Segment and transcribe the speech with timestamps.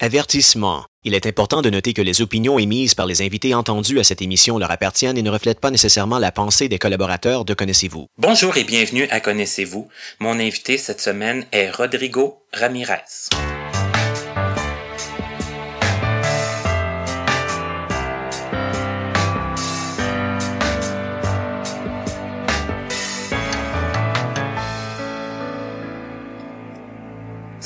[0.00, 0.84] Avertissement.
[1.02, 4.22] Il est important de noter que les opinions émises par les invités entendus à cette
[4.22, 8.06] émission leur appartiennent et ne reflètent pas nécessairement la pensée des collaborateurs de Connaissez-vous.
[8.16, 9.88] Bonjour et bienvenue à Connaissez-vous.
[10.20, 13.28] Mon invité cette semaine est Rodrigo Ramirez.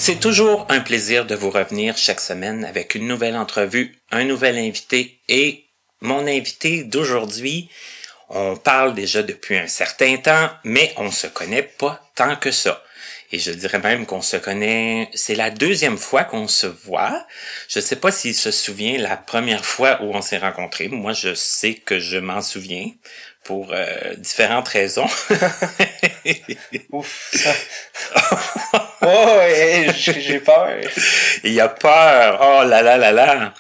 [0.05, 4.58] C'est toujours un plaisir de vous revenir chaque semaine avec une nouvelle entrevue, un nouvel
[4.58, 5.67] invité et
[6.00, 7.71] mon invité d'aujourd'hui,
[8.29, 12.82] on parle déjà depuis un certain temps, mais on se connaît pas tant que ça.
[13.30, 17.25] Et je dirais même qu'on se connaît, c'est la deuxième fois qu'on se voit.
[17.69, 20.89] Je sais pas s'il se souvient la première fois où on s'est rencontrés.
[20.89, 22.91] Moi, je sais que je m'en souviens
[23.44, 25.07] pour euh, différentes raisons.
[26.91, 27.36] Ouf.
[29.07, 30.69] oh, j'ai peur.
[31.45, 32.39] Il a peur.
[32.41, 33.55] Oh là là là là.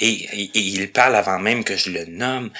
[0.00, 2.50] Et, et, et, il parle avant même que je le nomme.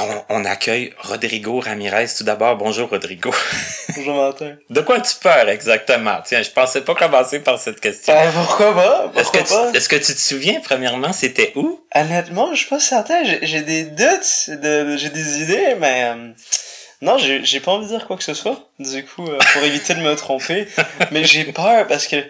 [0.00, 2.06] On, on accueille Rodrigo Ramirez.
[2.16, 3.34] Tout d'abord, bonjour Rodrigo.
[3.96, 4.54] Bonjour Martin.
[4.70, 6.18] De quoi tu peurs exactement?
[6.24, 8.12] Tiens, je pensais pas commencer par cette question.
[8.14, 9.12] Ben, pourquoi pas?
[9.16, 9.70] Est-ce que, pas?
[9.72, 11.80] tu, est-ce que tu te souviens, premièrement, c'était où?
[11.96, 13.24] Honnêtement, je suis pas certain.
[13.24, 16.28] J'ai- J'ai des doutes, de, j'ai des idées, mais euh,
[17.00, 18.70] non, j'ai j'ai pas envie de dire quoi que ce soit.
[18.78, 20.66] Du coup, euh, pour éviter de me tromper,
[21.10, 22.24] mais j'ai peur parce que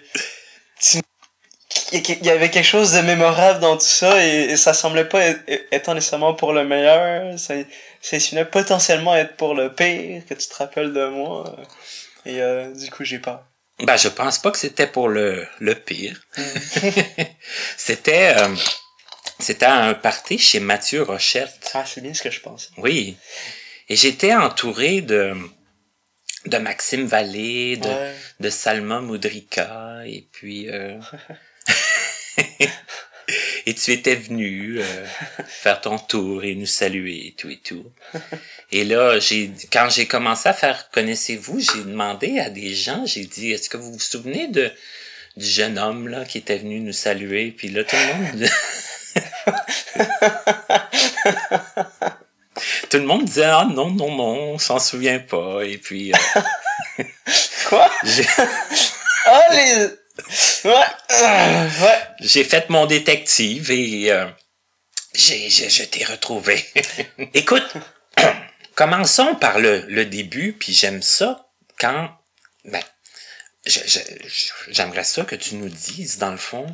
[1.92, 5.24] il y avait quelque chose de mémorable dans tout ça et, et ça semblait pas
[5.24, 5.40] être,
[5.72, 7.38] étant nécessairement pour le meilleur.
[7.38, 7.54] Ça,
[8.02, 11.56] ça insinuait potentiellement être pour le pire que tu te rappelles de moi.
[12.26, 13.42] Et euh, du coup, j'ai peur.
[13.80, 16.20] Ben, je pense pas que c'était pour le, le pire.
[17.76, 18.54] c'était, euh,
[19.38, 21.70] c'était un party chez Mathieu Rochette.
[21.74, 22.70] Ah, c'est bien ce que je pense.
[22.76, 23.16] Oui.
[23.88, 25.34] Et j'étais entouré de,
[26.46, 28.14] de Maxime Vallée, de, Ouais.
[28.40, 30.98] de Salma Moudrika, et puis, euh,
[33.66, 35.06] et tu étais venu euh,
[35.46, 37.90] faire ton tour et nous saluer et tout et tout.
[38.72, 43.24] Et là, j'ai quand j'ai commencé à faire connaissez-vous, j'ai demandé à des gens, j'ai
[43.24, 44.70] dit est-ce que vous vous souvenez de
[45.36, 47.52] du jeune homme là qui était venu nous saluer?
[47.52, 48.48] Puis là tout le monde
[52.90, 57.04] Tout le monde disait ah non non non, on s'en souvient pas et puis euh,
[57.68, 57.90] Quoi?
[58.04, 58.26] j'ai
[59.26, 59.88] Ah, les...
[60.64, 60.86] Ouais.
[61.12, 62.02] euh, ouais.
[62.20, 64.26] j'ai fait mon détective et euh,
[65.14, 66.64] j'ai, j'ai, je t'ai retrouvé.
[67.34, 67.68] Écoute,
[68.74, 72.10] commençons par le, le début, puis j'aime ça quand...
[72.64, 72.82] Ben,
[74.68, 76.66] j'aimerais ça que tu nous dises, dans le fond,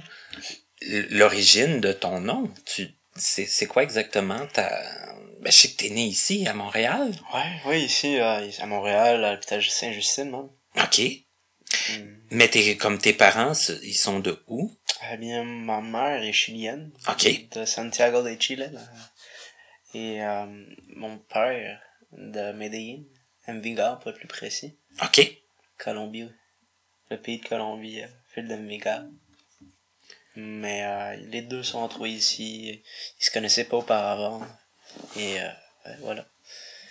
[1.10, 2.52] l'origine de ton nom.
[2.66, 4.70] Tu, c'est, c'est quoi exactement ta...
[5.44, 7.12] Ben, je sais que t'es né ici, à Montréal.
[7.34, 10.48] Ouais, oui, ici, euh, à Montréal, à l'hôpital Saint-Justine, man.
[10.78, 11.00] OK.
[11.00, 12.16] Mm.
[12.30, 14.74] Mais t'es, comme tes parents, ils sont de où?
[15.12, 16.92] Eh bien, ma mère est chilienne.
[17.10, 17.50] OK.
[17.50, 18.80] De Santiago de Chile, là.
[19.92, 20.46] Et euh,
[20.96, 21.78] mon père
[22.12, 23.04] de Medellín,
[23.46, 24.78] Envigado, pour être plus précis.
[25.02, 25.30] OK.
[25.76, 26.26] Colombie,
[27.10, 29.10] le pays de Colombie, euh, ville d'Envigado.
[30.36, 32.82] Mais euh, les deux sont retrouvés ici.
[33.20, 34.40] Ils se connaissaient pas auparavant.
[35.16, 35.48] Et euh,
[35.86, 36.24] ouais, voilà.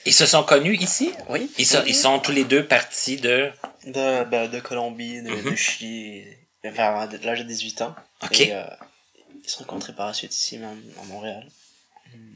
[0.05, 1.13] Ils se sont connus ici?
[1.29, 1.51] Oui.
[1.57, 3.51] Ils sont, ils sont tous les deux partis de...
[3.85, 5.55] De, ben, de Colombie, de, de Mhm.
[5.55, 6.25] Chili,
[6.63, 7.95] vers l'âge de 18 ans.
[8.23, 8.39] OK.
[8.41, 8.63] Et euh,
[9.43, 11.47] ils se sont rencontrés par la suite ici, même, à Montréal.
[12.13, 12.33] Hmm,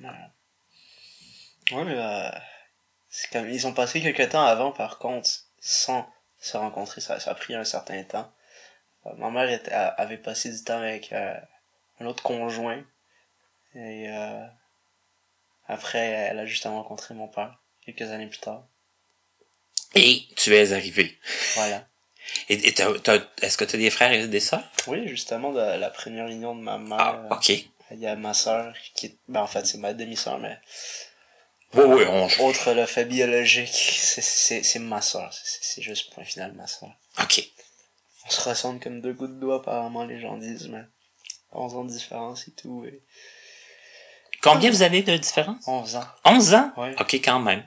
[0.00, 0.30] voilà.
[1.72, 2.30] Ouais, mais euh,
[3.10, 5.28] c'est comme, ils ont passé quelques temps avant, par contre,
[5.60, 6.06] sans
[6.40, 7.00] se rencontrer.
[7.00, 8.30] Ça, ça a pris un certain temps.
[9.06, 11.34] Euh, ma mère était- avait passé du temps avec euh,
[12.00, 12.82] un autre conjoint.
[13.74, 14.08] Et
[15.68, 18.66] après, elle a justement rencontré mon père, quelques années plus tard.
[19.94, 21.18] Et tu es arrivé.
[21.54, 21.86] Voilà.
[22.48, 24.64] Et, et t'as- t'as- est-ce que tu as des frères et des sœurs?
[24.86, 26.98] Oui, justement, de la première union de ma mère.
[27.00, 27.48] Ah, ok.
[27.90, 29.16] Il y a ma sœur qui est...
[29.28, 30.58] Ben, en fait, c'est ma demi-sœur, mais...
[31.74, 32.26] Oui, oui, on...
[32.46, 35.32] Autre le fait biologique, c'est- c'est c'est ma sœur.
[35.32, 36.90] C'est c'est juste point final ma sœur.
[37.22, 37.46] Ok.
[38.26, 40.82] On se ressemble comme deux gouttes d'eau, apparemment, les gens disent, mais...
[41.52, 43.02] 11 ans de différence et tout, et...
[44.42, 45.66] Combien vous avez de différence?
[45.66, 46.06] 11 ans.
[46.24, 46.72] 11 ans?
[46.76, 46.94] Ouais.
[47.00, 47.66] Ok, quand même.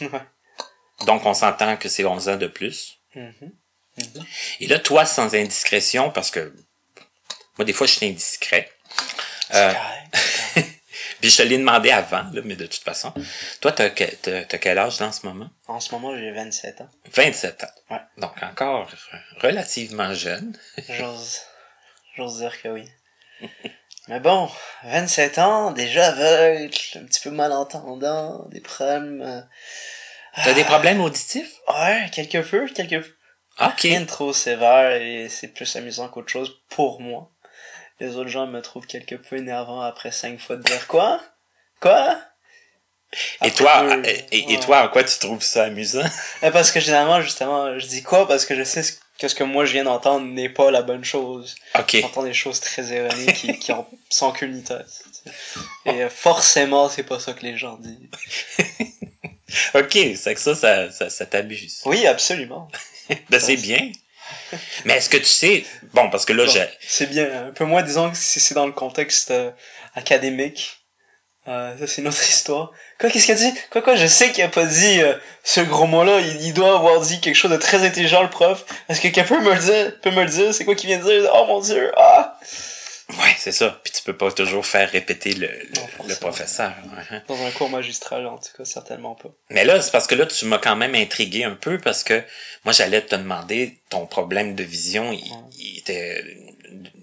[1.06, 2.98] Donc, on s'entend que c'est 11 ans de plus.
[3.14, 3.52] Mhm.
[4.60, 6.52] Et là, toi, sans indiscrétion, parce que
[7.58, 8.70] moi, des fois, je suis indiscret.
[9.52, 9.72] Euh,
[11.20, 13.12] puis je te l'ai demandé avant, là, mais de toute façon.
[13.60, 15.50] Toi, t'as, t'as quel âge là, en ce moment?
[15.68, 16.88] En ce moment, j'ai 27 ans.
[17.12, 17.94] 27 ans.
[17.94, 18.00] Ouais.
[18.18, 18.88] Donc, encore
[19.40, 20.58] relativement jeune.
[20.88, 21.40] J'ose...
[22.16, 22.88] J'ose dire que oui.
[24.08, 24.50] Mais bon,
[24.84, 29.22] 27 ans, déjà aveugle, un petit peu malentendant, des problèmes...
[29.22, 29.40] euh,
[30.44, 31.52] T'as des problèmes auditifs?
[31.68, 33.14] Ouais, quelque peu, quelque peu.
[33.60, 33.80] Ok.
[33.82, 37.30] Rien de trop sévère et c'est plus amusant qu'autre chose pour moi.
[38.00, 41.22] les autres gens me trouvent quelque peu énervant après cinq fois de dire quoi?
[41.80, 42.18] Quoi?
[43.44, 44.60] Et toi, et, et- et ouais.
[44.60, 46.02] toi, en quoi tu trouves ça amusant?
[46.42, 48.26] Eh, Parce que généralement, justement, je dis quoi?
[48.26, 50.82] Parce que je sais ce- que ce que moi je viens d'entendre n'est pas la
[50.82, 51.54] bonne chose.
[51.78, 51.96] Ok.
[52.00, 55.04] J'entends des choses très erronées qui, qui ont sans queue ni tête.
[55.86, 57.98] Et euh, forcément, c'est pas ça que les gens disent.
[59.74, 61.80] Ok, c'est que ça, ça, ça, ça t'abuse.
[61.84, 62.68] Oui, absolument.
[63.28, 63.92] Ben, c'est bien.
[64.86, 67.48] Mais est-ce que tu sais, bon, parce que là, Bon, j'ai, C'est bien.
[67.48, 69.50] Un peu moins, disons que si c'est dans le contexte euh,
[69.94, 70.83] académique.
[71.46, 72.72] Euh, ça, c'est une autre histoire.
[72.98, 73.52] Quoi, qu'est-ce qu'il a dit?
[73.70, 76.20] Quoi, quoi, je sais qu'il a pas dit euh, ce gros mot-là.
[76.20, 78.64] Il, il doit avoir dit quelque chose de très intelligent, le prof.
[78.88, 80.00] Est-ce que quelqu'un peut me le dire?
[80.00, 80.54] Peut me le dire?
[80.54, 81.30] C'est quoi qu'il vient de dire?
[81.34, 81.92] Oh mon dieu!
[81.96, 82.38] Ah!
[83.10, 83.78] ouais, c'est ça.
[83.84, 86.08] Puis tu peux pas toujours faire répéter le, le, Non, forcément.
[86.08, 86.72] le professeur.
[87.12, 87.22] ouais.
[87.28, 89.28] Dans un cours magistral, en tout cas, certainement pas.
[89.50, 92.22] Mais là, c'est parce que là, tu m'as quand même intrigué un peu parce que
[92.64, 96.24] moi, j'allais te demander ton problème de vision, il, il était,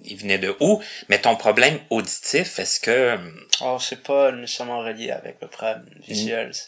[0.06, 0.82] il venait de où?
[1.10, 3.20] Mais ton problème auditif, est-ce que,
[3.62, 6.54] Alors, c'est pas nécessairement relié avec le problème visuel.
[6.54, 6.68] c'est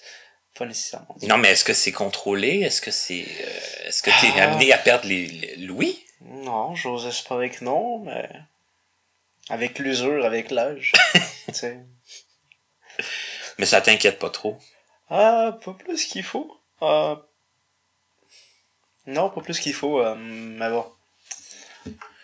[0.57, 1.15] Pas nécessairement.
[1.23, 2.59] non, mais est-ce que c'est contrôlé?
[2.61, 4.43] Est-ce que c'est, euh, est-ce que t'es Ah.
[4.51, 5.99] amené à perdre les, les l'ouïe?
[6.21, 8.29] Non, j'ose espérer que non, mais
[9.49, 10.91] avec l'usure, avec l'âge.
[11.47, 11.79] tu sais.
[13.57, 14.57] Mais ça t'inquiète pas trop?
[15.09, 16.55] Ah, pas plus qu'il faut.
[16.81, 17.21] Ah.
[19.05, 20.85] Non, pas plus qu'il faut, euh, mais bon.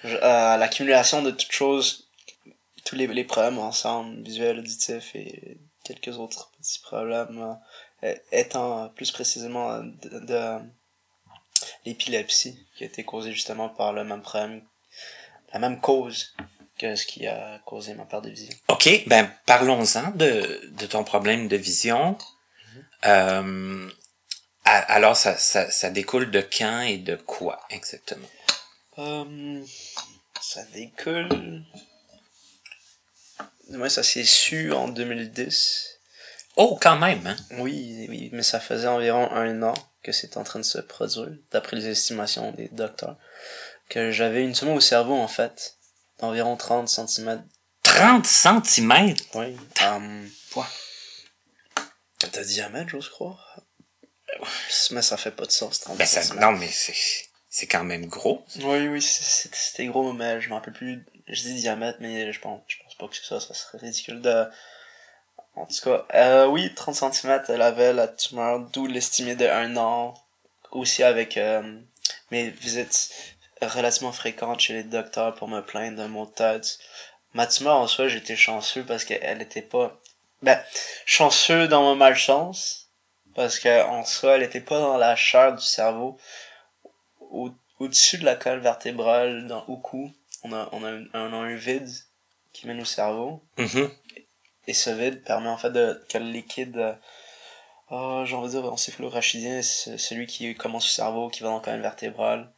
[0.05, 2.08] Euh, L'accumulation de toutes choses,
[2.89, 7.55] tous les, les problèmes ensemble, visuel, auditif et quelques autres petits problèmes,
[8.03, 10.59] euh, étant plus précisément euh, de, de
[11.85, 14.63] l'épilepsie, qui a été causée justement par le même problème,
[15.53, 16.33] la même cause
[16.79, 18.55] que ce qui a causé ma perte de vision.
[18.69, 22.17] OK, ben parlons-en de, de ton problème de vision.
[23.05, 23.87] Euh,
[24.65, 28.27] a- alors, ça, ça, ça découle de quand et de quoi exactement?
[28.97, 29.63] Euh,
[30.41, 31.63] ça découle.
[33.71, 35.99] Ouais, ça s'est su en 2010.
[36.55, 37.35] Oh, quand même, hein?
[37.59, 39.73] Oui, oui, mais ça faisait environ un an
[40.03, 43.17] que c'était en train de se produire, d'après les estimations des docteurs.
[43.89, 45.75] Que j'avais une tumeur au cerveau, en fait,
[46.19, 47.43] d'environ 30 cm.
[47.83, 49.23] 30 centimètres?
[49.35, 49.55] Oui.
[49.85, 50.29] Um,
[52.33, 53.61] de diamètre, j'ose croire.
[54.91, 56.51] Mais ça fait pas de sens, 30 Ben, ça, centimètres.
[56.51, 56.93] non, mais c'est,
[57.49, 58.45] c'est quand même gros.
[58.57, 61.05] Oui, oui, c'est- c'est- c'était gros, mais je m'en rappelle plus.
[61.27, 64.45] Je dis diamètre, mais je pense, je pense pas que ça, ça serait ridicule de...
[65.55, 69.75] En tout cas, euh, oui, 30 cm, elle avait la tumeur, d'où l'estimé de un
[69.77, 70.13] an.
[70.71, 71.79] Aussi avec euh,
[72.29, 73.09] mes visites
[73.61, 76.77] relativement fréquentes chez les docteurs pour me plaindre d'un mot de tête.
[77.33, 79.99] Ma tumeur, en soi, j'étais chanceux parce qu'elle était pas...
[80.41, 80.61] Ben,
[81.05, 82.89] chanceux dans ma malchance,
[83.35, 86.17] parce que en soi, elle était pas dans la chair du cerveau
[87.19, 90.11] au, au-dessus de la colonne vertébrale, dans, au cou,
[90.43, 91.89] on a, on, a un, on un vide
[92.59, 93.43] qui mène au cerveau.
[93.57, 93.89] Mhm.
[94.67, 96.93] Et ce vide permet en fait de, que le liquide, euh,
[97.89, 101.61] ah, j'ai envie de dire encéphalorachidien, celui qui commence au cerveau, qui va dans la
[101.61, 102.51] colonne vertébrale,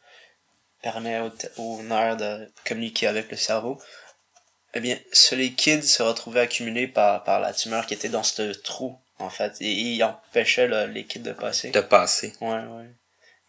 [0.81, 3.79] permet au, t- au nerf de communiquer avec le cerveau.
[4.73, 8.51] Eh bien, ce liquide se retrouvait accumulé par, par la tumeur qui était dans ce
[8.53, 11.71] trou, en fait, et il empêchait le liquide de passer.
[11.71, 12.33] De passer.
[12.41, 12.89] Ouais, ouais.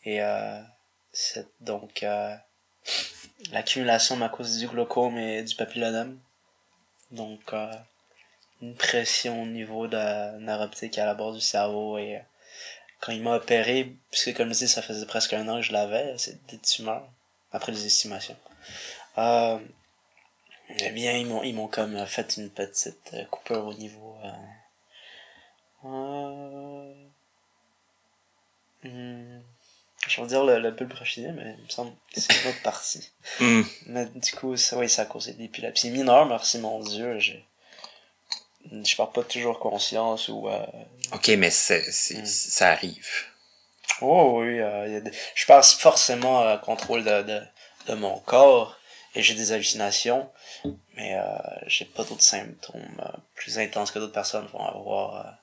[0.05, 0.61] Et euh,
[1.13, 2.35] c'est donc euh,
[3.53, 6.19] l'accumulation à cause du glaucome et du papillodème.
[7.13, 7.73] Donc, euh,
[8.61, 11.99] une pression au niveau de la nerf optique à la base du cerveau.
[11.99, 12.21] Et euh,
[13.01, 15.73] quand il m'a opéré, puisque comme je dis, ça faisait presque un an que je
[15.73, 17.09] l'avais, c'est des tumeurs,
[17.53, 18.37] après les estimations.
[19.19, 19.59] Euh,
[20.79, 24.17] eh bien, ils m'ont, ils m'ont comme fait une petite coupure au niveau...
[28.85, 29.32] Hmm.
[30.09, 32.63] Je vais dire le, le bulbe rachidien, mais il me semble que c'est une autre
[32.63, 33.11] partie.
[33.41, 33.63] Hmm.
[33.87, 37.19] Mais du coup, ça, oui, ça a causé de l'épilepsie mineure, merci mon dieu.
[37.21, 37.45] j'ai-
[38.71, 40.49] Je parle pas toujours conscience ou...
[40.49, 40.67] Euh...
[41.13, 42.27] OK, mais c'est, c'est, Mm.
[42.27, 43.09] ça arrive.
[44.01, 47.41] Oh oui, euh, il y a des- je passe forcément à contrôle de, de,
[47.89, 48.77] de mon corps
[49.15, 50.29] et j'ai des hallucinations,
[50.95, 51.25] mais euh,
[51.67, 55.37] j'ai pas d'autres symptômes euh, plus intenses que d'autres personnes vont avoir.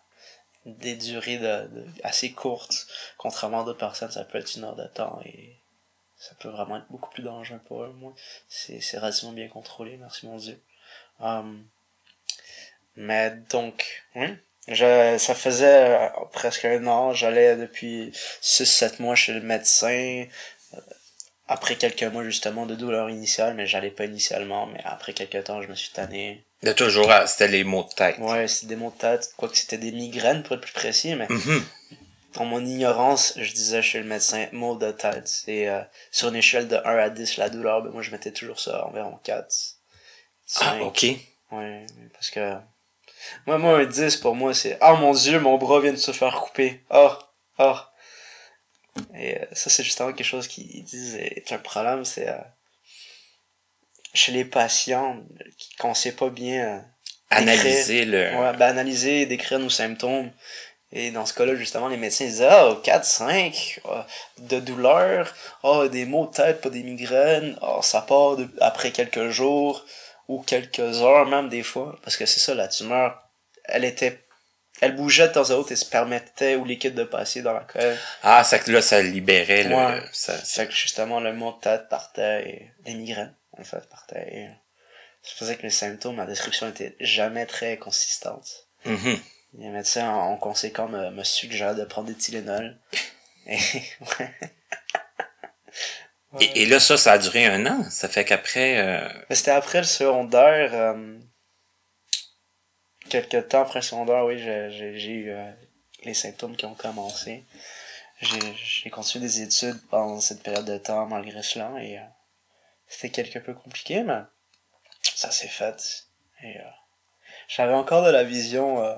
[0.65, 2.87] Des durées de, de- assez courtes,
[3.17, 5.57] contrairement à d'autres personnes, ça peut être une heure de temps et
[6.17, 7.93] ça peut vraiment être beaucoup plus dangereux pour eux.
[7.93, 8.13] Moi,
[8.49, 10.61] c'est c'est relativement bien contrôlé, merci mon dieu.
[11.19, 11.65] Hum,
[12.95, 14.27] mais donc, oui,
[14.67, 18.11] je, ça faisait euh, presque un an, j'allais depuis
[18.41, 20.25] 6-7 mois chez le médecin.
[21.51, 25.63] Après quelques mois justement de douleur initiale, mais j'allais pas initialement, mais après quelques temps
[25.63, 26.43] je me suis tanné.
[26.61, 28.17] De toujours, ah, c'était les mots de tête.
[28.19, 31.27] Ouais, c'est des maux de tête, quoique c'était des migraines pour être plus précis, mais
[32.35, 35.43] dans mon ignorance, je disais chez le médecin maux de tête.
[35.47, 38.31] Et euh, sur une échelle de 1 à 10, la douleur, ben moi je mettais
[38.31, 39.45] toujours ça environ 4.
[39.45, 39.45] Ah,
[40.45, 40.81] Cinq.
[40.81, 41.05] ok.
[41.51, 42.53] Ouais, parce que.
[43.47, 46.11] Moi, moi, un 10 pour moi, c'est Ah mon dieu, mon bras vient de se
[46.11, 46.83] faire couper.
[46.91, 47.11] Oh,
[47.57, 47.75] oh.
[49.15, 52.27] Et euh, ça, c'est justement quelque chose qu'ils disent est un problème, c'est.
[52.29, 52.37] euh,
[54.13, 55.21] chez les patients,
[55.57, 56.65] qui- qu'on sait pas bien.
[56.77, 56.79] euh,
[57.31, 58.35] Analyser le.
[58.37, 60.31] Ouais, ben, analyser et décrire nos symptômes.
[60.91, 64.01] Et dans ce cas-là, justement, les médecins disaient, ah, 4, 5, euh,
[64.39, 65.31] de douleur,
[65.63, 69.85] ah, des maux de tête, pas des migraines, ah, ça part de- après quelques jours,
[70.27, 73.21] ou quelques heures même des fois, parce que c'est ça, la tumeur,
[73.65, 74.19] elle était,
[74.81, 77.61] elle bougeait de temps à autre et se permettait au liquide de passer dans la
[77.61, 77.97] colle.
[78.23, 79.75] Ah, ça que là, ça libérait le.
[79.75, 80.01] Ouais.
[80.11, 84.27] ça- C'est que justement, le mot de tête partait, et les migraines, en fait, partaient,
[84.31, 84.49] et
[85.23, 88.67] ça faisait que les symptômes, la description était jamais très consistante.
[88.85, 89.19] Mhm.
[89.57, 92.77] Les médecins, en conséquent, me, me suggèrent de prendre des Tylenol.
[93.47, 93.57] Et,
[94.19, 94.31] ouais.
[96.39, 97.83] Et, et là, ça, ça a duré un an?
[97.89, 98.77] Ça fait qu'après.
[98.77, 101.17] euh, Mais c'était après le secondaire, euh,
[103.09, 105.51] quelques temps après le secondaire, oui, j'ai, j'ai, eu euh,
[106.03, 107.43] les symptômes qui ont commencé.
[108.21, 112.03] J'ai, continué des études pendant cette période de temps, malgré cela, et euh,
[112.87, 114.19] c'était quelque peu compliqué, mais
[115.01, 116.05] ça s'est fait.
[116.43, 116.63] Et euh,
[117.47, 118.95] j'avais encore de la vision euh,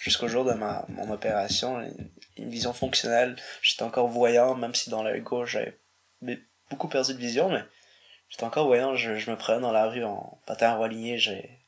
[0.00, 1.80] jusqu'au jour de ma mon opération,
[2.36, 3.36] une, vision fonctionnelle.
[3.62, 5.78] J'étais encore voyant, même si dans l'œil gauche j'avais
[6.70, 7.62] beaucoup perdu de vision, mais
[8.28, 11.61] J'étais encore voyant, je, je me prenais dans la rue en patin religné, j'ai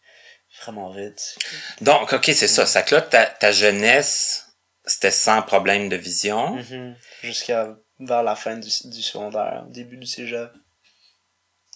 [0.62, 1.36] vraiment vite.
[1.80, 2.66] Donc, ok, c'est ça.
[2.66, 4.46] Ça que là, ta, ta jeunesse,
[4.84, 6.56] c'était sans problème de vision?
[6.56, 6.96] Mhm.
[7.22, 10.50] Jusqu'à vers la fin du, du secondaire, au début du cégep.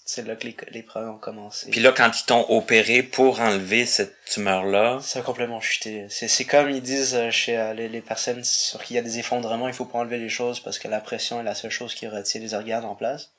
[0.05, 1.71] C'est là que les, les problèmes ont commencé.
[1.71, 6.07] Puis là, quand ils t'ont opéré pour enlever cette tumeur-là, Ça a complètement chuté.
[6.09, 8.99] C'est, c'est comme ils disent euh, chez euh, les, les personnes sur qui il y
[8.99, 11.55] a des effondrements, il faut pas enlever les choses parce que la pression est la
[11.55, 13.33] seule chose qui retient les organes en place.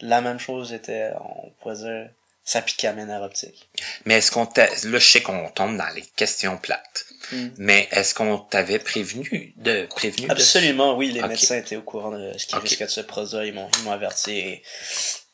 [0.00, 2.08] La même chose était, on pourrait dire,
[2.44, 3.68] ça piquait à mes nerfs optiques.
[4.06, 4.66] mais est-ce qu'on t'a...
[4.66, 7.04] Là, je sais qu'on tombe dans les questions plates.
[7.32, 7.48] Mm.
[7.58, 9.86] Mais est-ce qu'on t'avait prévenu de...
[9.86, 12.62] Prévenu de- Absolument, oui, les médecins étaient au courant de ce qui Ok.
[12.62, 14.62] risquait de se produire, ils m'ont, ils m'ont averti et,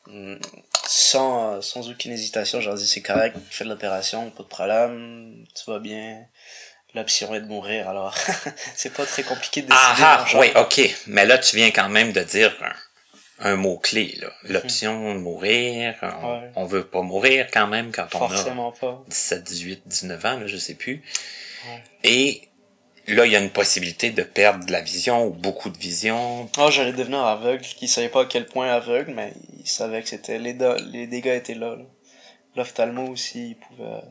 [0.07, 0.35] mm,
[0.87, 5.71] sans, sans aucune hésitation, j'ai dit c'est correct, fais de l'opération, pas de problème, tout
[5.71, 6.23] va bien.
[6.93, 8.15] L'option est de mourir, alors
[8.75, 9.85] c'est pas très compliqué de décider.
[10.03, 10.81] Ah ah, oui, ok.
[11.07, 12.55] Mais là, tu viens quand même de dire
[13.39, 14.31] un, mot-clé, là.
[14.43, 15.95] L'option de mourir.
[16.01, 16.07] On,
[16.39, 16.51] Ouais.
[16.55, 19.03] on veut pas mourir quand même quand on a Forcément pas.
[19.07, 21.03] 17, 18, 19 ans, là, je sais plus.
[21.67, 21.83] Ouais.
[22.03, 22.41] Et
[23.07, 26.49] là, il y a une possibilité de perdre de la vision ou beaucoup de vision.
[26.57, 30.09] Oh, j'allais devenir aveugle, qui savait pas à quel point aveugle, mais il savait que
[30.09, 30.57] c'était, les,
[30.91, 31.77] les dégâts étaient là.
[32.55, 34.01] L'ophtalmo aussi, il pouvait,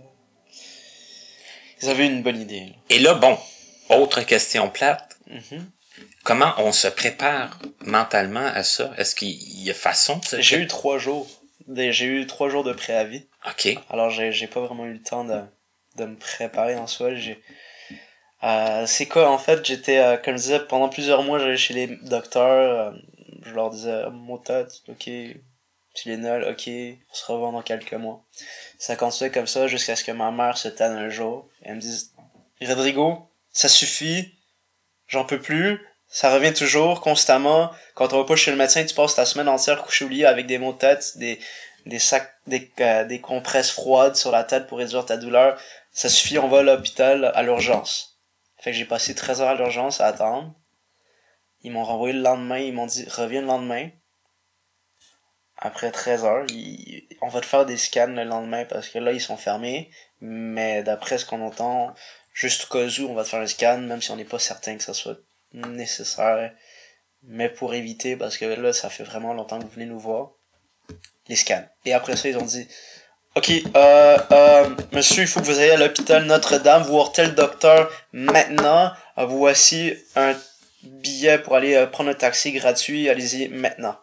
[1.83, 2.73] ils avaient une bonne idée, là.
[2.91, 3.37] Et là, bon,
[3.91, 5.19] autre question plate.
[5.29, 5.71] Mhm.
[6.27, 8.93] Comment on se prépare mentalement à ça?
[8.99, 11.29] Est-ce qu'il y a façon de J'ai eu trois jours.
[11.69, 13.29] J'ai eu trois jours de préavis.
[13.49, 13.79] OK.
[13.91, 15.41] Alors j'ai pas vraiment eu le temps de,
[15.95, 17.15] de me préparer en soi.
[17.15, 17.41] J'ai
[18.43, 21.75] euh, c'est quoi en fait j'étais euh, comme je disais pendant plusieurs mois j'allais chez
[21.75, 22.93] les docteurs.
[22.93, 22.99] euh,
[23.43, 25.09] je leur disais mon tête ok
[25.95, 28.25] Tylenol ok on se revoit dans quelques mois.
[28.79, 31.77] Ça continuait comme ça jusqu'à ce que ma mère se tanne un jour et elle
[31.77, 32.13] me dise
[32.61, 34.35] Rodrigo ça suffit
[35.07, 37.71] j'en peux plus ça revient toujours constamment.
[37.95, 40.25] Quand on va pas chez le médecin tu passes ta semaine entière couché au lit
[40.25, 41.39] avec des maux de tête des
[41.87, 45.61] des sacs des, euh, des compresses froides sur la tête pour réduire ta douleur.
[45.93, 48.19] Ça suffit on va à l'hôpital à l'urgence.
[48.59, 50.55] Fait que j'ai passé 13 heures à l'urgence à attendre.
[51.63, 53.89] Ils m'ont renvoyé le lendemain ils m'ont dit reviens le lendemain.
[55.59, 59.13] Après 13 heures ils- on va te faire des scans le lendemain parce que là
[59.13, 59.91] ils sont fermés.
[60.21, 61.95] Mais d'après ce qu'on entend
[62.33, 64.39] juste au cas où on va te faire un scan même si on n'est pas
[64.39, 65.19] certain que ça soit
[65.57, 66.53] nécessaire
[67.23, 70.31] mais pour éviter parce que là ça fait vraiment longtemps que vous venez nous voir
[71.29, 72.69] les scans et après ça ils ont dit
[73.35, 77.91] ok euh, euh, monsieur il faut que vous ayez à l'hôpital Notre-Dame voir tel docteur
[78.13, 80.35] maintenant voici un
[80.83, 83.99] billet pour aller euh, prendre un taxi gratuit allez-y maintenant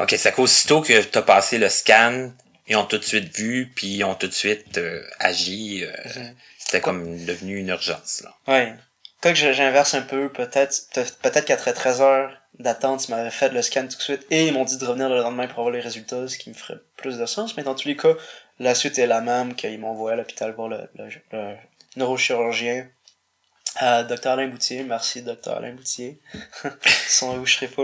[0.00, 2.32] OK, c'est qu'aussitôt que t'as passé le scan,
[2.66, 5.84] ils ont tout de suite vu, puis ils ont tout de suite euh, agi.
[5.84, 6.34] euh, Mhm.
[6.58, 8.34] C'était comme devenu une urgence, là.
[8.52, 8.74] Ouais.
[9.24, 13.30] Quoi que je- j'inverse un peu, peut-être peut- peut-être qu'après 13 heures d'attente, ils m'avaient
[13.30, 15.60] fait le scan tout de suite et ils m'ont dit de revenir le lendemain pour
[15.60, 17.56] avoir les résultats, ce qui me ferait plus de sens.
[17.56, 18.12] Mais dans tous les cas,
[18.58, 20.90] la suite est la même, qu'ils m'ont envoyé à l'hôpital voir le,
[21.32, 21.56] le,
[21.96, 22.86] neurochirurgien.
[23.80, 26.20] Euh, docteur Alain Boutier, merci docteur Alain Boutier.
[27.08, 27.82] Sans vous, je serais pas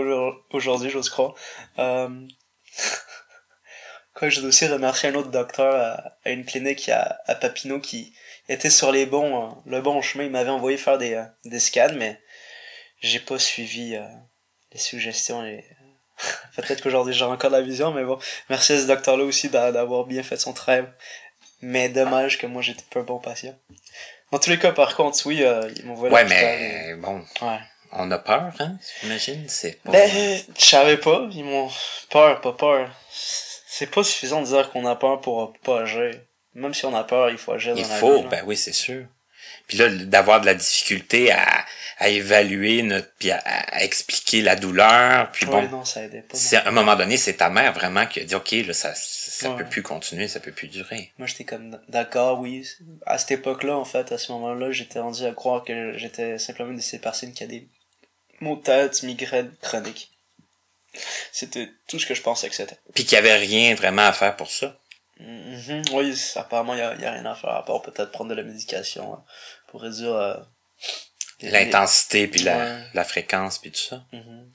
[0.51, 1.33] aujourd'hui, j'ose croire.
[1.79, 2.07] Euh...
[4.13, 7.79] Quoi, je dois aussi remercier un autre docteur à, à une clinique à, à Papineau
[7.79, 8.13] qui
[8.53, 10.25] était sur les bons, euh, le bon chemin.
[10.25, 12.19] Il m'avait envoyé faire des, euh, des scans, mais
[13.01, 14.03] j'ai pas suivi euh,
[14.71, 15.41] les suggestions.
[15.41, 15.63] Les...
[16.55, 18.19] Peut-être qu'aujourd'hui j'ai encore la vision, mais bon.
[18.49, 20.85] Merci à ce docteur-là aussi d'a- d'avoir bien fait son travail.
[21.61, 23.55] Mais dommage que moi j'étais pas un bon patient.
[24.31, 27.59] Dans tous les cas, par contre, oui, euh, ils m'ont Ouais, mais bon, Ouais.
[27.91, 29.91] on a peur, hein, j'imagine, c'est pas...
[29.91, 30.09] Ben,
[30.57, 31.27] je savais pas.
[31.31, 31.69] Ils m'ont
[32.09, 32.89] peur, pas peur.
[33.13, 36.13] C'est pas suffisant de dire qu'on a peur pour pas agir.
[36.53, 38.29] Même si on a peur, il faut agir Il dans la faut, vie, là.
[38.29, 39.05] ben oui, c'est sûr.
[39.67, 41.65] Puis là, d'avoir de la difficulté à,
[41.97, 46.21] à évaluer notre, puis à, à expliquer la douleur, puis Ouais, bon, non, ça aidait
[46.23, 46.35] pas.
[46.37, 48.93] c'est à un moment donné, c'est ta mère vraiment qui a dit, ok, là, ça,
[48.95, 49.57] ça Ouais.
[49.63, 51.11] peut plus continuer, ça peut plus durer.
[51.17, 52.67] Moi, j'étais comme d'accord, oui.
[53.05, 56.71] À cette époque-là, en fait, à ce moment-là, j'étais rendu à croire que j'étais simplement
[56.71, 57.65] une de ces personnes qui a des
[58.41, 60.11] maux de tête, migraines chroniques.
[61.31, 62.77] C'était tout ce que je pensais que c'était.
[62.93, 64.77] Puis qu'il y avait rien vraiment à faire pour ça.
[65.21, 65.83] Mhm.
[65.93, 69.13] Oui, apparemment, il y a, rien à faire à part peut-être prendre de la médication
[69.13, 69.23] hein,
[69.67, 70.35] pour réduire euh,
[71.41, 72.81] les- L'intensité, puis la, Ouais.
[72.93, 74.03] la fréquence, puis tout ça.
[74.13, 74.51] Mhm.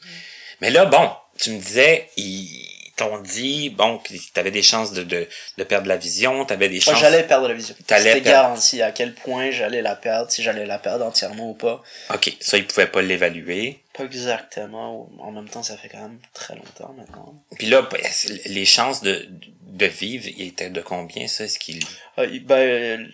[0.60, 5.02] Mais là, bon, tu me disais, ils t'ont dit, bon, que t'avais des chances de,
[5.02, 6.98] de, de perdre la vision, t'avais des Moi, chances...
[6.98, 7.74] j'allais perdre la vision.
[7.78, 11.82] C'était garanti à quel point j'allais la perdre, si j'allais la perdre entièrement ou pas.
[12.14, 13.82] Ok, ça, ils pouvaient pas l'évaluer.
[13.96, 15.08] Pas exactement.
[15.20, 17.42] En même temps, ça fait quand même très longtemps maintenant.
[17.56, 18.00] Puis là, ben,
[18.46, 19.26] les chances de,
[19.62, 21.44] de vivre, étaient de combien, ça?
[21.44, 21.82] Est-ce qu'ils...
[22.16, 23.06] Ah, ben, euh,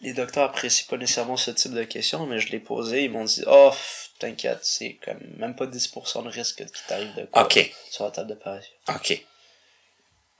[0.00, 3.24] les docteurs apprécient pas nécessairement ce type de questions, mais je l'ai posé, ils m'ont
[3.24, 3.70] dit, oh,
[4.18, 7.48] t'inquiète, c'est comme même pas 10% de risque qu'il t'arrive de quoi
[7.90, 8.72] sur la table d'opération.
[8.88, 9.24] ok.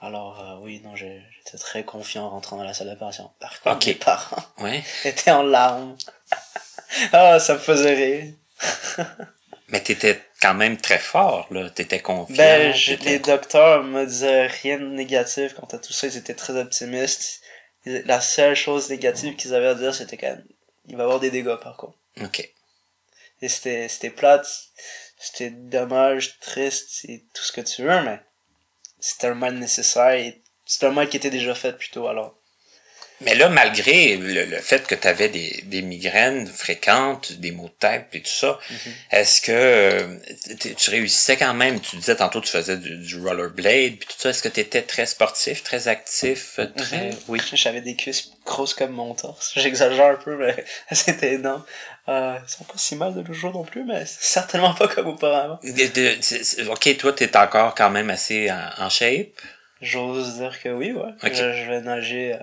[0.02, 3.30] Alors, euh, oui, non, j'étais très confiant en rentrant dans la salle d'opération.
[3.38, 3.86] Par contre, Ok.
[3.88, 4.82] mes parents Ouais.
[5.04, 5.94] étaient en larmes.
[7.12, 8.34] ah, ça me faisait rire.
[9.70, 11.70] Mais t'étais quand même très fort, là.
[11.70, 12.36] T'étais confiant.
[12.36, 12.74] Ben,
[13.04, 17.40] les docteurs me disaient rien de négatif quant à tout ça, ils étaient très optimistes.
[17.84, 20.44] La seule chose négative qu'ils avaient à dire, c'était quand même,
[20.86, 21.96] il va y avoir des dégâts par contre.
[22.20, 22.50] Ok.
[23.42, 24.46] Et c'était, c'était plate,
[25.18, 28.20] c'était dommage, triste, c'est tout ce que tu veux, mais
[28.98, 32.36] c'était un mal nécessaire et c'était un mal qui était déjà fait plutôt alors.
[33.22, 37.74] Mais là, malgré le, le fait que t'avais des, des migraines fréquentes, des maux de
[37.78, 38.58] tête, puis tout ça,
[39.10, 40.16] est-ce que euh,
[40.76, 41.80] tu réussissais quand même?
[41.80, 44.30] Tu disais tantôt que tu faisais du, du rollerblade, puis tout ça.
[44.30, 47.10] Est-ce que t'étais très sportif, très actif, euh, très...
[47.10, 47.16] Mhm.
[47.28, 47.40] Oui.
[47.52, 49.52] J'avais des cuisses grosses comme mon torse.
[49.56, 50.56] J'exagère un peu, mais
[50.92, 51.64] c'était énorme.
[52.08, 55.08] Euh, ils sont pas si mal de nos jours non plus, mais certainement pas comme
[55.08, 55.60] auparavant.
[55.62, 59.28] De- de- ok, toi, t'es encore quand même assez en, en shape?
[59.82, 61.10] J'ose dire que oui, ouais.
[61.22, 61.32] Ok.
[61.34, 62.38] Je, je vais nager euh,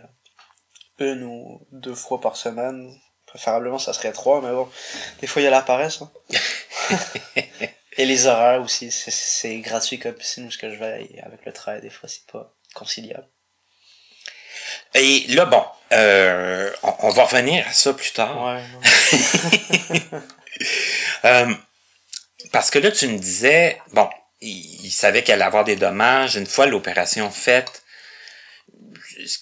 [1.00, 2.94] une ou deux fois par semaine.
[3.26, 4.70] Préférablement, ça serait trois, mais bon.
[5.20, 6.02] Des fois, il y a la paresse.
[6.02, 6.12] Hein.
[7.98, 8.92] Et les horaires aussi.
[8.92, 11.10] C'est- gratuit comme piscine où ce que je vais.
[11.24, 13.28] Avec le travail, des fois, c'est pas conciliable.
[14.94, 18.44] Et là, bon, euh, on, on va revenir à ça plus tard.
[18.46, 18.64] Ouais.
[21.26, 21.54] Euh,
[22.52, 24.10] parce que là, tu me disais, bon,
[24.42, 27.84] il, il savait qu'elle allait avoir des dommages une fois l'opération faite.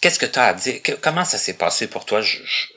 [0.01, 0.81] Qu'est-ce que tu as à dire?
[0.81, 2.21] Que- comment ça s'est passé pour toi?
[2.21, 2.67] Je, je,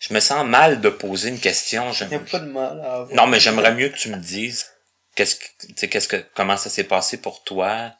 [0.00, 1.92] je- me sens mal de poser une question.
[2.00, 3.14] Il n'y a pas de mal à avoir.
[3.14, 4.66] non, mais j'aimerais mieux que tu me dises
[5.14, 7.92] qu'est-ce que, tu sais, qu'est-ce que, comment ça s'est passé pour toi?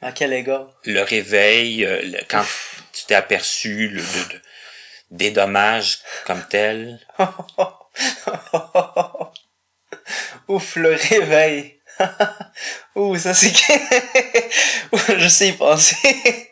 [0.00, 0.68] À quel égard?
[0.84, 2.44] Le réveil, euh, le- quand
[2.92, 4.42] tu t'es aperçu le, de- de-
[5.10, 6.98] des dommages comme tels?
[10.48, 11.80] Ouf, le réveil.
[12.96, 13.52] Ouh, ça c'est
[15.18, 16.50] je sais y penser.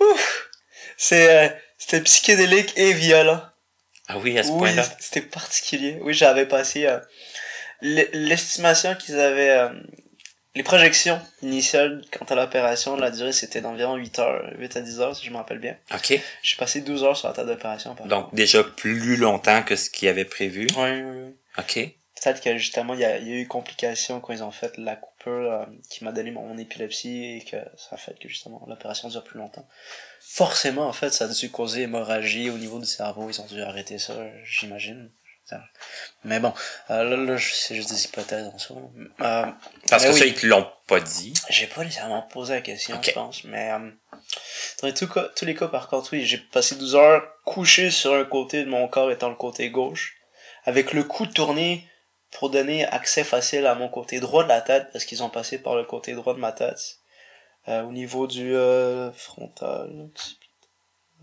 [0.00, 0.48] Ouf.
[0.96, 3.42] C'est, euh, c'était psychédélique et violent.
[4.08, 4.84] Ah oui, à ce Oui, point-là.
[5.00, 5.98] c'était particulier.
[6.02, 6.98] Oui, j'avais passé euh,
[7.82, 9.68] l'e- l'estimation qu'ils avaient, euh,
[10.54, 15.00] les projections initiales quant à l'opération, la durée c'était d'environ 8 heures, 8 à 10
[15.00, 15.76] heures si je me rappelle bien.
[15.94, 16.18] OK.
[16.42, 17.94] J'ai passé 12 heures sur la table d'opération.
[18.06, 20.66] Donc, déjà plus longtemps que ce qu'il avait prévu.
[20.76, 21.34] Oui, oui, oui.
[21.58, 21.74] OK.
[22.20, 25.52] Peut-être que justement, il y y a eu complications quand ils ont fait la coupure
[25.52, 29.24] euh, qui m'a donné mon épilepsie et que ça a fait que justement l'opération dure
[29.24, 29.68] plus longtemps.
[30.20, 33.28] Forcément, en fait, ça a dû causer hémorragie au niveau du cerveau.
[33.28, 35.10] Ils ont dû arrêter ça, j'imagine.
[36.24, 36.52] Mais bon,
[36.90, 38.76] euh, là, là c'est juste des hypothèses en soi.
[39.20, 39.46] Euh,
[39.88, 40.18] Parce que oui.
[40.18, 41.32] ça, ils te l'ont pas dit.
[41.48, 43.90] j'ai pas nécessairement posé la question, je pense, mais euh,
[44.82, 48.24] dans cas, tous les cas, par contre, oui, j'ai passé 12 heures couché sur un
[48.24, 50.16] côté de mon corps étant le côté gauche,
[50.64, 51.88] avec le cou tourné
[52.30, 55.58] pour donner accès facile à mon côté droit de la tête, parce qu'ils ont passé
[55.58, 56.98] par le côté droit de ma tête,
[57.68, 60.08] euh, au niveau du euh, frontal,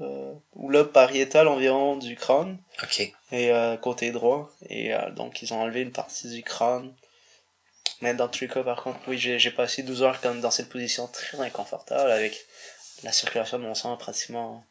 [0.02, 2.60] euh, ou lobe pariétal environ du crâne,
[3.32, 4.52] et côté droit.
[4.70, 6.94] Et donc ils ont enlevé une partie du crâne.
[8.02, 10.52] Mais dans tous les cas par contre oui j'ai j'ai passé 12 heures comme dans
[10.52, 12.46] cette position très inconfortable avec
[13.04, 14.66] la circulation de mon sang pratiquement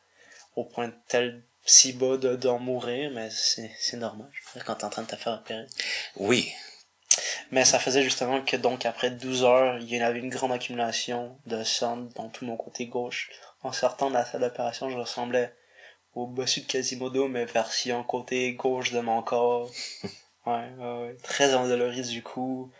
[0.56, 4.64] au point tel si bas de d'en mourir mais c'est c'est normal je veux dire,
[4.64, 5.66] quand t'es en train de te faire opérer
[6.16, 6.52] Oui.
[7.50, 11.38] Mais ça faisait justement que donc après 12 heures, il y avait une grande accumulation
[11.46, 13.30] de sang dans tout mon côté gauche.
[13.62, 15.54] En sortant de la salle d'opération, je ressemblais
[16.14, 19.70] au bossu de Quasimodo, mais version côté gauche de mon corps.
[20.46, 21.16] Ouais, ouais, ouais.
[21.22, 22.70] Très endolori du coup.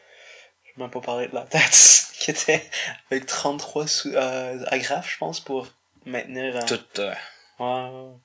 [0.64, 2.68] Je vais même pas parler de la tête, qui était
[3.10, 5.66] avec 33 sous, euh, agrafes, je pense, pour
[6.04, 6.56] maintenir...
[6.56, 7.14] euh, Tout, euh,
[7.60, 8.16] ouais.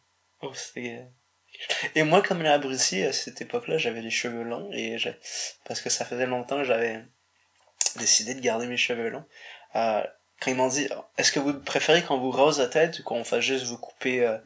[0.41, 1.05] Oh, c'était...
[1.95, 5.09] Et moi, comme l'abruti, à cette époque-là, j'avais les cheveux longs, et je...
[5.65, 7.03] parce que ça faisait longtemps que j'avais
[7.97, 9.25] décidé de garder mes cheveux longs.
[9.75, 10.03] Euh,
[10.39, 13.23] quand ils m'ont dit, est-ce que vous préférez qu'on vous rase la tête ou qu'on
[13.23, 14.37] fasse juste vous couper euh,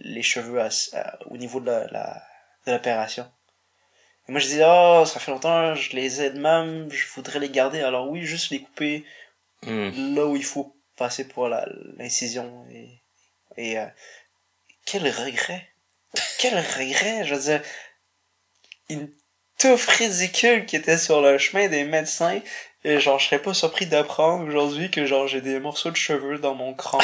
[0.00, 2.22] les cheveux à- à- au niveau de la, la-
[2.66, 3.30] de l'opération?
[4.28, 7.40] Et moi, je dis, oh, ça fait longtemps, je les ai de même, je voudrais
[7.40, 7.82] les garder.
[7.82, 9.04] Alors oui, juste les couper
[9.66, 10.14] hmm.
[10.14, 13.02] là où il faut passer pour la- l'incision et,
[13.56, 13.86] et euh,
[14.84, 15.68] quel regret.
[16.38, 17.62] Quel regret je veux dire.
[18.88, 19.10] Une
[19.58, 22.40] touffe ridicule qui était sur le chemin des médecins.
[22.84, 26.38] Et genre je serais pas surpris d'apprendre aujourd'hui que genre j'ai des morceaux de cheveux
[26.38, 27.00] dans mon crâne.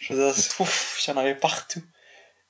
[0.00, 1.82] Je veux dire ouf il y en avait partout.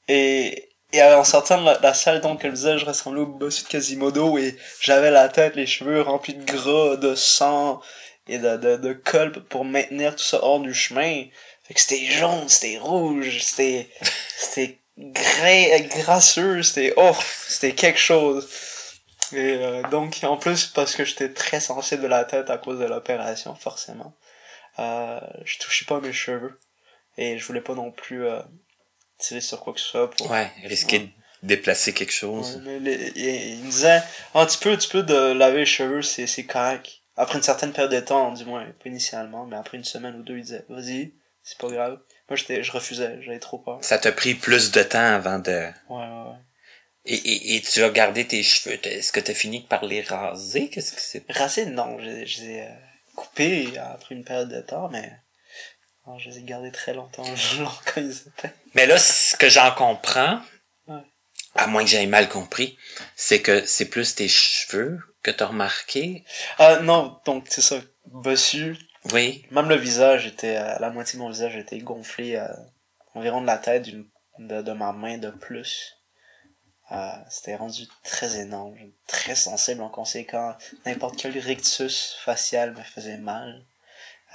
[0.09, 3.69] Et et en sortant de la, salle donc je disais je ressemblais au boss de
[3.69, 7.81] Quasimodo et j'avais la tête les cheveux remplis de gras de sang
[8.29, 11.25] et de, de, de colle pour maintenir tout ça hors du chemin.
[11.67, 13.89] Fait que c'était jaune, c'était rouge, c'était,
[14.37, 17.17] c'était gras, grasseux, c'était, oh,
[17.49, 18.49] c'était quelque chose.
[19.33, 22.79] Et euh, donc, en plus, parce que j'étais très sensible de la tête à cause
[22.79, 24.15] de l'opération, forcément,
[24.79, 26.59] euh, je touchais pas mes cheveux.
[27.17, 28.41] Et je voulais pas non plus euh,
[29.19, 30.31] tirer sur quoi que ce soit pour...
[30.31, 31.09] Ouais, risquer de
[31.45, 32.61] déplacer quelque Ouais, chose.
[32.65, 33.25] mais les- il,
[33.59, 34.03] il me disait,
[34.35, 37.01] ah, tu peux, tu peux de laver les cheveux, c'est, c'est correct.
[37.17, 40.23] Après une certaine période de temps, du moins, pas initialement, mais après une semaine ou
[40.25, 41.13] deux, il disait, vas-y,
[41.45, 41.99] c'est pas grave.
[42.29, 43.79] Moi, j'étais, je refusais, j'avais trop peur.
[43.83, 45.51] Ça t'a pris plus de temps avant de...
[45.91, 46.37] Ouais, ouais, ouais.
[47.07, 48.79] Et, et, et tu as gardé tes cheveux.
[48.87, 50.71] Est-ce que t'as fini par les raser?
[50.71, 51.23] Qu'est-ce que c'est?
[51.31, 52.71] Racine, non, je, je les ai euh,
[53.15, 55.13] coupés après une période de temps, mais
[56.07, 57.25] non, je les ai gardés très longtemps,
[57.59, 58.55] long quand ils étaient.
[58.75, 60.41] Mais là, ce que j'en comprends,
[60.87, 61.01] Ouais.
[61.57, 62.79] à moins que j'aie mal compris,
[63.17, 66.25] c'est que c'est plus tes cheveux que t'as remarqué.
[66.59, 67.77] Ah, non, donc, c'est ça,
[68.07, 68.77] bossu,
[69.13, 69.45] Oui.
[69.51, 72.49] Même le visage était, euh, la moitié de mon visage était gonflé euh,
[73.15, 73.89] environ de la tête
[74.39, 75.97] de, de ma main de plus.
[76.93, 80.57] Euh, c'était rendu très énorme, très sensible en conséquent.
[80.85, 83.65] N'importe quel rictus facial me faisait mal.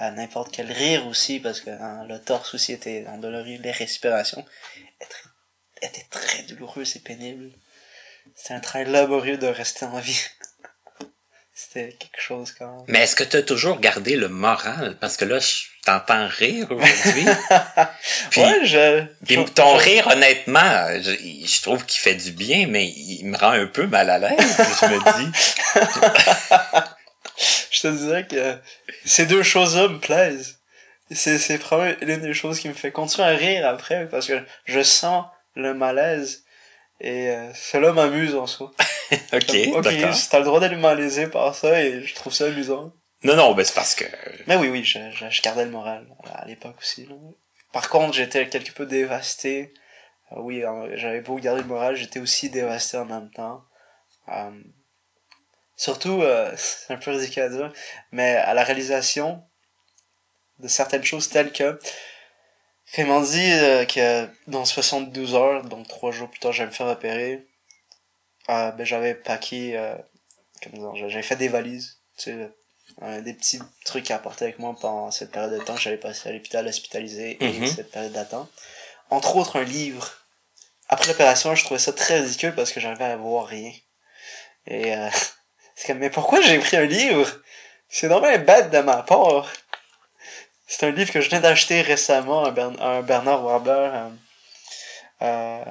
[0.00, 4.44] Euh, n'importe quel rire aussi, parce que hein, le torse aussi était endolori, les respirations
[5.00, 7.52] étaient, étaient très douloureuses et pénibles.
[8.34, 10.20] C'était un travail laborieux de rester en vie.
[11.72, 12.84] C'était quelque chose quand même.
[12.88, 14.96] Mais est-ce que t'as toujours gardé le moral?
[15.00, 17.26] Parce que là, je t'entends rire aujourd'hui.
[18.30, 19.04] Puis, ouais, je...
[19.24, 21.12] puis ton rire, honnêtement, je,
[21.46, 24.56] je trouve qu'il fait du bien, mais il me rend un peu mal à l'aise.
[24.80, 25.38] je me dis.
[27.70, 28.58] je te dirais que
[29.04, 30.58] ces deux choses-là me plaisent.
[31.12, 34.40] C'est, c'est probablement l'une des choses qui me fait continuer à rire après, parce que
[34.64, 36.42] je sens le malaise,
[37.00, 38.72] et euh, cela m'amuse en soi.
[39.32, 40.16] Ok, ok, d'accord.
[40.30, 42.92] t'as le droit d'aller malaiser par ça, et je trouve ça amusant.
[43.22, 44.04] Non, non, ben c'est parce que...
[44.46, 47.06] Mais oui, oui, je, je, je gardais le moral à l'époque aussi.
[47.06, 47.14] là.
[47.72, 49.74] Par contre, j'étais quelque peu dévasté.
[50.32, 53.62] Euh, oui, euh, j'avais beau garder le moral, j'étais aussi dévasté en même temps.
[54.28, 54.50] Euh,
[55.76, 57.72] surtout, euh, c'est un peu ridicule à dire,
[58.12, 59.42] mais à la réalisation
[60.58, 61.78] de certaines choses telles que
[62.98, 66.86] m'ont dit euh, que dans 72 heures, donc trois jours plus tard, j'allais me faire
[66.86, 67.46] opérer,
[68.50, 69.94] euh, ben j'avais paqué, euh,
[70.94, 72.50] j'avais fait des valises, tu sais,
[73.02, 75.96] euh, des petits trucs à apporter avec moi pendant cette période de temps que j'allais
[75.96, 77.66] passer à l'hôpital hospitalisé et Mhm.
[77.66, 78.50] cette période d'attente.
[79.10, 80.10] Entre autres, un livre.
[80.88, 83.72] Après l'opération, je trouvais ça très ridicule parce que j'arrivais à voir rien.
[84.66, 85.08] Et euh,
[85.76, 87.28] c'est comme, mais pourquoi j'ai pris un livre?
[87.88, 89.50] C'est normal bête de ma part.
[90.66, 94.08] C'est un livre que je viens d'acheter récemment, un, Bern- un Bernard euh,
[95.22, 95.64] euh,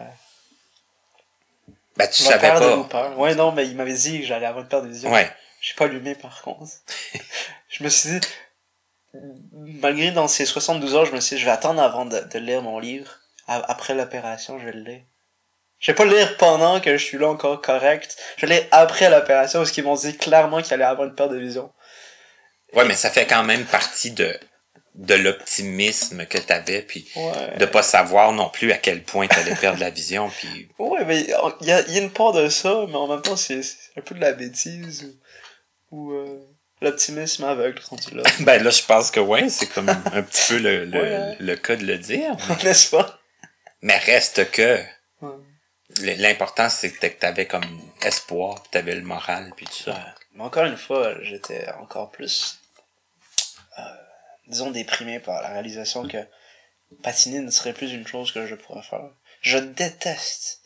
[2.00, 2.76] Ben, tu savais père de pas.
[3.10, 3.18] Looper.
[3.18, 5.12] Ouais, non, mais il m'avait dit que j'allais avoir une paire de vision.
[5.12, 5.30] Ouais.
[5.60, 6.72] J'ai pas allumé par contre.
[7.70, 8.28] je me suis dit,
[9.82, 12.40] malgré dans ces 72 heures, je me suis dit, je vais attendre avant de, de
[12.40, 13.20] lire mon livre.
[13.48, 15.02] Après l'opération, je vais le lire.
[15.80, 18.16] Je vais pas le lire pendant que je suis là encore correct.
[18.38, 21.16] Je vais le lire après l'opération parce qu'ils m'ont dit clairement qu'il allait avoir une
[21.16, 21.70] paire de vision.
[22.74, 24.40] Ouais, mais ça fait quand même partie de,
[25.00, 27.58] de l'optimisme que t'avais, puis Ouais.
[27.58, 31.22] de pas savoir non plus à quel point t'allais perdre la vision, puis Ouais, mais
[31.22, 33.78] il y a, y a une part de ça, mais en même temps, c'est c'est
[33.98, 35.16] un peu de la bêtise
[35.92, 36.40] ou, ou euh,
[36.82, 38.24] l'optimisme aveugle rendu là.
[38.42, 41.36] ben là, je pense que ouais, c'est comme un petit peu le, le, Ouais.
[41.40, 42.36] le cas de le dire.
[42.64, 43.20] N'est-ce pas?
[43.82, 44.80] Mais reste que
[45.22, 46.16] Ouais.
[46.18, 47.64] l'important, c'est que t'avais comme
[48.04, 50.14] espoir, puis t'avais le moral, puis tout ça.
[50.34, 52.60] Mais encore une fois, j'étais encore plus,
[53.78, 53.82] euh,
[54.50, 56.18] disons, déprimé par la réalisation que
[57.04, 59.10] patiner ne serait plus une chose que je pourrais faire.
[59.42, 60.62] Je déteste,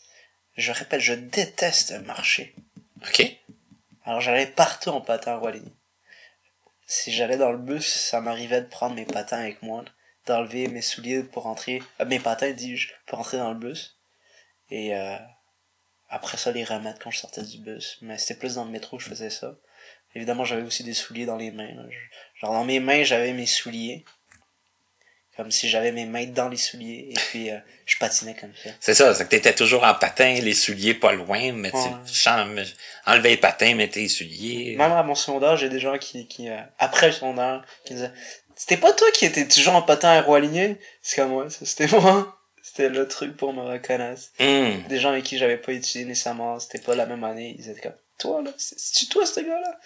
[0.55, 2.55] je répète, je déteste marcher.
[3.01, 3.23] OK.
[4.05, 5.75] Alors j'allais partout en patin à Wallonie.
[6.85, 9.85] Si j'allais dans le bus, ça m'arrivait de prendre mes patins avec moi,
[10.25, 13.97] d'enlever mes souliers pour rentrer, euh, mes patins dis-je, pour rentrer dans le bus.
[14.69, 15.17] Et euh,
[16.09, 17.97] après ça, les remettre quand je sortais du bus.
[18.01, 19.55] Mais c'était plus dans le métro que je faisais ça.
[20.15, 21.73] Évidemment, j'avais aussi des souliers dans les mains.
[21.73, 21.83] là.
[22.41, 24.05] Genre dans mes mains, j'avais mes souliers.
[25.35, 27.07] Comme si j'avais mes mains dans les souliers.
[27.09, 28.69] Et puis, euh, je patinais comme ça.
[28.79, 31.81] C'est ça, c'est que t'étais toujours en patin, les souliers pas loin, mais Ouais.
[32.05, 32.47] tu chan-
[33.07, 34.75] enlevais les patins, mettais les souliers.
[34.77, 37.97] Même à mon secondaire, j'ai des gens qui, qui euh, après le secondaire, qui me
[37.99, 38.11] disaient
[38.55, 40.37] C'était pas toi qui étais toujours en patin à roue
[41.01, 42.37] C'est comme moi, c'était moi.
[42.61, 44.21] C'était le truc pour me reconnaître.
[44.39, 44.83] Hum.
[44.87, 47.81] Des gens avec qui j'avais pas étudié nécessairement, c'était pas la même année, ils étaient
[47.81, 49.79] comme Toi là, c'est- c'est-tu toi ce gars-là?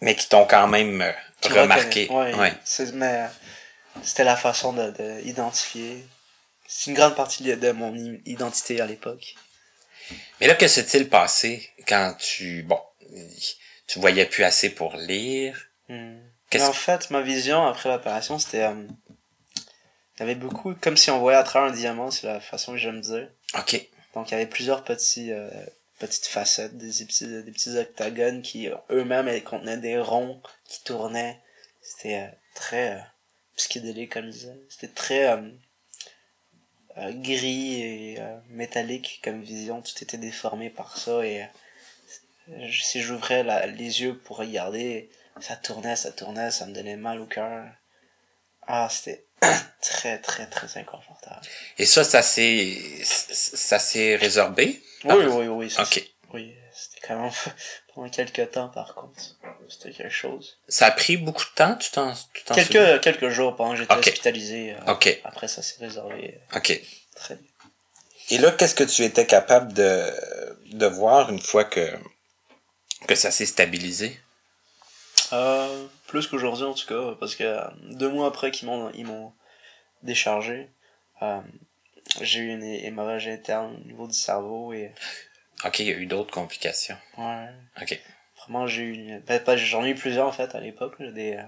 [0.00, 1.12] Mais qui t'ont quand même euh,
[1.50, 2.08] remarqué.
[2.10, 2.34] Ouais.
[2.34, 2.54] Ouais.
[2.94, 3.26] Mais euh,
[4.02, 6.06] c'était la façon de, de identifier.
[6.66, 9.34] C'est une grande partie de, de mon identité à l'époque.
[10.40, 12.80] Mais là, que s'est-il passé quand tu, bon,
[13.86, 15.68] tu voyais plus assez pour lire?
[15.88, 16.18] Hmm.
[16.52, 18.62] Mais en fait, ma vision après l'opération, c'était.
[18.64, 18.86] euh,
[20.16, 20.74] il y avait beaucoup.
[20.74, 23.28] Comme si on voyait à travers un diamant, c'est la façon que j'aime dire.
[23.58, 23.80] OK.
[24.14, 25.48] Donc il y avait plusieurs petits, euh,
[26.00, 31.40] petites facettes, des petits, des petits octagones qui euh, eux-mêmes contenaient des ronds qui tournaient.
[31.80, 33.00] C'était euh, très euh,
[33.56, 34.48] psychédélique comme je.
[34.68, 35.50] C'était très euh,
[37.12, 39.82] gris et métallique comme vision.
[39.82, 41.46] Tout était déformé par ça et
[42.72, 45.08] si j'ouvrais les yeux pour regarder,
[45.40, 47.64] ça tournait, ça tournait, ça me donnait mal au cœur.
[48.62, 49.24] Ah, c'était
[49.82, 51.40] très très très inconfortable.
[51.78, 54.82] Et ça, ça s'est, ça s'est résorbé?
[55.04, 55.70] Oui, oui, oui.
[55.70, 56.04] ça, OK.
[56.32, 57.32] Oui, c'était quand même
[57.94, 59.20] pendant quelques temps par contre.
[59.68, 60.58] C'était quelque chose.
[60.68, 62.98] Ça a pris beaucoup de temps, tu t'en, tu t'en souviens?
[62.98, 63.98] Quelques, quelques jours pendant que j'étais Ok.
[64.08, 64.74] hospitalisé.
[64.74, 65.20] euh, OK.
[65.24, 66.70] Après ça s'est résolvé OK.
[66.70, 66.76] euh,
[67.16, 67.46] très bien.
[68.32, 70.12] Et là, qu'est-ce que tu étais capable de,
[70.76, 71.90] de voir une fois que,
[73.08, 74.20] que ça s'est stabilisé?
[75.32, 79.06] Euh, plus qu'aujourd'hui en tout cas, parce que euh, deux mois après qu'ils m'ont ils
[79.06, 79.32] m'ont
[80.02, 80.70] déchargé,
[81.22, 81.40] euh,
[82.20, 84.92] j'ai eu une hémorragie interne au niveau du cerveau et
[85.64, 86.96] OK, il y a eu d'autres complications.
[87.18, 87.48] ouais,
[87.80, 88.00] OK.
[88.38, 91.34] vraiment j'ai eu une- ben, pas- j'en ai eu plusieurs en fait à l'époque, des
[91.36, 91.42] euh,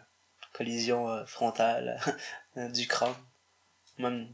[0.53, 1.99] collisions euh, frontales
[2.57, 3.15] du crâne,
[3.99, 4.29] même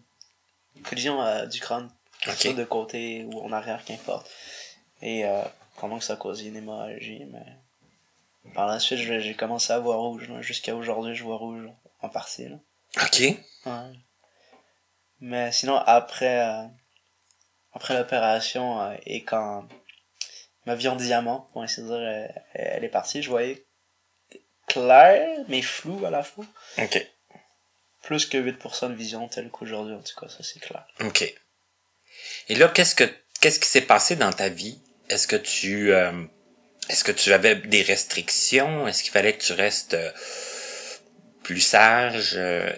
[0.85, 2.41] collision du crâne, que ce Ok.
[2.43, 4.29] soit de côté ou en arrière, qu'importe.
[5.01, 5.43] Et euh,
[5.77, 7.47] comment que ça a causé une hémorragie, mais
[8.55, 11.69] par la suite j'ai commencé à voir rouge, jusqu'à aujourd'hui je vois rouge
[12.01, 12.49] en partie.
[12.49, 12.57] Là.
[13.03, 13.21] OK.
[13.67, 13.93] Ouais.
[15.21, 16.67] Mais sinon après euh,
[17.73, 19.69] après l'opération euh, et quand
[20.67, 23.67] ma vie en diamant, pour ainsi dire, elle, elle est partie, je voyais
[24.67, 26.45] clair mais flou à la fois.
[26.79, 27.07] OK.
[28.03, 30.87] Plus que 8% de vision telle qu'aujourd'hui en tout cas, ça c'est clair.
[31.01, 31.35] OK.
[32.49, 33.05] Et là, qu'est-ce que
[33.41, 34.81] qu'est-ce qui s'est passé dans ta vie?
[35.09, 36.27] Est-ce que tu euh,
[36.89, 38.87] est-ce que tu avais des restrictions?
[38.89, 40.11] Est-ce qu'il fallait que tu restes euh,
[41.43, 42.35] plus sage?
[42.37, 42.71] Euh,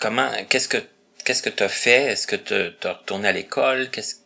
[0.00, 0.78] comment qu'est-ce que
[1.24, 2.04] qu'est-ce que tu as fait?
[2.12, 3.90] Est-ce que tu as retourné à l'école?
[3.90, 4.16] Qu'est-ce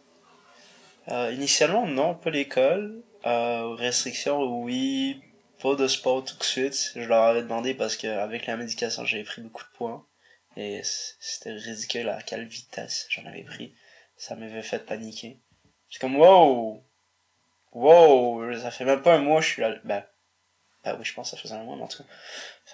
[1.08, 3.02] Euh, initialement non, pas l'école.
[3.24, 5.20] Restrictions oui,
[5.60, 6.92] pas de sport tout de suite.
[6.96, 10.06] Je leur avais demandé parce que avec la médication j'avais pris beaucoup de poids.
[10.56, 10.82] Et
[11.18, 13.74] c'était ridicule à quelle vitesse j'en avais pris.
[14.16, 15.40] Ça m'avait fait paniquer.
[15.88, 16.84] C'est comme wow!
[17.72, 18.54] Wow!
[18.60, 19.74] Ça fait même pas un mois que je suis là.
[19.84, 20.04] Ben,
[20.84, 22.08] ben oui, je pense que ça faisait un mois, mais en tout cas.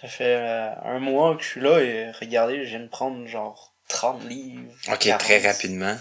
[0.00, 3.26] Ça fait euh, un mois que je suis là et regardez, je viens de prendre
[3.26, 4.72] genre 30 livres.
[4.88, 5.20] OK, 40.
[5.20, 5.96] très rapidement.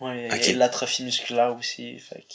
[0.00, 0.48] Ouais, Ok.
[0.48, 2.34] et l'atrophie musculaire aussi, fait que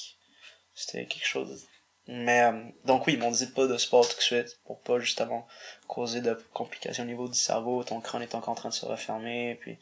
[0.73, 1.65] c'était quelque chose.
[2.07, 4.97] Mais, euh, donc oui, ils m'ont dit pas de sport tout de suite, pour pas
[4.99, 5.45] justement
[5.87, 8.85] causer de complications au niveau du cerveau, ton crâne est encore en train de se
[8.85, 9.77] refermer, puis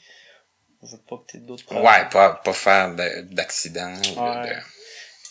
[0.82, 1.86] on veut pas que t'aies d'autres problèmes.
[1.86, 4.58] Ouais, pas pas faire de- d'accident ou de- Ouais.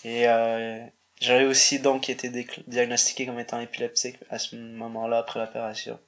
[0.04, 0.84] Et euh,
[1.20, 5.98] j'avais aussi donc été décl- diagnostiqué comme étant épileptique à ce moment-là après l'opération,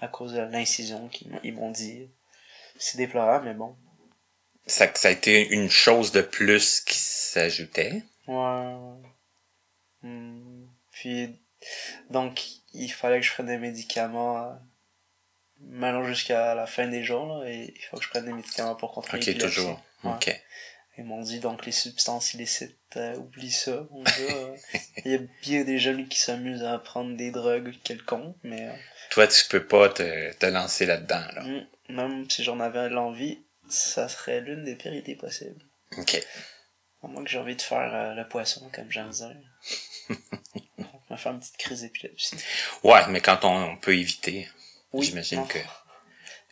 [0.00, 2.08] à cause de l'incision qu'ils m'ont- dit.
[2.78, 3.74] C'est déplorable, mais bon.
[4.66, 8.02] ça ça a été une chose de plus qui s'ajoutait?
[8.26, 8.74] Ouais.
[10.02, 10.66] Hmm.
[10.92, 11.38] Puis,
[12.10, 12.42] donc,
[12.74, 14.52] il fallait que je prenne des médicaments euh,
[15.60, 18.74] maintenant jusqu'à la fin des jours, là, et il faut que je prenne des médicaments
[18.74, 19.80] pour contrôler OK, toujours.
[20.04, 20.12] Ouais.
[20.12, 20.42] OK.
[20.98, 24.12] Ils m'ont dit, donc, les substances illicites, euh, oublie ça, mon gars.
[24.30, 24.56] euh.
[25.04, 28.72] Il y a bien des jeunes qui s'amusent à prendre des drogues quelconques, mais euh,
[29.10, 31.42] Toi, tu peux pas te, te lancer là-dedans, là.
[31.44, 35.62] hmm, même si j'en avais l'envie, ça serait l'une des pires idées possibles.
[35.98, 36.24] OK.
[37.02, 39.36] À moins que j'ai envie de faire euh, le poisson, comme j'aime dire.
[40.78, 42.36] Me me faire une petite crise d'épilepsie.
[42.82, 44.48] Ouais, mais quand on, on peut éviter,
[44.92, 45.58] Oui, j'imagine que...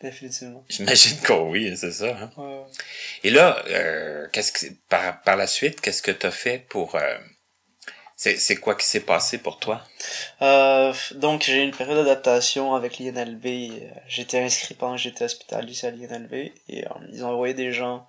[0.01, 0.63] Définitivement.
[0.69, 2.17] J'imagine que oui, c'est ça.
[2.17, 2.31] hein.
[2.37, 2.63] Ouais.
[3.23, 6.95] Et là, euh, qu'est-ce que par, par la suite, qu'est-ce que tu as fait pour...
[6.95, 7.17] euh,
[8.17, 9.81] c'est, quoi qui s'est passé pour toi?
[10.41, 13.45] Euh, donc j'ai eu une période d'adaptation avec l'INLB.
[14.07, 18.07] J'étais inscrit pendant que j'étais hospitalisé à l'INLB et ils ont envoyé des gens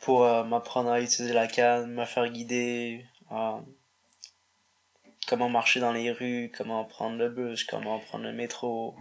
[0.00, 3.04] pour m'apprendre à utiliser la canne, me faire guider,
[5.26, 8.94] comment marcher dans les rues, comment prendre le bus, comment prendre le métro.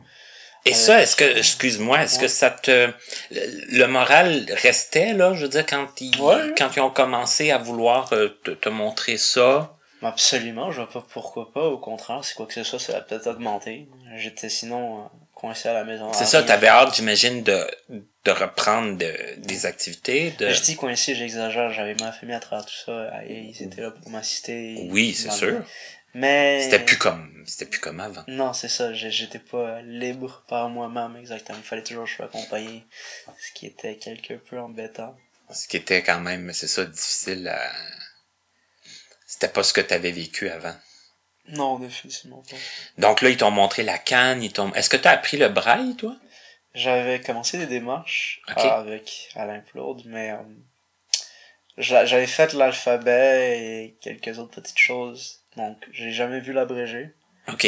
[0.65, 2.21] Et ça, est-ce que, excuse-moi, est-ce ouais.
[2.23, 2.91] que ça te,
[3.31, 6.53] le, moral restait, là, je veux dire, quand ils, Ouais.
[6.57, 9.75] quand ils ont commencé à vouloir euh, te, te montrer ça?
[10.03, 11.63] Absolument, je vois pas pourquoi pas.
[11.67, 13.87] Au contraire, c'est quoi que ce soit, ça va peut-être augmenter.
[14.17, 16.11] J'étais sinon euh, coincé à la maison.
[16.13, 17.65] C'est ça, t'avais hâte, j'imagine, de,
[18.25, 20.49] de reprendre de- des activités, de...
[20.49, 23.91] Je dis coincé, j'exagère, j'avais ma famille à travers tout ça, et ils étaient là
[23.91, 24.87] pour m'assister.
[24.89, 25.63] Oui, c'est sûr.
[26.13, 26.61] Mais...
[26.63, 28.23] C'était plus comme, c'était plus comme avant.
[28.27, 31.57] Non, c'est ça, j'étais pas libre par moi-même exactement.
[31.59, 32.85] Il fallait toujours que je sois accompagné,
[33.39, 35.15] ce qui était quelque peu embêtant.
[35.51, 37.71] Ce qui était quand même, c'est ça, difficile à...
[39.25, 40.75] C'était pas ce que t'avais vécu avant.
[41.47, 42.55] Non, définitivement pas.
[42.97, 44.73] Donc là, ils t'ont montré la canne, ils t'ont...
[44.73, 46.15] Est-ce que t'as appris le braille, toi?
[46.73, 50.37] J'avais commencé des démarches avec Alain Plourde, mais euh,
[51.77, 57.13] j'a- j'avais fait l'alphabet et quelques autres petites choses, donc j'ai jamais vu l'abrégé.
[57.47, 57.65] OK.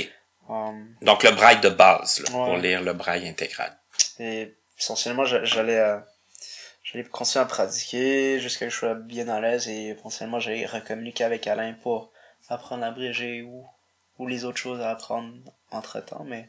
[0.50, 3.78] Euh, Donc le braille de base, là, pour lire le braille intégral.
[4.20, 6.00] Et essentiellement, j'a- j'allais euh,
[6.84, 10.66] j'allais continuer à pratiquer jusqu'à ce que je sois bien à l'aise et essentiellement, j'allais
[10.66, 12.12] recommuniquer avec Alain pour
[12.50, 13.66] apprendre l'abrégé ou,
[14.20, 15.34] ou les autres choses à apprendre
[15.72, 16.46] entre temps, mais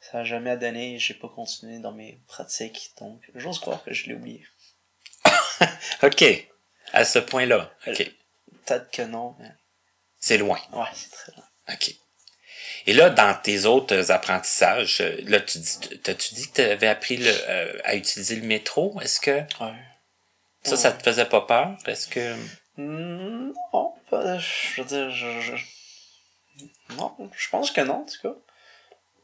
[0.00, 3.92] ça a jamais donné et j'ai pas continué dans mes pratiques, donc j'ose croire que
[3.94, 4.44] je l'ai oublié.
[6.02, 6.24] OK.
[6.92, 7.70] À ce point-là.
[7.86, 8.10] OK.
[8.66, 9.50] Peut-être que non, mais
[10.26, 10.58] C'est loin.
[10.72, 11.42] ouais, c'est très long.
[11.70, 11.94] OK.
[12.86, 16.86] Et là, dans tes autres apprentissages, euh, là, tu dis, t'as-tu dit que tu avais
[16.86, 18.98] appris le, euh, à utiliser le métro?
[19.02, 19.74] Est-ce que Ouais.
[20.62, 21.76] ça, ça te faisait pas peur?
[21.86, 22.34] Est-ce que...
[22.78, 28.20] Hmm, Non, pas, je veux dire, je, je- Non, je pense que non, en tout
[28.22, 28.34] cas.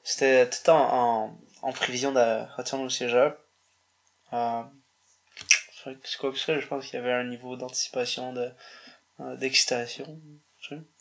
[0.04, 0.76] C'était tout en,
[1.28, 3.38] en, en prévision de retourner au cégep.
[4.34, 4.62] Euh,
[5.84, 8.52] que quoi que ça, je pense qu'il y avait un niveau d'anticipation, de,
[9.20, 10.20] euh, d'excitation.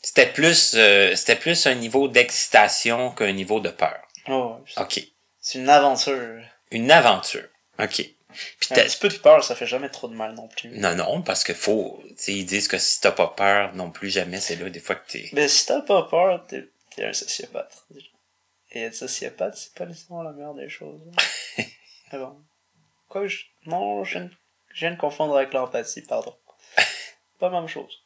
[0.02, 4.00] C'était plus, euh, c'était plus un niveau d'excitation qu'un niveau de peur.
[4.28, 5.12] Oh, ouais, c'est- OK.
[5.40, 6.42] c'est une aventure.
[6.70, 7.48] Une aventure.
[7.78, 7.96] OK.
[8.32, 10.70] Puis Un petit peu de peur, ça fait jamais trop de mal non plus.
[10.70, 13.90] Non, non, parce que faut, tu sais, ils disent que si t'as pas peur non
[13.90, 15.28] plus jamais, c'est là des fois que t'es...
[15.32, 16.68] Mais si t'as pas peur, t'es,
[17.04, 17.74] un sociopathe.
[17.90, 18.06] déjà.
[18.72, 21.00] Et être sociopathe, c'est pas nécessairement la meilleure des choses.
[21.58, 21.62] hein.
[22.12, 22.36] Mais bon.
[23.08, 23.38] Quoi, je...
[23.66, 24.30] non, je viens, de...
[24.74, 26.36] je viens de confondre avec l'empathie, pardon.
[27.40, 28.04] pas la même chose.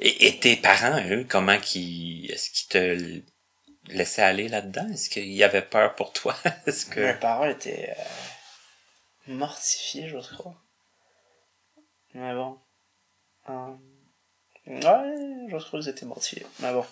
[0.00, 4.86] Et, et tes parents, eux, comment qu'ils, est-ce qu'ils te laissaient aller là-dedans?
[4.92, 6.36] Est-ce qu'ils avaient peur pour toi?
[6.66, 7.00] Est-ce que...
[7.00, 10.54] Mes parents étaient euh, mortifiés, je crois.
[12.14, 12.58] Mais bon.
[13.48, 13.72] Euh,
[14.68, 16.44] Ouais, je crois qu'ils étaient mortifiés.
[16.58, 16.84] Mais bon.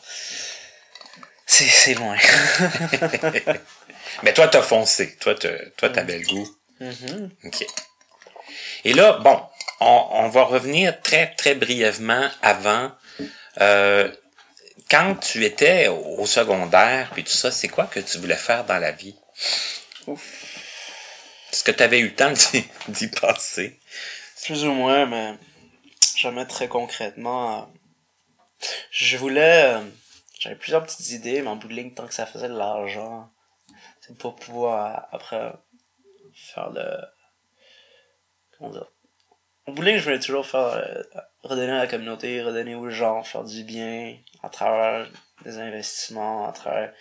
[1.44, 2.16] C'est, c'est loin.
[4.22, 5.16] Mais toi, t'as foncé.
[5.16, 6.48] Toi, t'as, toi, t'avais le goût.
[6.78, 7.30] Mhm.
[7.44, 7.66] OK.
[8.84, 9.42] Et là, bon,
[9.84, 12.90] on, on va revenir très, très brièvement avant.
[13.60, 14.10] Euh,
[14.90, 18.78] quand tu étais au secondaire, puis tout ça, c'est quoi que tu voulais faire dans
[18.78, 19.16] la vie?
[21.52, 22.32] Est-ce que tu avais eu le temps
[22.88, 23.78] d'y, penser?
[24.44, 25.34] Plus ou moins, mais
[26.16, 27.62] jamais très concrètement.
[27.62, 29.74] euh, Je voulais.
[29.74, 29.80] euh,
[30.40, 33.30] J'avais plusieurs petites idées, mais en bout de ligne, tant que ça faisait de l'argent,
[34.00, 35.52] c'est pour pouvoir après
[36.34, 36.84] faire le.
[38.58, 38.86] Comment dire?
[39.66, 40.60] En bout je voulais toujours faire.
[40.60, 41.02] euh,
[41.42, 45.08] redonner à la communauté, redonner aux gens, faire du bien à travers
[45.44, 46.92] des investissements, à travers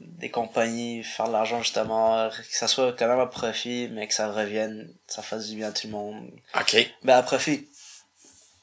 [0.00, 4.14] des compagnies, faire de l'argent justement, que ça soit quand même à profit, mais que
[4.14, 6.30] ça revienne, ça fasse du bien à tout le monde.
[6.58, 6.76] OK.
[7.02, 7.68] Ben, à profit.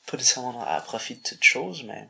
[0.09, 2.07] Pas nécessairement à profit de toute chose, mais.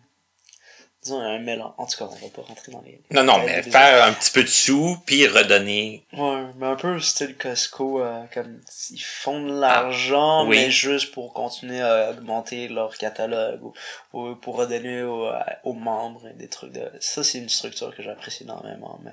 [1.04, 1.74] Disons un mélange.
[1.78, 3.02] En tout cas, on va pas rentrer dans les.
[3.12, 6.06] Non, non, mais faire un petit peu de sous, puis redonner.
[6.12, 10.58] Ouais, mais un peu style Costco, euh, comme ils font de l'argent, Ah, oui.
[10.58, 13.74] mais juste pour continuer à augmenter leur catalogue ou,
[14.14, 15.30] ou pour redonner aux,
[15.64, 16.92] aux membres et des trucs de.
[17.00, 19.12] Ça, c'est une structure que j'apprécie énormément, mais.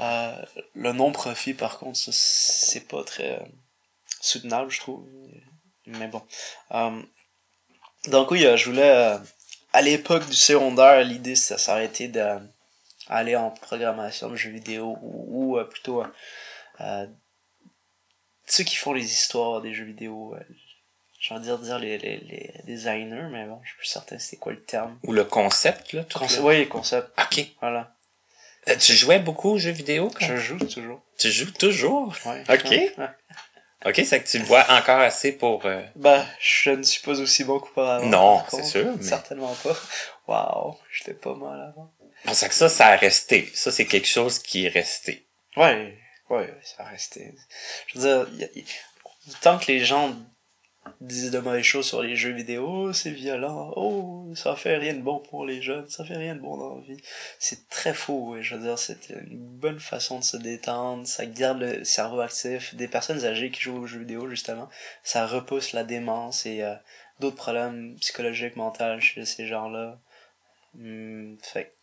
[0.00, 0.34] Euh,
[0.74, 3.44] le non-profit, par contre, ça, c'est pas très euh,
[4.20, 5.04] soutenable, je trouve.
[5.86, 6.22] Mais bon.
[6.72, 7.02] Euh,
[8.06, 9.16] donc, oui, euh, je voulais.
[9.74, 12.24] À l'époque du secondaire, l'idée, ça s'arrêtait de
[13.08, 16.06] aller en programmation de jeux vidéo ou, ou, euh, plutôt euh,
[16.80, 17.06] euh,
[18.46, 20.34] ceux qui font les histoires des jeux vidéo.
[21.20, 24.36] j'ai envie de dire les, les, les designers, mais bon, je suis plus certain c'est
[24.36, 24.98] quoi le terme.
[25.02, 26.04] Ou le concept, là?
[26.04, 27.46] tout Conce- le- Oui, concept, Ok.
[27.60, 27.94] voilà.
[28.68, 30.08] Euh, Tu jouais beaucoup aux jeux vidéo?
[30.10, 31.02] quand- Je joue toujours.
[31.18, 32.14] Tu joues toujours?
[32.24, 32.42] Ouais.
[32.48, 32.64] Ok.
[32.70, 32.92] Ouais.
[33.86, 35.64] Ok, c'est que tu le vois encore assez pour...
[35.66, 38.06] euh, Bah, je ne suis pas aussi bon qu'auparavant.
[38.06, 39.76] Non, c'est sûr, mais- Certainement pas.
[40.26, 41.92] Waouh, j'étais pas mal avant.
[42.24, 43.50] Pour ça que ça, ça a resté.
[43.54, 45.26] Ça, c'est quelque chose qui est resté.
[45.56, 45.98] Ouais,
[46.30, 47.34] ouais, ça a resté.
[47.88, 48.64] Je veux dire, y a- y-
[49.42, 50.14] tant que les gens
[51.00, 55.00] disent de mauvaises choses sur les jeux vidéo, c'est violent, oh, ça fait rien de
[55.02, 57.00] bon pour les jeunes, ça fait rien de bon dans la vie.
[57.38, 61.26] C'est très faux, et je veux dire, c'est une bonne façon de se détendre, ça
[61.26, 62.74] garde le cerveau actif.
[62.74, 64.68] Des personnes âgées qui jouent aux jeux vidéo, justement,
[65.02, 66.74] ça repousse la démence et euh,
[67.20, 69.98] d'autres problèmes psychologiques, mentaux chez ces gens-là.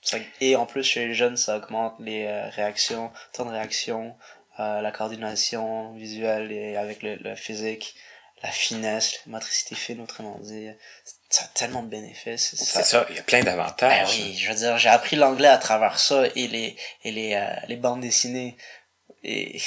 [0.02, 4.16] Ça- et en plus, chez les jeunes, ça augmente les euh, réactions, temps de réaction,
[4.60, 7.95] euh, la coordination visuelle et avec le physique,
[8.44, 10.70] la finesse, la motricité fine, autrement dit.
[11.30, 12.56] Ça a tellement de bénéfices.
[12.56, 14.10] C'est ça, il y a plein Ben d'avantages.
[14.16, 17.56] oui, je veux dire, j'ai appris l'anglais à travers ça et les et les euh,
[17.68, 18.58] les bandes dessinées
[19.24, 19.62] et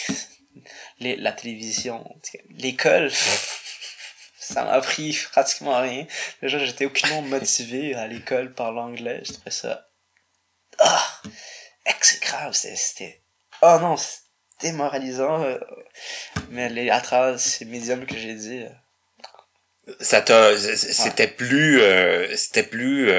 [1.00, 2.04] les la télévision,
[2.50, 3.10] l'école.
[4.38, 6.06] Ça m'a appris pratiquement rien.
[6.42, 9.22] Déjà, j'étais aucunement motivé à l'école par l'anglais.
[9.24, 9.88] Je trouvais ça
[10.78, 11.22] ah
[11.86, 12.54] exécrable.
[12.54, 13.22] C'était c'était
[13.62, 14.23] oh non, c'était
[14.70, 15.42] démoralisant.
[15.44, 15.58] euh,
[16.50, 18.62] Mais les à travers ces médiums que j'ai dit,
[19.88, 23.10] euh, Ça t'a, c'était plus, euh, c'était plus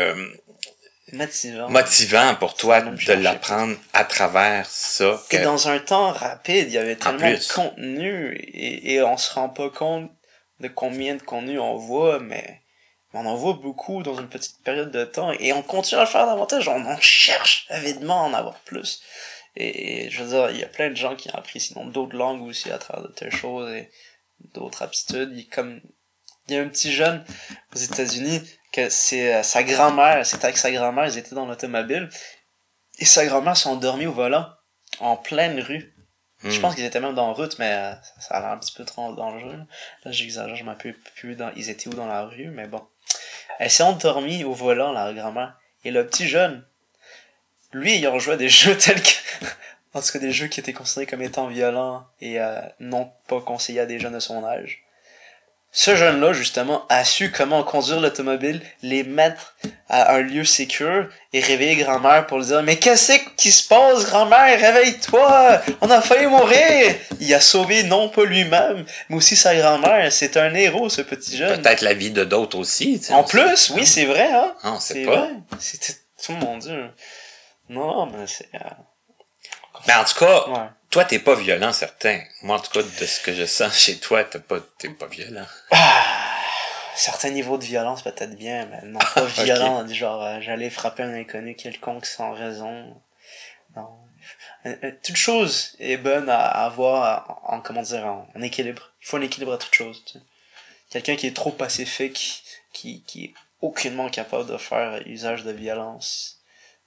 [1.14, 1.70] motivant.
[1.70, 5.22] motivant pour toi de l'apprendre à travers ça.
[5.32, 9.18] Et que- dans un temps rapide, il y avait tellement de contenu et, et on
[9.18, 10.12] se rend pas compte
[10.60, 12.62] de combien de contenu on voit, mais
[13.14, 16.10] on en voit beaucoup dans une petite période de temps et on continue à le
[16.10, 16.68] faire davantage.
[16.68, 19.02] On en cherche avidement à en avoir plus.
[19.56, 22.16] Et, et je veux dire, il y a plein de gens qui apprécient sinon d'autres
[22.16, 23.90] langues aussi à travers de telles choses et
[24.54, 25.32] d'autres aptitudes.
[25.34, 25.82] Il, comme,
[26.48, 27.24] il y a un petit jeune
[27.74, 28.42] aux États-Unis
[28.72, 32.10] que c'est euh, sa grand-mère, c'était avec sa grand-mère, ils étaient dans l'automobile
[33.00, 34.48] et sa grand-mère s'est endormie au volant
[35.00, 35.92] en pleine rue.
[36.44, 36.62] Je Hmm.
[36.62, 38.84] pense qu'ils étaient même dans la route, mais euh, ça, a l'air un petit peu
[38.84, 39.54] trop dangereux.
[39.54, 39.66] Là,
[40.04, 42.86] Là, j'exagère, je m'en rappelle plus dans, ils étaient où dans la rue, mais bon.
[43.58, 45.58] Elle s'est endormie au volant, la grand-mère.
[45.86, 46.68] Et le petit jeune,
[47.76, 49.10] lui ayant joué à des jeux tels que,
[49.94, 53.42] en tout cas des jeux qui étaient considérés comme étant violents et euh, non pas
[53.42, 54.82] conseillés à des jeunes de son âge.
[55.78, 59.58] Ce jeune-là, justement, a su comment conduire l'automobile, les mettre
[59.90, 64.06] à un lieu sécure et réveiller grand-mère pour lui dire Mais qu'est-ce qui se passe,
[64.06, 64.58] grand-mère?
[64.58, 70.14] Réveille-toi On a failli mourir Il a sauvé non pas lui-même, mais aussi sa grand-mère.
[70.14, 71.62] C'est un héros, ce petit jeune.
[71.62, 72.98] Peut-être la vie de d'autres aussi.
[73.00, 75.18] tu sais, En sait plus, oui, c'est vrai, hein Ah, on sait C'est pas.
[75.18, 75.30] vrai.
[75.60, 75.94] C'était.
[76.30, 76.86] Oh mon dieu.
[77.70, 78.50] Non, mais c'est.
[78.56, 78.60] euh,
[79.88, 80.70] Mais en tout cas, Ouais.
[80.90, 82.22] toi, t'es pas violent, certain.
[82.44, 85.08] Moi, en tout cas, de ce que je sens chez toi, t'es pas, t'es pas
[85.08, 85.46] violent.
[85.72, 86.36] Ah,
[86.96, 91.14] certains niveaux de violence peut-être bien, mais non pas violent, genre euh, j'allais frapper un
[91.14, 93.02] inconnu quelconque sans raison.
[93.76, 93.90] Non.
[94.66, 98.42] Euh, euh, toute chose est bonne à à avoir en, en- comment dire en, en
[98.42, 98.92] équilibre.
[99.02, 100.04] Il faut un équilibre à toute chose.
[100.06, 100.24] tu sais.
[100.90, 102.44] Quelqu'un qui est trop pacifique,
[102.74, 106.35] qui qui est aucunement capable de faire usage de violence,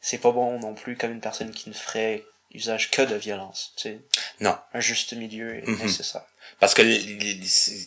[0.08, 3.72] c'est pas bon non plus comme une personne qui ne ferait usage que de violence.
[3.76, 3.98] Tu sais.
[4.40, 4.56] Non.
[4.72, 5.82] Un juste milieu est Mhm.
[5.82, 6.24] nécessaire.
[6.60, 6.82] Parce que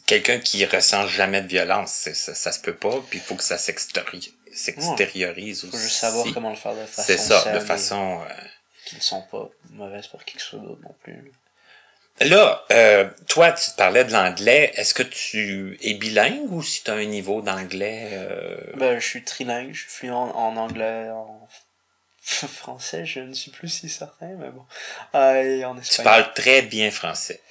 [0.05, 3.43] quelqu'un qui ressent jamais de violence, ça, ça se peut pas, puis il faut que
[3.43, 5.77] ça s'extéri- s'extériorise Il aussi.
[5.77, 8.21] faut juste savoir comment le faire de façon C'est ça, saine de façon...
[8.21, 8.33] euh,
[8.85, 11.31] qui ne sont pas mauvaises pour qui que ce soit d'autre non plus.
[12.19, 14.71] Là, euh, toi, tu parlais de l'anglais.
[14.75, 18.09] Est-ce que tu es bilingue ou si tu as un niveau d'anglais...
[18.13, 21.47] euh, Ben, je suis trilingue, je suis fluent en, en anglais, en
[22.47, 24.65] français, je ne suis plus si certain, mais bon.
[25.13, 26.03] Et en Tu espagnol.
[26.13, 27.41] parles très bien français.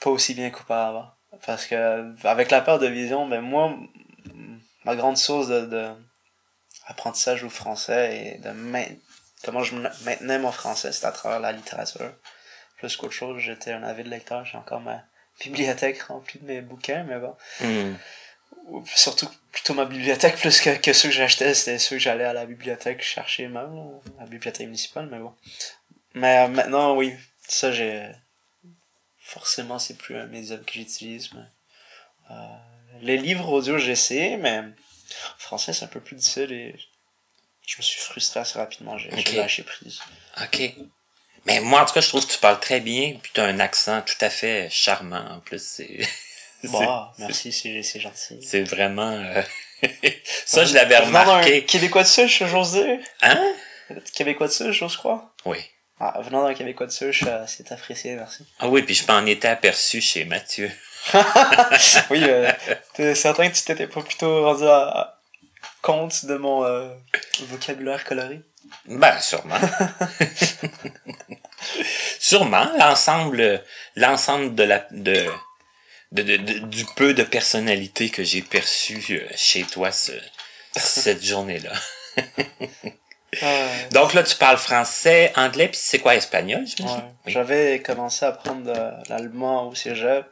[0.00, 1.10] Pas aussi bien qu'auparavant.
[1.46, 3.74] Parce que, avec la perte de vision, ben, moi,
[4.84, 5.88] ma grande source de, de
[6.86, 8.84] apprentissage au français et de main-
[9.44, 12.12] comment je ma- maintenais mon français, c'est à travers la littérature.
[12.78, 15.02] Plus qu'autre chose, j'étais un avide lecteur, j'ai encore ma
[15.40, 17.36] bibliothèque remplie de mes bouquins, mais bon.
[17.60, 17.94] Hmm.
[18.70, 22.24] Ou surtout plutôt ma bibliothèque plus que, que ceux que j'achetais c'était ceux que j'allais
[22.24, 25.34] à la bibliothèque chercher même la bibliothèque municipale mais bon
[26.14, 27.14] mais euh, maintenant oui
[27.48, 28.08] ça j'ai
[29.18, 31.42] forcément c'est plus un médium que j'utilise mais
[32.30, 32.34] euh,
[33.00, 34.62] les livres audio j'essaie mais
[35.38, 36.76] français c'est un peu plus difficile et
[37.66, 40.00] je me suis frustré assez rapidement j'ai j'ai lâché prise
[40.42, 40.74] OK.
[41.46, 43.44] Mais moi, en tout cas, je trouve que tu parles très bien, puis tu as
[43.44, 45.62] un accent tout à fait charmant, en plus.
[45.62, 46.00] C'est
[46.64, 49.10] bon merci c'est c'est gentil c'est vraiment...
[49.12, 49.42] euh,
[50.44, 51.64] ça, je l'avais remarqué.
[51.64, 52.98] québécois de souche j'ose dire?
[53.22, 53.54] Hein?
[54.14, 55.32] québécois de souche j'ose croire?
[55.44, 55.58] Oui.
[56.02, 58.46] Ah, venant d'un Québécois de souche, euh, c'est apprécié, merci.
[58.58, 60.70] Ah oui, puis je m'en étais aperçu chez Mathieu.
[62.10, 62.50] oui, euh,
[62.94, 65.18] t'es certain que tu t'étais pas plutôt rendu à, à
[65.82, 66.88] compte de mon euh,
[67.40, 68.40] vocabulaire coloré?
[68.86, 69.58] Ben, sûrement.
[72.18, 73.62] sûrement, l'ensemble,
[73.96, 75.26] l'ensemble de la, de,
[76.12, 80.12] de, de- de- du peu de personnalité que j'ai perçu euh, chez toi ce,
[80.76, 81.72] cette journée-là.
[83.42, 86.86] Euh, Donc là, tu parles français, anglais, puis c'est quoi, espagnol, ouais.
[87.26, 87.32] Oui.
[87.32, 90.26] J'avais commencé à apprendre de l'allemand au cégep.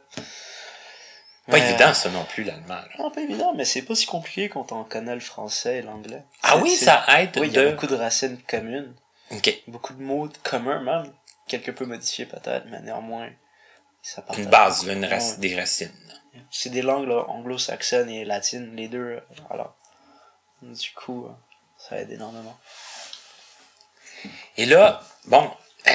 [1.47, 2.81] Pas Mais, évident, ça non plus, l'allemand.
[2.99, 6.25] Non, pas évident, mais c'est pas si compliqué quand on connaît le français et l'anglais.
[6.43, 7.71] Ah oui, ça aide Oui, il y a de...
[7.71, 8.93] beaucoup de racines communes,
[9.31, 9.55] OK.
[9.69, 11.11] beaucoup de mots communs même,
[11.47, 13.31] quelque peu modifiés peut-être, mais néanmoins,
[14.03, 14.25] ça.
[14.37, 15.37] Une base, là, une rac- Ouais.
[15.39, 15.93] des racines.
[16.51, 18.99] C'est des langues là, anglo-saxonnes et latines, les deux.
[18.99, 19.21] euh,
[19.51, 19.77] Alors,
[20.63, 21.31] du coup, euh,
[21.79, 22.59] ça aide énormément.
[24.57, 25.51] Et là, bon,
[25.89, 25.91] euh,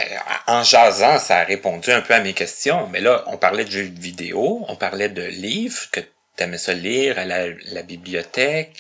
[0.47, 3.71] en jasant, ça a répondu un peu à mes questions, mais là, on parlait de
[3.71, 8.75] jeux vidéo, on parlait de livres que tu aimais ça lire à la, la bibliothèque.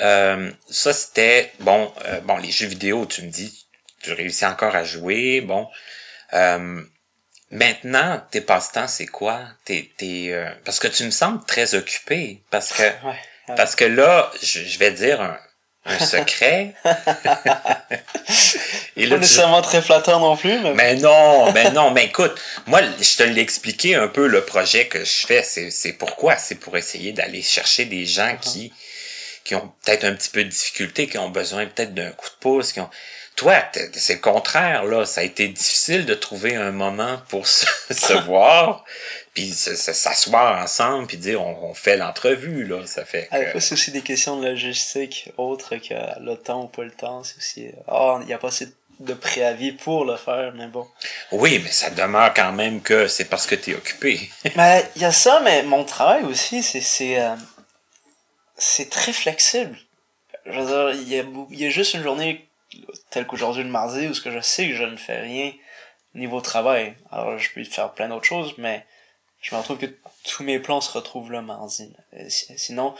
[0.00, 3.66] Euh, ça, c'était, bon, euh, bon, les jeux vidéo, tu me dis,
[4.00, 5.68] tu réussis encore à jouer, bon.
[6.34, 6.82] Euh,
[7.50, 9.40] maintenant, tes passe-temps, c'est quoi?
[9.64, 13.14] T'es, t'es, euh, parce que tu me sembles très occupé, parce que, Ouais.
[13.48, 13.54] ouais.
[13.56, 15.38] parce que là, je, je vais dire un,
[15.86, 16.74] un secret.
[18.96, 20.74] Et Pas tu- nécessairement très flatteur non plus, mais.
[20.74, 24.86] mais non, mais non, mais écoute, moi, je te l'ai expliqué un peu le projet
[24.88, 25.42] que je fais.
[25.42, 26.36] C'est, c'est pourquoi?
[26.36, 28.72] C'est pour essayer d'aller chercher des gens qui,
[29.44, 32.34] qui ont peut-être un petit peu de difficulté, qui ont besoin peut-être d'un coup de
[32.40, 32.90] pouce, qui ont.
[33.38, 33.54] Toi,
[33.94, 35.06] c'est le contraire, là.
[35.06, 38.84] Ça a été difficile de trouver un moment pour se, se voir,
[39.32, 42.84] puis se- se- s'asseoir ensemble, puis dire on, on fait l'entrevue, là.
[42.86, 43.60] Ça fait Ah, que...
[43.60, 47.22] c'est aussi des questions de logistique autres que le temps ou pas le temps.
[47.22, 47.68] C'est aussi.
[47.86, 48.68] Ah, il n'y a pas assez
[48.98, 50.84] de préavis pour le faire, mais bon.
[51.30, 54.28] Oui, mais ça demeure quand même que c'est parce que t'es occupé.
[54.56, 57.36] Mais il y a ça, mais mon travail aussi, c'est c'est euh,
[58.90, 59.78] très flexible.
[60.46, 62.47] Je veux dire, il y a, bou- il y a juste une journée
[63.10, 65.52] telle qu'aujourd'hui le mardi où ce que je sais que je ne fais rien
[66.14, 66.94] niveau travail.
[67.10, 68.84] Alors je peux faire plein d'autres choses, mais
[69.40, 69.94] je me retrouve que
[70.24, 71.94] tous mes plans se retrouvent le mardi.
[72.28, 72.94] Sinon,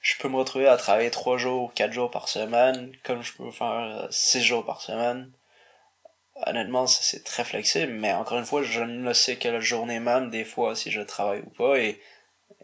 [0.00, 3.50] je peux me retrouver à travailler trois jours, quatre jours par semaine, comme je peux
[3.50, 5.30] faire euh, six jours par semaine.
[6.46, 10.30] Honnêtement, c'est très flexible, mais encore une fois, je ne sais que la journée même,
[10.30, 12.00] des fois, si je travaille ou pas, et,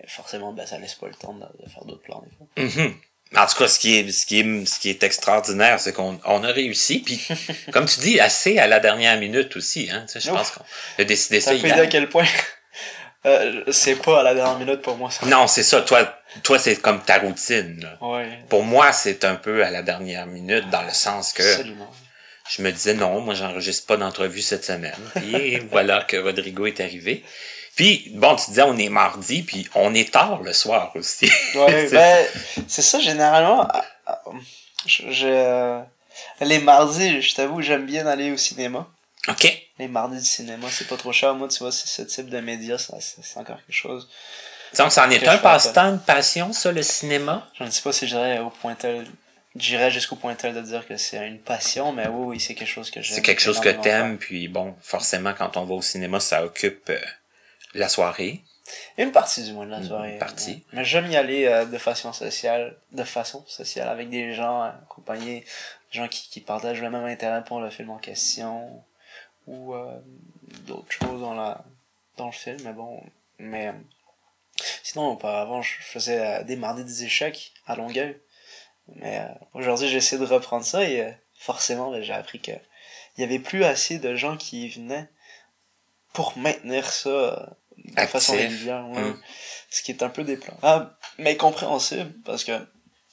[0.07, 2.83] forcément, ben, ça laisse pas le temps de, de faire d'autres plans, des fois.
[2.85, 2.95] Mhm.
[3.37, 6.19] En tout cas, ce qui est, ce qui est, ce qui est extraordinaire, c'est qu'on
[6.25, 7.01] on a réussi.
[7.01, 7.27] Puis,
[7.73, 9.89] comme tu dis, assez à la dernière minute aussi.
[9.93, 10.37] Hein, tu sais, je Ouf.
[10.39, 10.65] pense qu'on
[10.99, 11.89] a décidé Ça dire à hier.
[11.89, 12.27] quel point,
[13.27, 15.27] euh, c'est pas à la dernière minute pour moi, ça.
[15.27, 15.81] Non, c'est ça.
[15.83, 17.81] Toi, toi c'est comme ta routine.
[17.83, 17.99] là.
[18.07, 18.29] Ouais.
[18.49, 21.91] Pour moi, c'est un peu à la dernière minute, dans le sens que Absolument.
[22.51, 24.95] je me disais non, moi, j'enregistre pas d'entrevue cette semaine.
[25.17, 27.25] Puis voilà que Rodrigo est arrivé.
[27.77, 31.31] Puis, bon, tu disais, on est mardi, puis on est tard le soir aussi.
[31.55, 32.27] Ouais, ben,
[32.69, 34.23] c'est ça, généralement, ah, ah,
[34.87, 35.83] je, je,
[36.41, 38.87] les mardis, je t'avoue, j'aime bien aller au cinéma.
[39.29, 39.63] OK.
[39.79, 41.35] Les mardis du cinéma, c'est pas trop cher.
[41.35, 44.09] Moi, tu vois, c'est ce type de média, ça, c'est encore quelque chose.
[44.79, 47.49] Donc, ça en est un passe-temps, une passion, ça, le cinéma?
[47.59, 49.07] Je ne sais pas si j'irais au point tel,
[49.57, 52.69] j'irais jusqu'au point tel de dire que c'est une passion, mais oui, oui, c'est quelque
[52.69, 53.15] chose que j'aime.
[53.15, 56.91] C'est quelque chose que t'aimes, puis bon, forcément, quand on va au cinéma, ça occupe
[56.91, 56.99] euh,
[57.75, 58.43] la soirée.
[58.97, 60.19] Une partie du moins de la Une soirée.
[60.19, 60.53] partie.
[60.53, 60.63] ouais.
[60.73, 64.69] Mais j'aime y aller euh, de façon sociale, de façon sociale, avec des gens euh,
[64.69, 65.41] accompagnés,
[65.93, 68.83] des gens qui, qui partagent le même intérêt pour le film en question,
[69.47, 70.01] ou euh,
[70.67, 71.65] d'autres choses dans la
[72.17, 73.03] dans le film, mais bon,
[73.39, 73.73] mais
[74.83, 78.17] sinon auparavant je faisais euh, des mardis des échecs à Longueuil,
[78.95, 82.53] mais aujourd'hui j'essaie de reprendre ça et forcément ben, j'ai appris que
[83.17, 85.09] il y avait plus assez de gens qui venaient
[86.13, 89.01] pour maintenir ça de façon régulière, ouais.
[89.03, 89.21] Mm.
[89.71, 92.53] ce qui est un peu déplorable, mais compréhensible parce que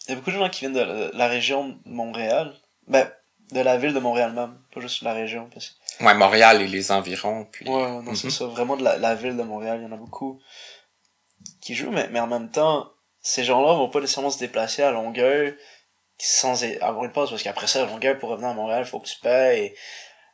[0.08, 2.54] il y a beaucoup de gens qui viennent de la, région de Montréal,
[2.88, 3.10] ben
[3.52, 6.68] de la ville de Montréal même, pas juste de la région parce Ouais, Montréal et
[6.68, 7.68] les environs, puis...
[7.68, 8.32] Ouais, ouais, non, c'est Mhm.
[8.32, 8.46] ça.
[8.46, 10.42] Vraiment de la, la ville de Montréal, il y en a beaucoup
[11.62, 12.90] qui jouent, mais, mais en même temps,
[13.22, 15.56] ces gens-là vont pas nécessairement se déplacer à Longueuil
[16.18, 19.08] sans avoir une pause, parce qu'après ça, à Longueuil, pour revenir à Montréal, faut que
[19.08, 19.74] tu payes,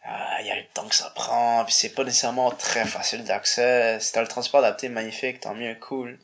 [0.08, 3.24] euh, il y a le temps que ça prend, puis c'est pas nécessairement très facile
[3.24, 4.00] d'accès.
[4.00, 6.18] Si t'as le transport adapté, magnifique, tant mieux, cool.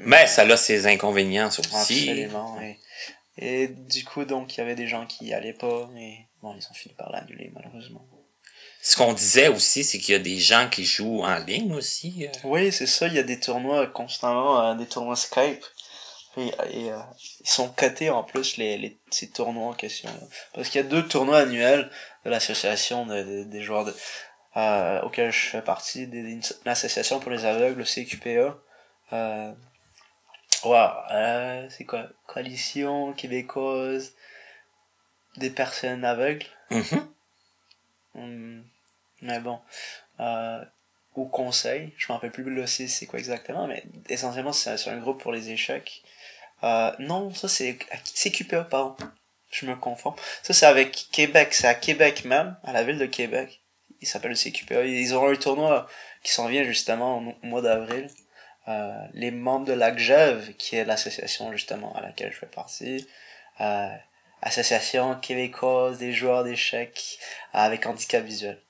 [0.00, 2.08] Mais ça a ses inconvénients, aussi.
[2.10, 2.78] Absolument, et,
[3.38, 6.54] et du coup, donc, il y avait des gens qui y allaient pas, et bon,
[6.56, 8.04] ils ont fini par l'annuler, malheureusement.
[8.80, 12.26] Ce qu'on disait aussi, c'est qu'il y a des gens qui jouent en ligne aussi.
[12.26, 12.38] euh.
[12.44, 15.64] Oui, c'est ça, il y a des tournois constamment, euh, des tournois Skype.
[16.36, 16.98] Et, et, euh,
[17.40, 20.08] ils sont cotés en plus, les, les, ces tournois en question.
[20.08, 20.26] là.
[20.54, 21.90] Parce qu'il y a deux tournois annuels
[22.24, 23.94] de l'association de, de- des joueurs de,
[24.56, 28.56] euh, auquel je fais partie, des- l'association pour les aveugles, le CQPA.
[29.12, 29.52] Euh,
[30.64, 32.06] wow, euh, c'est quoi?
[32.26, 34.14] Coalition québécoise
[35.38, 36.46] des personnes aveugles?
[36.70, 37.08] Mhm.
[38.14, 38.64] Hum,
[39.22, 39.60] mais bon.
[40.20, 40.64] Euh,
[41.14, 44.98] au conseil, je me rappelle plus le c'est quoi exactement, mais essentiellement c'est c'est un
[44.98, 46.02] groupe pour les échecs.
[46.64, 48.96] Euh, non, ça c'est c'est QPA, pardon.
[49.50, 50.14] Je me confonds.
[50.42, 53.60] Ça c'est avec Québec, c'est à Québec même, à la ville de Québec.
[54.00, 54.84] Il s'appelle le CQPA.
[54.84, 55.88] Ils auront un tournoi
[56.22, 58.08] qui s'en vient justement au, mois d'avril.
[58.68, 63.08] Euh, les membres de l'ACGEV, qui est l'association justement à laquelle je fais partie,
[63.60, 63.88] euh,
[64.42, 67.18] Association québécoise des joueurs d'échecs
[67.52, 68.60] avec handicap visuel.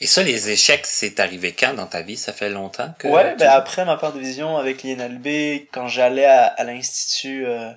[0.00, 2.16] Et ça, les échecs, c'est arrivé quand dans ta vie?
[2.16, 3.06] Ça fait longtemps que...
[3.08, 7.46] Ouais, tu- ben après ma part de vision avec l'INLB, quand j'allais à, à l'institut
[7.46, 7.70] euh,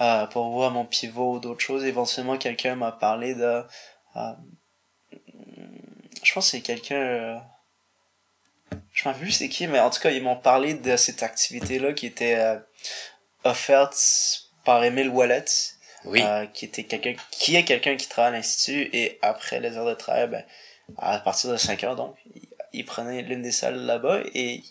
[0.00, 3.62] euh, pour voir mon pivot ou d'autres choses, éventuellement quelqu'un m'a parlé de...
[4.16, 4.32] euh,
[6.22, 7.42] je pense que c'est quelqu'un...
[8.92, 11.92] je m'en plus c'est qui, mais en tout cas, ils m'ont parlé de cette activité-là
[11.92, 12.58] qui était
[13.44, 13.96] offerte
[14.64, 15.44] par Émile Wallet,
[16.06, 16.22] Oui.
[16.54, 19.94] qui était quelqu'un qui est quelqu'un qui travaille à l'institut et après les heures de
[19.94, 20.44] travail ben
[20.98, 24.62] à partir de 5 heures donc il, il prenait l'une des salles là-bas et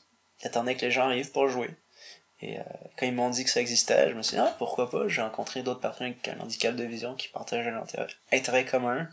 [0.42, 1.70] il attendait que les gens arrivent pour jouer.
[2.42, 2.64] Et euh,
[2.98, 5.08] quand ils m'ont dit que ça existait je me suis dit ah pourquoi pas?
[5.08, 7.84] J'ai rencontré d'autres personnes avec un handicap de vision qui partagent un
[8.32, 9.10] intérêt, commun.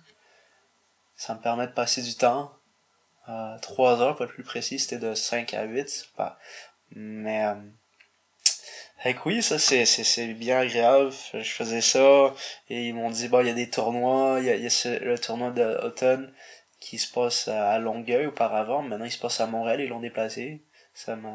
[1.16, 2.52] Ça me permet de passer du temps
[3.28, 6.38] euh, 3 heures pas plus précis c'était de 5 à 8 pas
[6.94, 7.54] mais euh,
[9.04, 11.10] que oui, ça c'est, c'est, c'est bien agréable.
[11.32, 12.34] Je faisais ça
[12.68, 14.98] et ils m'ont dit bon il y a des tournois, il y a, y a
[14.98, 16.32] le tournoi d'automne
[16.82, 20.62] qui se passe à Longueuil auparavant, maintenant il se passe à Montréal, ils l'ont déplacé.
[20.94, 21.30] Ça me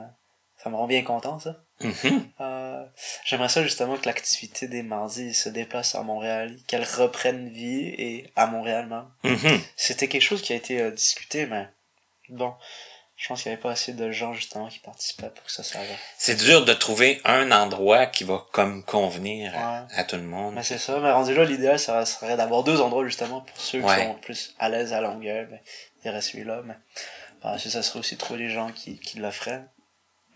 [0.57, 1.63] ça me rend bien content ça.
[1.79, 2.27] Mhm.
[2.41, 2.85] Euh,
[3.23, 8.31] j'aimerais ça justement que l'activité des mardis se déplace à Montréal, qu'elle reprenne vie et
[8.35, 9.07] à Montréal même.
[9.23, 9.59] Mhm.
[9.75, 11.67] C'était quelque chose qui a été euh, discuté mais
[12.29, 12.53] bon,
[13.17, 15.63] je pense qu'il n'y avait pas assez de gens justement qui participaient pour que ça
[15.63, 15.97] s'arrête.
[16.17, 19.87] C'est dur de trouver un endroit qui va comme convenir à, Ouais.
[19.95, 20.53] à tout le monde.
[20.55, 23.81] Mais c'est ça, mais rendu là, l'idéal ça serait d'avoir deux endroits justement pour ceux
[23.81, 23.95] Ouais.
[23.97, 25.59] qui sont plus à l'aise à longueur, ben,
[26.03, 26.75] il y aurait celui-là, mais
[27.59, 29.63] suite, ça serait aussi de trouver des gens qui, qui le feraient.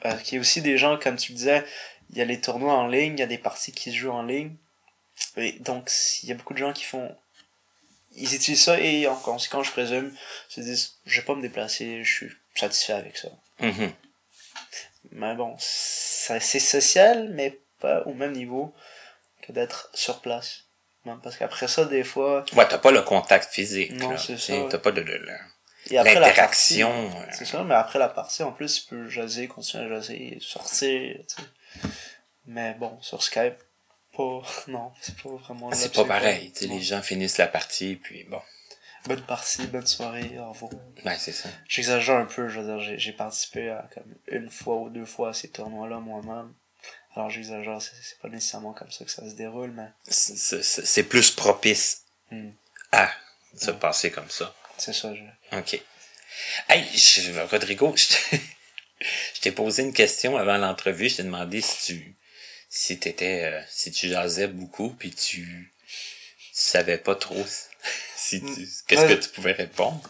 [0.05, 1.63] Euh, qu'il y ait aussi des gens, comme tu disais,
[2.09, 4.11] il y a les tournois en ligne, il y a des parties qui se jouent
[4.11, 4.55] en ligne.
[5.37, 5.91] Et donc,
[6.23, 7.15] il y a beaucoup de gens qui font.
[8.15, 10.11] Ils utilisent ça et en conséquence, je présume,
[10.49, 13.29] se disent, je vais pas me déplacer, je suis satisfait avec ça.
[13.59, 13.93] Mhm.
[15.11, 18.73] Mais bon, c'est social, mais pas au même niveau
[19.41, 20.65] que d'être sur place.
[21.23, 23.91] Parce qu'après ça, des fois, Ouais, t'as pas le contact physique.
[23.93, 24.67] Non, c'est T'sais, ça.
[24.69, 26.91] T'as pas de, de- de- l'interaction.
[27.19, 30.37] euh, c'est ça, mais après la partie, en plus, tu peux jaser, continuer à jaser,
[30.41, 31.89] sortir, tu sais.
[32.45, 33.55] Mais bon, sur Skype,
[34.15, 36.51] pas, non, c'est pas vraiment C'est là-dessus, pas pareil.
[36.51, 38.41] T'sais, les gens finissent la partie, puis bon.
[39.05, 40.71] Bonne partie, bonne soirée, au revoir.
[41.03, 41.49] Ben, c'est ça.
[41.67, 45.29] J'exagère un peu, je veux dire, j'ai, participé à comme une fois ou deux fois
[45.29, 46.53] à ces tournois-là moi-même.
[47.15, 51.03] Alors j'exagère, c'est, pas nécessairement comme ça que ça se déroule, mais C'est- C'est c'est
[51.03, 52.51] plus propice Hmm.
[52.93, 53.11] à
[53.57, 54.55] se passer comme ça.
[54.77, 55.57] c'est ça, je...
[55.57, 55.81] OK.
[56.69, 58.41] Hey, je- Rodrigo, je t'ai-
[59.35, 61.09] je t'ai posé une question avant l'entrevue.
[61.09, 62.15] Je t'ai demandé si tu
[62.69, 65.73] si t'étais euh, si tu jasais beaucoup puis tu
[66.53, 67.45] savais pas trop
[68.39, 70.01] si tu qu'est-ce que tu pouvais répondre?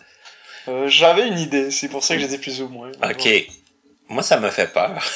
[0.68, 2.92] Euh, j'avais une idée, c'est pour ça que j'ai dit plus ou moins.
[3.04, 3.28] OK.
[4.10, 5.04] Moi ça me fait peur.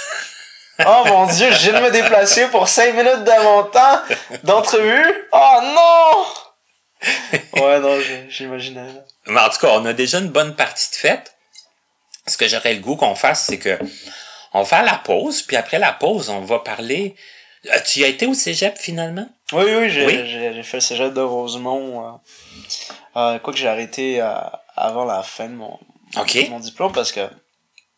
[0.86, 4.02] Oh mon dieu, je viens de me déplacer pour 5 minutes de mon temps
[4.44, 5.06] d'entrevue.
[5.32, 7.62] Oh non!
[7.64, 7.98] Ouais, non,
[8.28, 8.90] j'imaginais.
[9.28, 11.34] Mais en tout cas, on a déjà une bonne partie de fête.
[12.28, 13.80] Ce que j'aurais le goût qu'on fasse, c'est que
[14.54, 17.16] on va faire la pause, puis après la pause, on va parler.
[17.68, 19.30] Euh, Tu y as été au cégep finalement?
[19.54, 20.28] Oui, oui, j'ai, Oui.
[20.28, 22.06] j'ai, j'ai fait le cégep de Rosemont.
[22.06, 22.12] Euh,
[23.16, 24.34] euh, quoi que j'ai arrêté euh,
[24.76, 25.80] avant la fin de mon,
[26.18, 26.38] OK.
[26.50, 27.28] mon diplôme parce que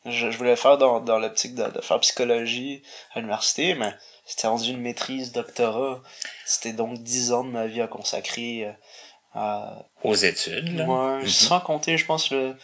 [0.06, 2.82] je, je voulais faire dans, dans l'optique de, de faire psychologie
[3.14, 3.94] à l'université, mais
[4.26, 6.02] c'était rendu une maîtrise, doctorat.
[6.46, 8.74] C'était donc 10 ans de ma vie à consacrer
[9.36, 11.28] euh, Aux études, Mhm.
[11.28, 12.56] sans compter, je pense, le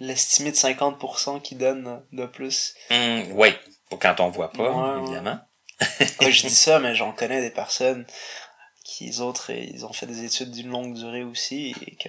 [0.00, 2.74] l'estimé de 50% qui donne de plus.
[2.90, 3.52] Hum, oui,
[4.00, 5.02] quand on voit pas, ouais.
[5.02, 5.38] évidemment.
[6.20, 8.06] Ouais, je dis ça, mais j'en connais des personnes
[8.90, 12.08] qui, les autres, ils ont fait des études d'une longue durée aussi, et que,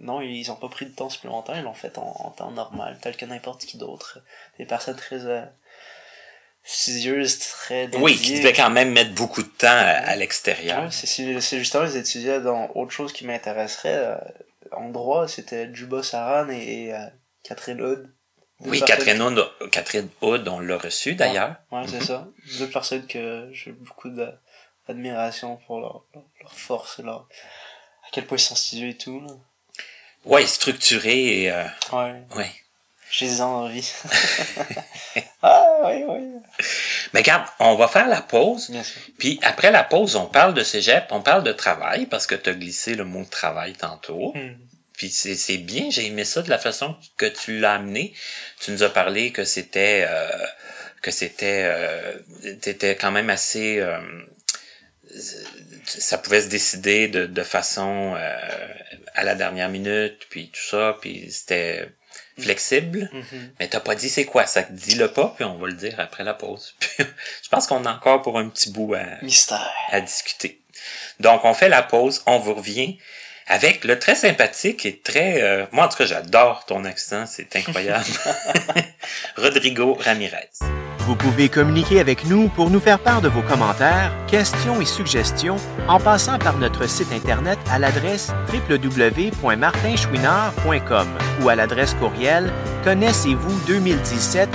[0.00, 2.98] non, ils ont pas pris de temps supplémentaire, ils l'ont fait en, en temps normal,
[3.00, 4.18] tel que n'importe qui d'autre.
[4.58, 5.44] Des personnes très euh,
[6.62, 8.02] studieuses, très dédiées.
[8.04, 10.84] Oui, qui devait quand même mettre beaucoup de temps à, à l'extérieur.
[10.84, 13.94] Ouais, c'est, justement, ils étudiaient dans autre chose qui m'intéresserait.
[13.96, 14.16] euh,
[14.72, 17.06] en droit, c'était Juba Saran et, et, euh,
[17.42, 18.10] Catherine Hood.
[18.60, 21.56] Oui, Catherine Hood, Catherine Hood, on l'a reçu d'ailleurs.
[21.70, 22.28] Ouais, c'est ça.
[22.58, 24.32] Deux personnes que j'ai beaucoup de-
[24.88, 27.26] d'admiration pour leur, leur, force et leur.
[28.06, 29.34] à quel point ils sont studieux et tout, là.
[30.24, 32.22] Ouais, structuré et euh, Ouais.
[32.36, 32.50] ouais.
[33.10, 33.92] J'ai envie.
[35.42, 36.20] ah, oui, oui.
[37.12, 38.70] Mais regarde, on va faire la pause.
[38.70, 39.00] Bien sûr.
[39.18, 42.50] Puis après la pause, on parle de cégep, on parle de travail, parce que tu
[42.50, 44.32] as glissé le mot travail tantôt.
[44.34, 44.54] Hmm.
[44.94, 48.14] Puis c'est c'est bien, j'ai aimé ça de la façon que tu l'as amené.
[48.60, 50.46] Tu nous as parlé que c'était euh,
[51.02, 52.16] que c'était euh,
[52.60, 54.00] t'étais quand même assez euh,
[55.84, 58.68] ça pouvait se décider de, de façon euh,
[59.14, 61.88] à la dernière minute, puis tout ça, puis c'était
[62.38, 63.10] flexible.
[63.12, 63.52] Mhm.
[63.58, 66.24] Mais t'as pas dit c'est quoi, ça dis-le pas, puis on va le dire après
[66.24, 66.74] la pause.
[66.80, 67.04] Puis,
[67.42, 69.72] je pense qu'on a encore pour un petit bout à, Mystère.
[69.90, 70.60] à discuter.
[71.20, 72.98] Donc, on fait la pause, on vous revient
[73.46, 75.42] avec le très sympathique et très...
[75.42, 78.06] euh, moi, en tout cas, j'adore ton accent, c'est incroyable.
[79.36, 80.50] Rodrigo Ramirez.
[81.06, 85.56] Vous pouvez communiquer avec nous pour nous faire part de vos commentaires, questions et suggestions
[85.86, 91.06] en passant par notre site Internet à l'adresse www.martinchouinard.com
[91.42, 92.50] ou à l'adresse courriel
[92.84, 94.48] connaissez-vous 2017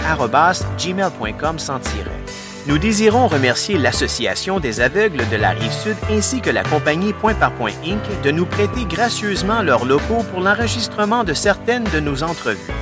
[1.58, 2.24] sans tiret.
[2.66, 7.52] Nous désirons remercier l'Association des aveugles de la Rive-Sud ainsi que la compagnie Point par
[7.52, 8.02] Point Inc.
[8.24, 12.74] de nous prêter gracieusement leurs locaux pour l'enregistrement de certaines de nos entrevues.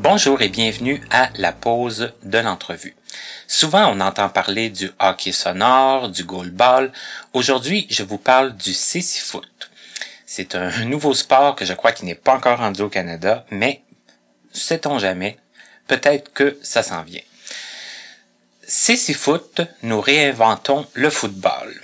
[0.00, 2.94] Bonjour et bienvenue à la pause de l'entrevue.
[3.48, 6.92] Souvent, on entend parler du hockey sonore, du goalball.
[7.32, 9.70] Aujourd'hui, je vous parle du foot.
[10.24, 13.82] C'est un nouveau sport que je crois qui n'est pas encore rendu au Canada, mais
[14.52, 15.36] sait-on jamais,
[15.88, 17.20] peut-être que ça s'en vient.
[19.14, 21.74] foot, nous réinventons le football.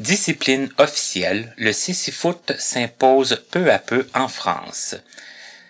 [0.00, 4.96] Discipline officielle, le foot s'impose peu à peu en France.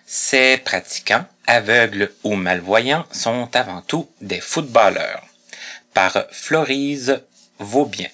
[0.07, 5.25] Ses pratiquants, aveugles ou malvoyants, sont avant tout des footballeurs.
[5.93, 7.21] Par Florise
[7.57, 8.09] Vaubien.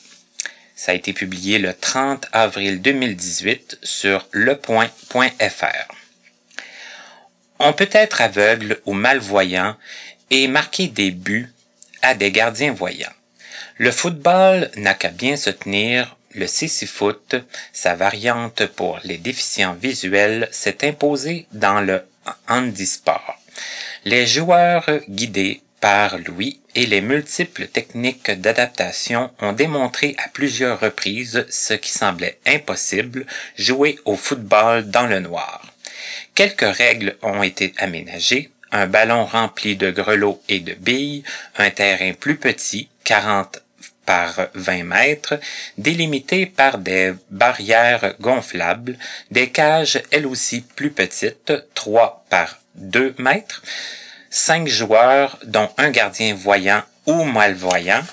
[0.75, 5.95] Ça a été publié le 30 avril 2018 sur lepoint.fr.
[7.59, 9.75] On peut être aveugle ou malvoyant
[10.29, 11.51] et marquer des buts
[12.01, 13.13] à des gardiens voyants.
[13.77, 16.15] Le football n'a qu'à bien se tenir.
[16.31, 17.35] Le foot,
[17.71, 22.03] sa variante pour les déficients visuels, s'est imposé dans le
[22.47, 23.39] handisport.
[24.05, 31.45] Les joueurs guidés par Louis et les multiples techniques d'adaptation ont démontré à plusieurs reprises
[31.49, 33.25] ce qui semblait impossible,
[33.57, 35.61] jouer au football dans le noir.
[36.33, 41.23] Quelques règles ont été aménagées, un ballon rempli de grelots et de billes,
[41.57, 43.61] un terrain plus petit, 40
[44.05, 45.39] par 20 mètres,
[45.77, 48.97] délimité par des barrières gonflables,
[49.31, 53.61] des cages elles aussi plus petites, 3 par 2 mètres,
[54.29, 58.03] 5 joueurs dont un gardien voyant ou malvoyant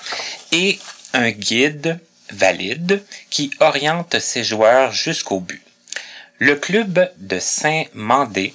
[0.51, 0.79] et
[1.13, 1.99] un guide
[2.31, 5.61] valide qui oriente ses joueurs jusqu'au but.
[6.39, 8.53] Le club de Saint-Mandé,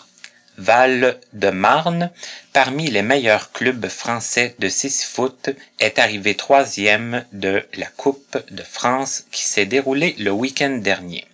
[0.58, 2.10] Val-de-Marne,
[2.52, 9.24] parmi les meilleurs clubs français de foot, est arrivé troisième de la Coupe de France
[9.30, 11.24] qui s'est déroulée le week-end dernier.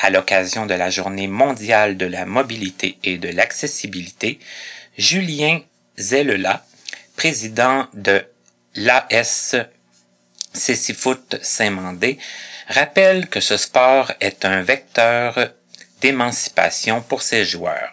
[0.00, 4.38] À l'occasion de la Journée mondiale de la mobilité et de l'accessibilité,
[4.96, 5.60] Julien
[5.98, 6.64] Zellela,
[7.16, 8.24] président de
[8.76, 9.56] l'AS
[10.94, 12.18] Foot Saint-Mandé,
[12.68, 15.50] rappelle que ce sport est un vecteur
[16.00, 17.92] d'émancipation pour ses joueurs.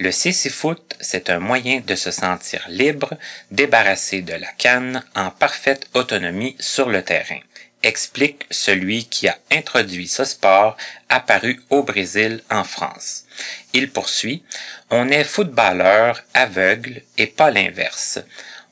[0.00, 3.18] Le foot, c'est un moyen de se sentir libre,
[3.50, 7.40] débarrassé de la canne, en parfaite autonomie sur le terrain,
[7.82, 10.76] explique celui qui a introduit ce sport
[11.08, 13.24] apparu au Brésil en France.
[13.72, 14.44] Il poursuit,
[14.90, 18.20] on est footballeur aveugle et pas l'inverse.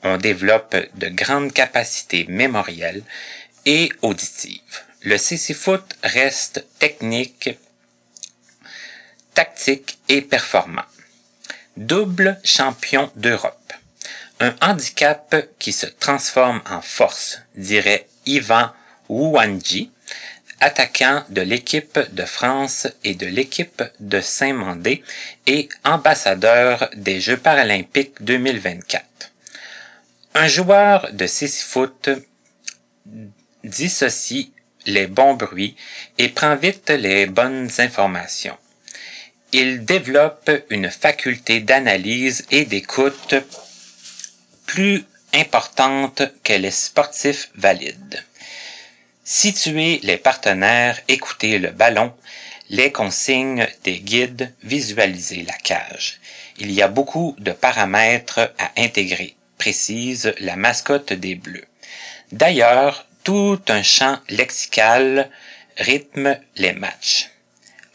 [0.03, 3.03] On développe de grandes capacités mémorielles
[3.65, 4.61] et auditives.
[5.01, 7.49] Le foot reste technique,
[9.33, 10.85] tactique et performant.
[11.77, 13.71] Double champion d'Europe.
[14.39, 18.71] Un handicap qui se transforme en force, dirait Ivan
[19.09, 19.91] Ouanji,
[20.59, 25.03] attaquant de l'équipe de France et de l'équipe de Saint-Mandé
[25.45, 29.05] et ambassadeur des Jeux paralympiques 2024.
[30.33, 32.09] Un joueur de foot
[33.63, 34.51] dissocie
[34.87, 35.75] les bons bruits
[36.17, 38.57] et prend vite les bonnes informations
[39.53, 43.35] il développe une faculté d'analyse et d'écoute
[44.65, 48.23] plus importante que les sportifs valides.
[49.23, 52.13] Situer les partenaires, écouter le ballon,
[52.69, 56.19] les consignes des guides, visualiser la cage.
[56.57, 61.67] Il y a beaucoup de paramètres à intégrer, précise la mascotte des Bleus.
[62.31, 65.29] D'ailleurs, tout un champ lexical
[65.77, 67.29] rythme les matchs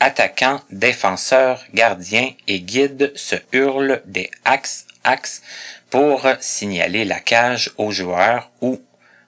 [0.02, 5.42] attaquants, défenseurs, gardiens et guides se hurlent des axes, axes
[5.90, 8.82] pour signaler la cage aux joueurs ou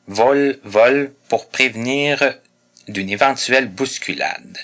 [0.09, 2.35] vol, vol pour prévenir
[2.89, 4.59] d'une éventuelle bousculade.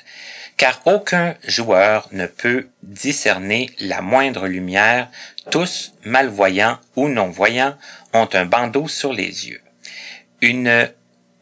[0.56, 5.08] Car aucun joueur ne peut discerner la moindre lumière,
[5.52, 7.78] tous, malvoyants ou non-voyants,
[8.12, 9.62] ont un bandeau sur les yeux.
[10.42, 10.90] Une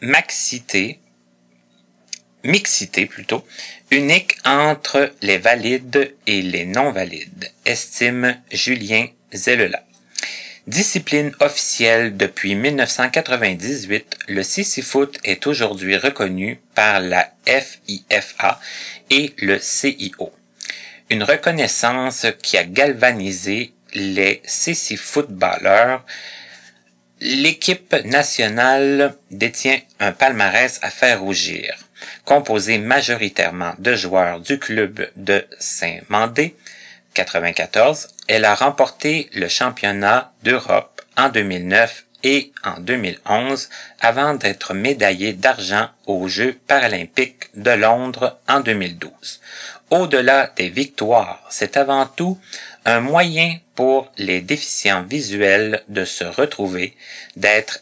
[0.03, 1.01] maxité,
[2.45, 3.45] mixité plutôt,
[3.91, 9.83] unique entre les valides et les non-valides, estime Julien Zellela.
[10.67, 18.61] Discipline officielle depuis 1998, le Foot est aujourd'hui reconnu par la FIFA
[19.09, 20.31] et le CIO.
[21.09, 24.43] Une reconnaissance qui a galvanisé les
[24.99, 26.05] Footballeurs.
[27.21, 31.75] L'équipe nationale détient un palmarès à faire rougir,
[32.25, 36.57] composé majoritairement de joueurs du club de Saint-Mandé,
[37.15, 43.69] 94, elle a remporté le championnat d'Europe en 2009 et en 2011
[44.01, 49.41] avant d'être médaillée d'argent aux Jeux paralympiques de Londres en 2012.
[49.91, 52.39] Au-delà des victoires, c'est avant tout
[52.85, 56.97] un moyen pour les déficients visuels de se retrouver,
[57.37, 57.81] d'être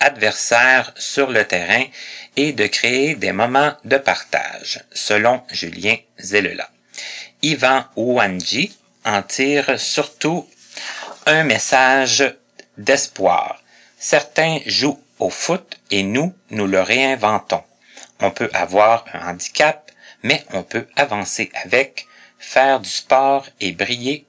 [0.00, 1.84] adversaires sur le terrain
[2.40, 6.70] et de créer des moments de partage, selon Julien Zellela.
[7.42, 8.74] Ivan Ouanji
[9.04, 10.48] en tire surtout
[11.26, 12.34] un message
[12.78, 13.60] d'espoir.
[13.98, 17.62] Certains jouent au foot et nous, nous le réinventons.
[18.20, 19.90] On peut avoir un handicap,
[20.22, 22.06] mais on peut avancer avec,
[22.38, 24.24] faire du sport et briller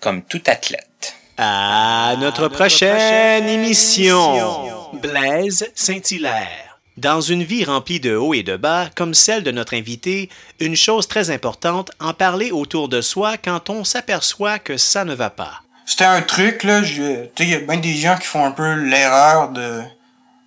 [0.00, 1.16] comme tout athlète.
[1.36, 6.71] À notre prochaine émission, Blaise Saint-Hilaire.
[6.98, 10.28] Dans une vie remplie de hauts et de bas, comme celle de notre invité,
[10.60, 15.14] une chose très importante, en parler autour de soi quand on s'aperçoit que ça ne
[15.14, 15.62] va pas.
[15.86, 19.50] C'était un truc, là, il y a bien des gens qui font un peu l'erreur
[19.50, 19.82] de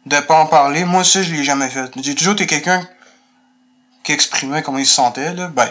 [0.06, 0.86] de pas en parler.
[0.86, 1.92] Moi, ça, je l'ai jamais fait.
[2.02, 2.88] J'ai toujours été quelqu'un
[4.04, 5.48] qui exprimait comment il se sentait, là.
[5.48, 5.70] Ben,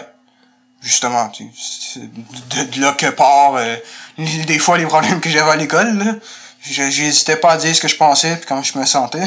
[0.81, 3.75] justement, tu de, de là que part euh,
[4.17, 6.15] des fois les problèmes que j'avais à l'école, là.
[6.61, 9.23] J'hésitais pas à dire ce que je pensais puis comment je me sentais.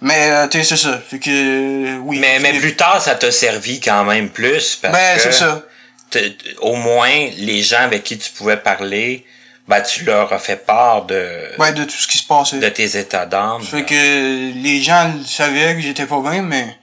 [0.00, 0.98] Mais, euh, tu sais, c'est ça.
[0.98, 2.18] Fait que, euh, oui.
[2.18, 4.76] Mais, mais plus tard, ça t'a servi quand même plus.
[4.76, 5.62] Parce ben, c'est ça.
[6.60, 9.26] Au moins, les gens avec qui tu pouvais parler,
[9.68, 11.52] ben, tu leur as fait part de.
[11.58, 12.58] Ouais, de tout ce qui se passait.
[12.58, 13.62] De tes états d'âme.
[13.62, 16.76] Fait que les gens savaient que j'étais pas bien, mais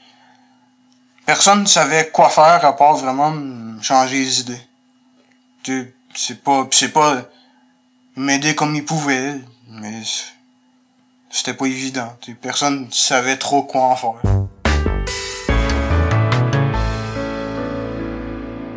[1.25, 3.33] personne ne savait quoi faire à part vraiment
[3.81, 4.61] changer les idées.
[5.63, 7.23] Tu c'est pas, c'est pas
[8.15, 9.35] m'aider comme ils pouvaient,
[9.69, 10.01] mais
[11.37, 12.17] c'était pas évident.
[12.41, 14.13] Personne savait trop quoi en faire.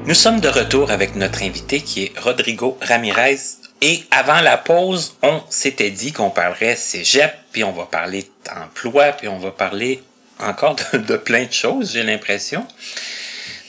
[0.04, 3.38] Nous sommes de retour avec notre invité qui est Rodrigo Ramirez.
[3.80, 9.12] Et avant la pause, on s'était dit qu'on parlerait cégep, puis on va parler d'emploi,
[9.12, 10.02] puis on va parler
[10.38, 12.66] encore de, plein de choses, j'ai l'impression.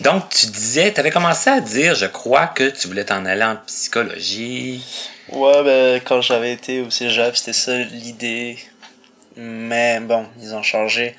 [0.02, 3.44] Donc, tu disais, tu avais commencé à dire, je crois, que tu voulais t'en aller
[3.44, 4.84] en psychologie.
[5.32, 8.58] Ouais, ben, quand j'avais été au cégep, c'était ça l'idée.
[9.36, 11.16] Mais bon, ils ont changé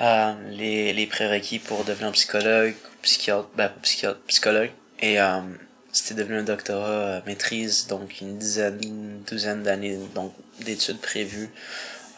[0.00, 3.72] euh, les, les prérequis pour devenir psychologue, psychiatre, ben,
[4.26, 4.70] psychologue.
[5.00, 5.40] Et euh,
[5.92, 9.98] c'était devenu un doctorat euh, maîtrise, donc une dizaine, une douzaine d'années
[10.60, 11.50] d'études prévues.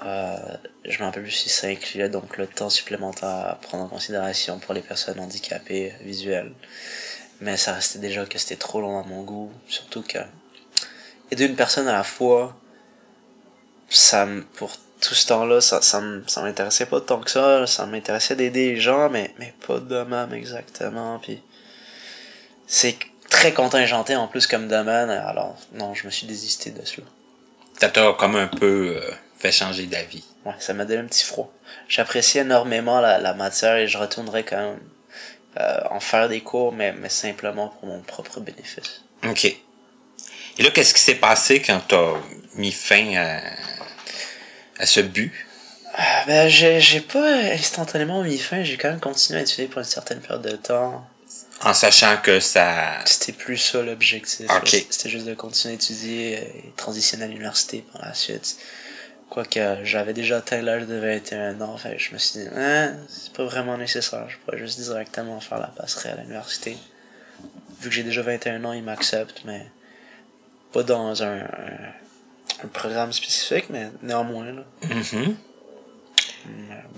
[0.04, 0.36] Euh,
[0.84, 4.58] je m'en rappelle plus si ça incluait donc le temps supplémentaire à prendre en considération
[4.58, 6.52] pour les personnes handicapées visuelles.
[7.40, 10.18] Mais ça restait déjà que c'était trop long à mon goût, surtout que
[11.30, 12.56] et d'une personne à la fois,
[13.88, 17.66] ça pour tout ce temps-là, ça, ça, ça m'intéressait pas tant que ça.
[17.66, 21.18] Ça m'intéressait d'aider les gens, mais, mais pas de exactement.
[21.18, 21.42] Puis
[22.66, 22.96] c'est
[23.28, 25.10] très contingenté en plus comme domaine.
[25.10, 27.06] Alors non, je me suis désisté de cela.
[27.78, 30.24] Ça t'a comme un peu euh, fait changer d'avis.
[30.46, 31.52] Ouais, ça m'a donné un petit froid.
[31.88, 34.78] J'apprécie énormément la, la matière et je retournerai quand même
[35.60, 39.02] euh, en faire des cours, mais, mais simplement pour mon propre bénéfice.
[39.24, 39.44] OK.
[39.44, 42.12] Et là, qu'est-ce qui s'est passé quand t'as
[42.56, 43.40] mis fin à,
[44.78, 45.32] à ce but?
[45.96, 49.84] Ah, ben, j'ai pas instantanément mis fin, j'ai quand même continué à étudier pour une
[49.84, 51.06] certaine période de temps.
[51.62, 52.98] En sachant que ça.
[53.04, 54.46] C'était plus ça l'objectif.
[54.64, 58.56] C'était juste de continuer à étudier et transitionner à l'université par la suite.
[59.30, 63.32] Quoique j'avais déjà atteint l'âge de 21 ans, fait, je me suis dit, hein, c'est
[63.32, 66.76] pas vraiment nécessaire, je pourrais juste directement faire la passerelle à l'université.
[67.80, 69.66] Vu que j'ai déjà 21 ans, ils m'acceptent, mais
[70.72, 71.92] pas dans un, un
[72.72, 74.52] programme spécifique, mais néanmoins.
[74.52, 74.64] Là.
[74.82, 75.34] Mm-hmm.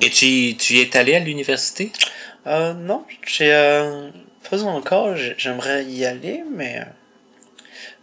[0.00, 1.92] Et tu, tu y es allé à l'université?
[2.46, 4.10] Euh, non, j'ai euh,
[4.50, 5.16] pas encore.
[5.16, 6.84] J'ai- J'aimerais y aller, mais euh,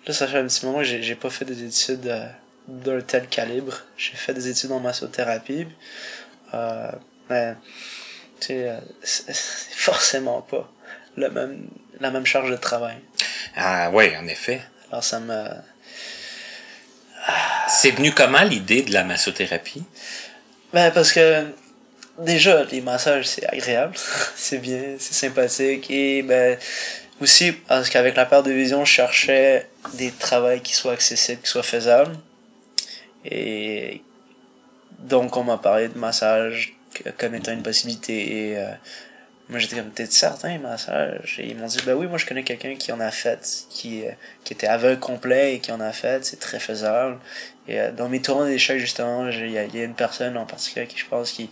[0.07, 2.25] là, ça fait un petit moment que j'ai pas fait des études euh,
[2.67, 3.81] d'un tel calibre.
[3.97, 5.67] J'ai fait des études en massothérapie,
[6.53, 6.91] euh,
[7.29, 7.53] mais
[8.39, 10.69] tu sais, euh, c'est forcément pas
[11.15, 11.67] le même,
[11.99, 12.97] la même charge de travail.
[13.55, 14.61] Ah, ouais, en effet.
[14.91, 15.47] Alors ça me
[17.67, 19.83] C'est venu comment l'idée de la massothérapie?
[20.73, 21.45] Ben, parce que
[22.19, 23.95] déjà, les massages, c'est agréable,
[24.35, 25.89] c'est bien, c'est sympathique.
[25.89, 26.57] Et ben,
[27.21, 31.49] aussi, parce qu'avec la perte de vision, je cherchais des travails qui soient accessibles, qui
[31.49, 32.17] soient faisables.
[33.25, 34.01] Et
[34.99, 36.75] donc, on m'a parlé de massage
[37.17, 38.53] comme étant une possibilité.
[38.57, 38.73] Euh,
[39.53, 41.37] moi, j'étais comme, t'es certain, massage?
[41.39, 44.03] Et ils m'ont dit, ben oui, moi, je connais quelqu'un qui en a fait, qui,
[44.03, 44.11] euh,
[44.43, 47.19] qui était aveugle complet et qui en a fait, c'est très faisable.
[47.67, 50.97] Et euh, dans mes tournois d'échecs, justement, il y, a- une personne en particulier qui,
[50.97, 51.51] je pense, qui,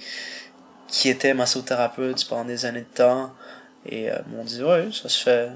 [0.87, 3.33] qui était massothérapeute pendant des années de temps.
[3.85, 5.49] Et euh, m'ont dit, ouais, ça se fait.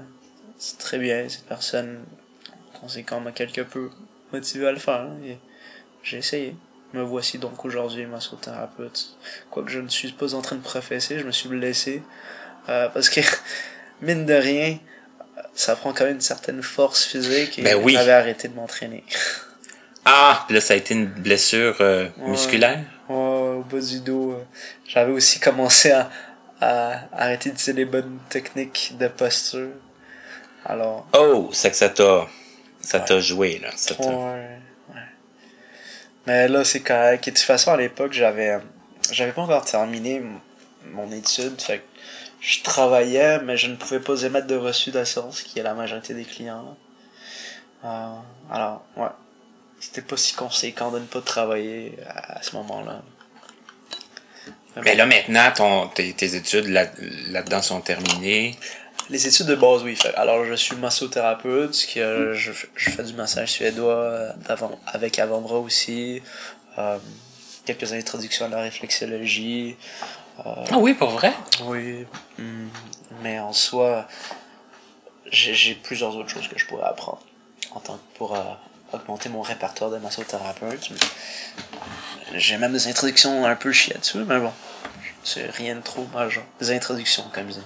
[0.58, 1.28] C'est très bien.
[1.28, 2.00] Cette personne,
[2.80, 3.90] conséquent, m'a quelque peu
[4.32, 5.08] motivé à le faire.
[5.24, 5.38] Et
[6.04, 6.56] j'ai essayé.
[6.96, 9.08] Me voici donc aujourd'hui massothérapeute.
[9.50, 12.02] Quoique je ne suis pas en train de professer, je me suis blessé.
[12.70, 13.20] Euh, parce que,
[14.00, 14.78] mine de rien,
[15.54, 17.92] ça prend quand même une certaine force physique et Ben oui.
[17.92, 19.04] j'avais arrêté de m'entraîner.
[20.08, 22.28] Ah, puis là, ça a été une blessure euh, Ouais.
[22.28, 22.78] musculaire?
[23.08, 24.34] Ouais, au bas du dos.
[24.34, 24.44] euh,
[24.86, 26.08] J'avais aussi commencé à,
[26.60, 29.70] à arrêter d'utiliser les bonnes techniques de posture.
[30.64, 32.28] Alors, Oh, c'est que ça t'a,
[32.80, 33.70] ça t'a joué, là.
[33.74, 34.60] Ça ouais.
[36.26, 37.26] Mais là, c'est correct.
[37.28, 38.58] Et de toute façon, à l'époque, j'avais
[39.12, 40.22] j'avais pas encore terminé
[40.90, 41.60] mon étude.
[41.60, 41.84] Fait que
[42.40, 46.14] je travaillais, mais je ne pouvais pas émettre de reçu d'assurance, qui est la majorité
[46.14, 46.76] des clients.
[47.84, 48.08] Euh,
[48.50, 49.08] alors, ouais.
[49.78, 53.02] C'était pas si conséquent de ne pas travailler à, à ce moment-là.
[54.82, 56.86] Mais là, maintenant, ton, tes, tes études là,
[57.28, 58.56] là-dedans sont terminées.
[59.10, 59.94] Les études de base, oui.
[59.96, 64.78] Fait- Alors, je suis massothérapeute, qui, euh, je, je fais du massage suédois euh, d'avant,
[64.86, 66.22] avec avant-bras aussi.
[66.78, 66.98] Euh,
[67.64, 69.76] quelques introductions à la réflexologie.
[70.44, 71.32] Euh, Ah oui, pour vrai?
[71.64, 72.04] oui.
[72.38, 72.68] hum,
[73.22, 74.06] mais en soi,
[75.30, 77.22] j'ai, j'ai plusieurs autres choses que je pourrais apprendre
[77.72, 78.40] en tant que pour euh,
[78.92, 80.90] augmenter mon répertoire de massothérapeute.
[82.34, 84.52] J'ai même des introductions un peu chiées dessus, mais bon.
[85.24, 86.44] C'est rien de trop majeur.
[86.60, 87.60] Des introductions, comme ça.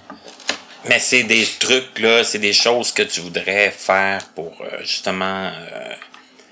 [0.89, 5.47] Mais c'est des trucs, là, c'est des choses que tu voudrais faire pour, euh, justement...
[5.47, 5.93] euh,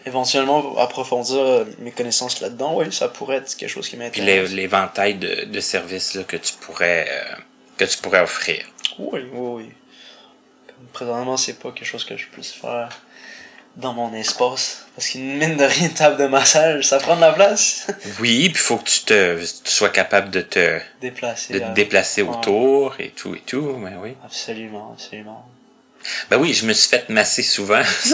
[0.06, 4.50] éventuellement approfondir euh, mes connaissances là-dedans, oui, ça pourrait être quelque chose qui puis m'intéresse.
[4.50, 7.36] l'é- l'éventail de, de services là, que tu pourrais euh,
[7.78, 8.66] que tu pourrais offrir.
[8.98, 9.70] Oui, oui, oui.
[10.94, 12.90] Présentement, c'est pas quelque chose que je puisse faire
[13.80, 14.86] dans mon espace.
[14.96, 17.88] Parce qu'une mine de rien, une table de massage, ça prend de la place.
[18.20, 21.54] Oui, puis faut que tu te tu sois capable de te Déplacer.
[21.54, 22.36] de te euh, déplacer ouais.
[22.36, 24.16] autour et tout et tout, mais oui.
[24.24, 25.46] Absolument, absolument.
[26.30, 27.82] Ben oui, je me suis fait masser souvent.
[28.04, 28.10] Je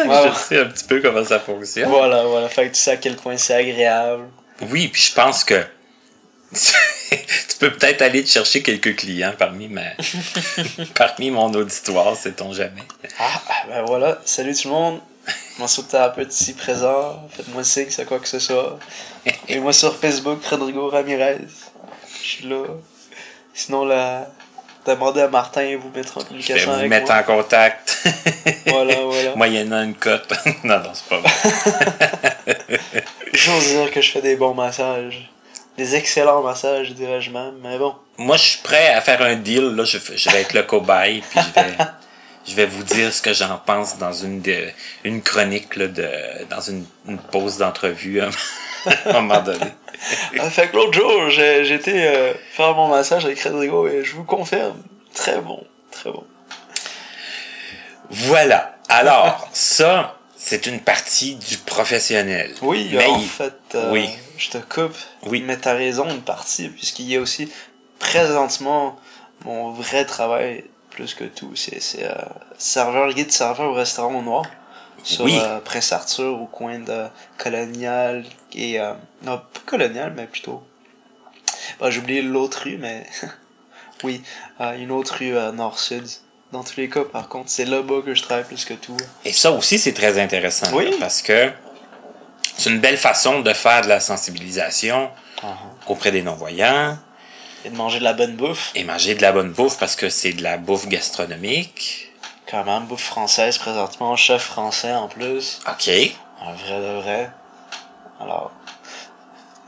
[0.48, 1.90] sais un petit peu comment ça fonctionne.
[1.90, 2.50] Voilà, voilà.
[2.50, 4.26] Fait que tu sais à quel point c'est agréable.
[4.70, 5.62] Oui, puis je pense que
[6.54, 9.82] tu peux peut-être aller te chercher quelques clients parmi ma
[10.96, 12.84] parmi mon auditoire, sait-on jamais.
[13.20, 14.22] Ah, ah, ben voilà.
[14.26, 15.00] Salut tout le monde.
[15.60, 17.22] Massothérapeute ici présent.
[17.32, 18.78] Faites-moi signe, c'est quoi que ce soit.
[19.48, 21.38] Et moi sur Facebook, Rodrigo Ramirez.
[22.22, 22.64] Je suis là.
[23.54, 24.28] Sinon, là,
[24.86, 27.22] demandez à Martin et vous mettre en Je vais communication vous avec mettre moi.
[27.22, 27.98] en contact.
[28.68, 29.36] Voilà, voilà.
[29.36, 30.34] Moyennant une cote.
[30.64, 32.78] non, non, c'est pas vrai.
[33.34, 35.30] J'ose dire que je fais des bons massages.
[35.78, 37.54] Des excellents massages, dirais-je même.
[37.64, 37.96] Mais bon.
[38.18, 39.76] Moi, je suis prêt à faire un deal.
[39.76, 41.78] Là, je, je vais être le cobaye, puis je vais,
[42.48, 44.68] je vais vous dire ce que j'en pense dans une de,
[45.04, 46.10] une chronique là, de,
[46.50, 48.30] dans une, une pause d'entrevue à
[49.06, 49.66] un moment donné.
[50.40, 54.24] Ah, fait que l'autre jour, j'étais euh, faire mon massage avec Rodrigo et je vous
[54.26, 54.78] confirme,
[55.14, 56.24] très bon, très bon.
[58.10, 58.76] Voilà.
[58.90, 62.54] Alors, ça, c'est une partie du professionnel.
[62.62, 64.10] Oui, Mais en il- fait, euh, oui.
[64.38, 64.96] je te coupe.
[65.24, 65.42] Oui.
[65.46, 67.52] Mais t'as raison, une partie, puisqu'il y a aussi
[68.00, 69.00] présentement
[69.44, 70.66] mon vrai travail,
[70.96, 72.14] plus que tout, c'est euh,
[72.58, 74.46] serveur, guide serveur au restaurant au noir.
[75.04, 75.38] Sur Oui.
[75.40, 77.06] euh, Prince Arthur, au coin de
[77.38, 78.24] Colonial
[78.54, 78.80] et.
[78.80, 78.94] euh,
[79.24, 80.64] non, pas Colonial, mais plutôt.
[81.80, 83.06] Bah, j'ai oublié l'autre rue, mais.
[84.04, 84.24] oui,
[84.62, 86.06] euh, une autre rue euh, nord-sud.
[86.52, 88.96] Dans tous les cas, par contre, c'est là-bas que je travaille plus que tout.
[89.26, 90.68] Et ça aussi, c'est très intéressant.
[90.74, 90.86] Oui.
[90.90, 91.52] là, parce que
[92.58, 95.12] c'est une belle façon de faire de la sensibilisation
[95.88, 96.98] auprès des non-voyants
[97.66, 98.72] Et de manger de la bonne bouffe.
[98.76, 102.12] et manger de la bonne bouffe parce que c'est de la bouffe gastronomique.
[102.50, 105.60] Quand même, bouffe française présentement, chef français en plus.
[105.68, 105.90] OK.
[106.42, 107.32] Un vrai de vrai.
[108.22, 108.52] Alors,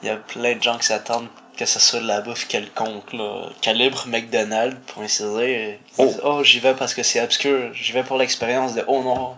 [0.03, 1.27] il y a plein de gens qui s'attendent
[1.57, 5.79] que ce soit de la bouffe quelconque, là, calibre McDonald's, pour ainsi dire.
[5.97, 9.35] Disent, oh, j'y vais parce que c'est obscur, j'y vais pour l'expérience de oh non.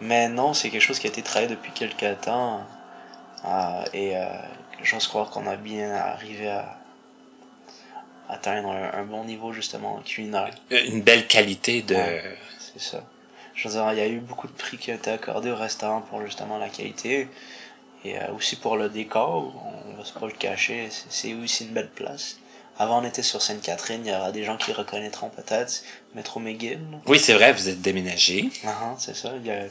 [0.00, 2.62] Mais non, c'est quelque chose qui a été travaillé depuis quelques temps.
[3.46, 4.26] euh, et euh,
[4.82, 6.75] j'ose croire qu'on a bien arrivé à
[8.28, 10.50] atteindre un, un bon niveau justement culinaire.
[10.70, 11.94] Une belle qualité de...
[11.94, 12.38] Ouais.
[12.58, 13.04] C'est ça.
[13.54, 15.56] Je veux dire, il y a eu beaucoup de prix qui ont été accordés au
[15.56, 17.28] restaurant pour justement la qualité.
[18.04, 19.52] Et euh, aussi pour le décor,
[19.92, 22.36] on va se pas le cacher, c'est- aussi une belle place.
[22.78, 25.82] Avant, on était sur Sainte-Catherine, il y aura des gens qui reconnaîtront peut-être
[26.14, 26.78] Métro McGill.
[27.06, 28.50] Oui, c'est vrai, vous êtes déménagé.
[28.66, 29.62] Ah, c'est ça, il y a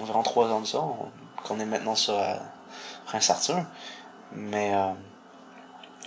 [0.00, 1.08] environ trois ans de ça, on-
[1.44, 2.34] qu'on est maintenant sur euh,
[3.06, 3.64] Prince-Arthur.
[4.32, 4.88] Mais euh,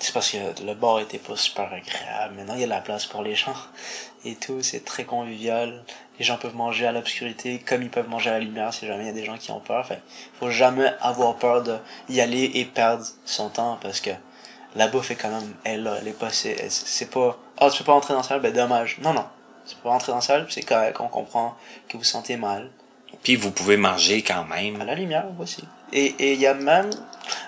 [0.01, 2.35] c'est parce que le bar était pas super agréable.
[2.35, 3.55] Maintenant, il y a de la place pour les gens
[4.25, 5.83] et tout, c'est très convivial.
[6.19, 9.03] Les gens peuvent manger à l'obscurité comme ils peuvent manger à la lumière si jamais
[9.03, 9.85] il y a des gens qui ont peur.
[9.85, 10.01] Fait,
[10.39, 11.77] faut jamais avoir peur de
[12.09, 14.11] y aller et perdre son temps parce que
[14.75, 17.85] la bouffe est quand même, elle, là, elle est pas, c'est, pas, ah, tu peux
[17.85, 18.97] pas entrer dans la salle, ben dommage.
[19.01, 19.25] Non, non.
[19.67, 21.55] Tu peux pas entrer dans la salle, c'est correct, on comprend
[21.87, 22.69] que vous sentez mal.
[23.23, 24.83] Puis vous pouvez manger quand À même.
[24.83, 25.63] la lumière, voici.
[25.91, 26.89] Et et il y a même,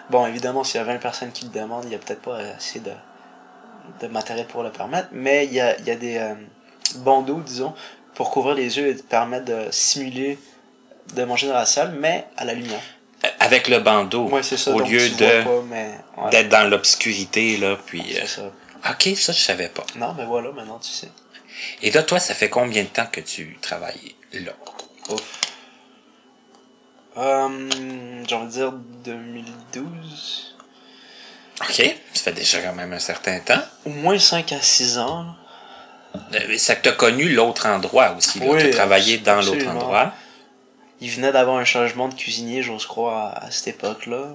[0.09, 2.37] bon, évidemment, s'il y a 20 personnes qui le demandent, il y a peut-être pas
[2.37, 2.91] assez de,
[4.01, 6.33] de matériel pour le permettre, mais il y a, il y a des euh,
[6.97, 7.73] bandeaux, disons,
[8.15, 10.37] pour couvrir les yeux et permettre de simuler
[11.15, 12.81] de manger dans la salle, mais à la lumière.
[13.25, 14.29] Euh, Avec le bandeau.
[14.29, 14.71] Ouais, c'est ça.
[14.71, 18.17] Au lieu de d'être dans l'obscurité, là, puis...
[18.17, 18.51] euh, ça.
[18.89, 19.85] Ok, ça, je savais pas.
[19.95, 21.09] Non, mais voilà, maintenant tu sais.
[21.81, 24.51] Et là, toi, ça fait combien de temps que tu travailles là?
[25.09, 25.21] Ouf.
[27.17, 27.69] Euh,
[28.27, 28.71] j'ai envie de dire
[29.05, 30.55] 2012.
[31.61, 33.61] Ok, ça fait déjà quand même un certain temps.
[33.85, 35.35] Au moins 5 à 6 ans.
[36.33, 38.45] Euh, Ça que t'as connu l'autre endroit aussi, là.
[38.49, 40.13] Oui, t'as travaillé dans l'autre endroit.
[41.01, 44.27] Il venait d'avoir un changement de cuisinier, j'ose croire, à, à cette époque-là.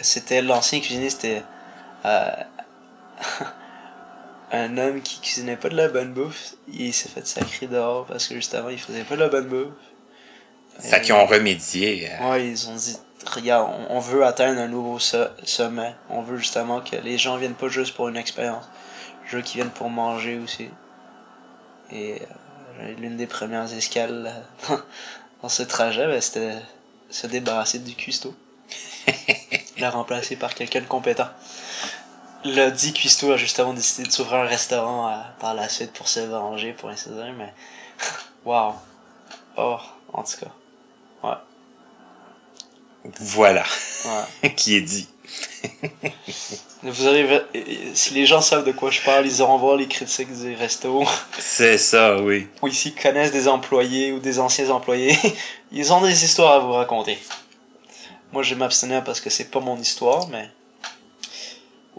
[0.00, 1.42] C'était l'ancien cuisinier, c'était
[2.04, 2.30] euh,
[4.52, 6.54] un homme qui cuisinait pas de la bonne bouffe.
[6.72, 9.46] Il s'est fait sacrer dehors parce que juste avant, il faisait pas de la bonne
[9.46, 9.72] bouffe.
[10.78, 12.08] Fait qu'ils ont remédié.
[12.10, 12.96] euh, Ouais, ils ont dit,
[13.26, 15.94] regarde, on, veut atteindre un nouveau so- sommet.
[16.10, 18.64] On veut justement que les gens viennent pas juste pour une expérience.
[19.26, 20.68] Je veux qu'ils viennent pour manger aussi.
[21.90, 22.20] Et
[22.80, 24.32] euh, l'une des premières escales
[25.42, 26.54] dans ce trajet, ben, c'était
[27.10, 28.34] se débarrasser du cuistot.
[29.78, 31.28] Le remplacer par quelqu'un de compétent.
[32.44, 36.08] Le dit cuistot a justement décidé de s'ouvrir un restaurant euh, par la suite pour
[36.08, 37.52] se venger, pour ainsi dire, mais...
[38.44, 38.74] Wow.
[39.56, 39.78] Oh,
[40.12, 40.50] en tout cas.
[43.20, 43.64] Voilà,
[44.42, 44.54] Ouais.
[44.56, 45.08] qui est dit.
[46.82, 47.40] Vous arrivez,
[47.94, 51.04] si les gens savent de quoi je parle, ils iront voir les critiques du resto,
[51.38, 52.48] C'est ça, oui.
[52.60, 55.16] ou ici connaissent des employés ou des anciens employés.
[55.72, 57.18] Ils ont des histoires à vous raconter.
[58.32, 60.48] Moi, je vais m'abstenir parce que c'est pas mon histoire, mais.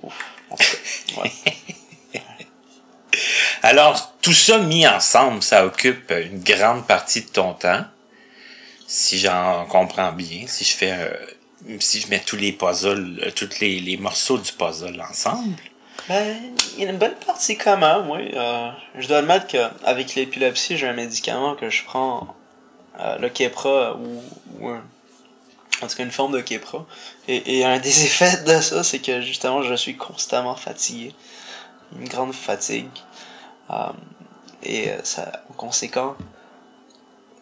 [0.01, 0.13] Ouf.
[1.17, 1.31] Ouais.
[3.61, 7.85] Alors, tout ça mis ensemble, ça occupe une grande partie de ton temps.
[8.95, 13.31] Si j'en comprends bien, si je fais, euh, si je mets tous les puzzles, euh,
[13.31, 15.57] tous les, les morceaux du puzzle ensemble.
[16.07, 16.37] Ben,
[16.77, 18.29] il y a une bonne partie même, oui.
[18.35, 18.69] Euh,
[18.99, 22.35] je dois admettre qu'avec l'épilepsie, j'ai un médicament que je prends,
[22.99, 26.85] euh, le Kepra, ou, en tout cas une forme de Kepra.
[27.27, 31.15] Et, et un des effets de ça, c'est que justement, je suis constamment fatigué.
[31.99, 32.91] Une grande fatigue.
[34.61, 36.15] Et ça, en conséquent,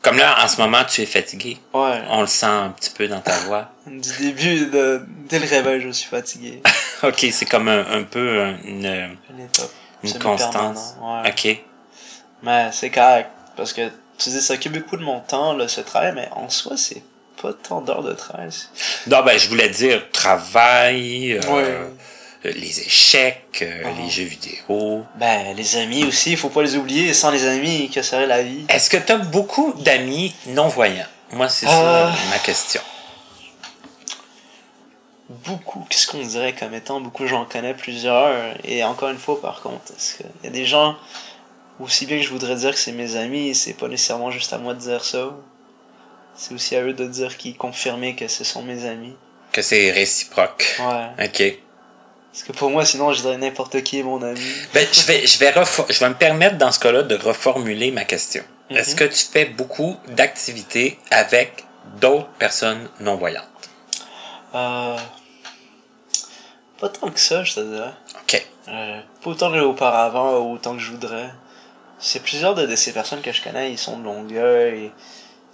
[0.02, 1.58] Comme là, en ce moment, tu es fatigué.
[1.74, 3.70] ouais, On le sent un petit peu dans ta voix.
[3.86, 6.62] du début, de, dès le réveil, je suis fatigué.
[7.04, 8.86] ok, c'est comme un, un peu un- une,
[10.04, 10.96] une semi-permanent, constance.
[11.02, 11.30] ouais.
[11.30, 11.64] Ok.
[12.44, 13.30] Mais c'est correct.
[13.56, 16.50] Parce que tu dis, ça occupe beaucoup de mon temps, là, ce travail, mais en
[16.50, 17.04] soi, c'est
[17.40, 18.50] pas tant d'heures de travail.
[19.08, 21.78] Non, ben, je voulais dire travail, euh, Ouais.
[22.46, 24.04] Euh, les échecs, euh, Uh-huh.
[24.04, 25.04] les jeux vidéo.
[25.16, 27.14] Ben, les amis aussi, il faut pas les oublier.
[27.14, 28.66] Sans les amis, que serait la vie?
[28.70, 31.06] Est-ce que tu as beaucoup d'amis non-voyants?
[31.32, 31.70] Moi, c'est Euh.
[31.70, 32.82] ça ma question.
[35.30, 35.86] Beaucoup.
[35.90, 37.26] Qu'est-ce qu'on dirait comme étant beaucoup?
[37.26, 38.36] J'en connais plusieurs.
[38.66, 40.98] Et encore une fois, par contre, parce que y a des gens,
[41.80, 44.58] aussi bien que je voudrais dire que c'est mes amis, c'est pas nécessairement juste à
[44.58, 45.32] moi de dire ça.
[46.36, 49.16] C'est aussi à eux de dire qu'ils confirmaient que ce sont mes amis?
[49.54, 50.80] Que c'est réciproque.
[50.80, 51.26] Ouais.
[51.26, 51.58] Ok.
[52.32, 54.40] Parce que pour moi, sinon, je dirais n'importe qui est mon ami.
[54.74, 55.54] Ben, je vais, je vais
[55.90, 58.44] je vais me permettre dans ce cas-là de reformuler ma question.
[58.70, 58.78] Mhm.
[58.78, 61.66] Est-ce que tu fais beaucoup d'activités avec
[62.00, 63.46] d'autres personnes non-voyantes?
[64.56, 64.98] Euh...
[66.80, 67.94] Pas tant que ça, je te dirais.
[68.24, 68.48] Ok.
[68.70, 71.30] Euh, pas autant que auparavant, ou autant que je voudrais.
[72.00, 74.92] C'est plusieurs de, de ces personnes que je connais, ils sont de Longueuil.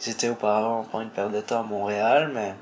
[0.05, 2.53] Ils étaient auparavant pendant une période de temps à Montréal, mais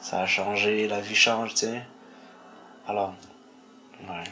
[0.00, 1.82] ça a changé, la vie change, tu sais.
[2.86, 3.14] Alors,
[4.08, 4.24] ouais.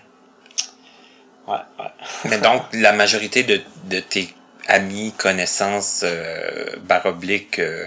[1.47, 1.91] Ouais, ouais.
[2.29, 4.35] Mais donc, la majorité de, de tes
[4.67, 7.87] amis, connaissances, euh, barre oblique, euh,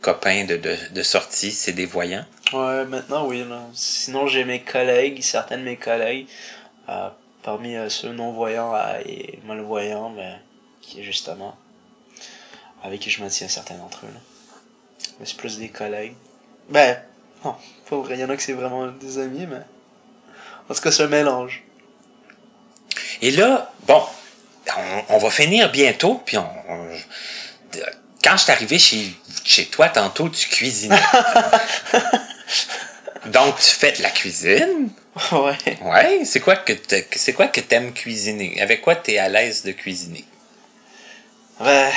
[0.00, 2.24] copains de, de, de sortie, c'est des voyants?
[2.52, 3.44] Ouais, maintenant, oui.
[3.48, 3.62] Là.
[3.74, 6.26] Sinon, j'ai mes collègues, certains de mes collègues,
[6.88, 7.08] euh,
[7.42, 10.34] parmi euh, ceux non-voyants et malvoyants, mais
[10.80, 11.56] qui est justement
[12.82, 14.10] avec qui je me tiens certains d'entre eux.
[14.12, 14.20] Là.
[15.20, 16.14] Mais c'est plus des collègues.
[16.68, 16.98] Ben,
[17.44, 17.56] non,
[17.88, 18.14] pas vrai.
[18.14, 19.62] Il y en a que c'est vraiment des amis, mais.
[20.68, 21.62] En tout cas, c'est un mélange.
[23.22, 24.02] Et là, bon,
[24.76, 26.96] on, on va finir bientôt, puis on, on-
[28.22, 29.14] quand je suis arrivé chez,
[29.44, 30.96] chez toi tantôt, tu cuisinais.
[33.26, 34.90] Donc, tu fais de la cuisine?
[35.32, 35.78] ouais.
[35.82, 36.72] Ouais, c'est quoi que
[37.12, 38.60] c'est quoi que t'aimes cuisiner?
[38.60, 40.24] Avec quoi t'es à l'aise de cuisiner?
[41.60, 41.90] Ben.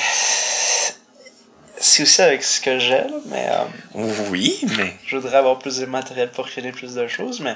[1.84, 3.48] C'est aussi avec ce que j'ai, mais.
[3.49, 3.65] euh,
[4.30, 4.93] Oui, mais.
[5.06, 7.56] je voudrais avoir plus de matériel pour cuisiner plus de choses, mais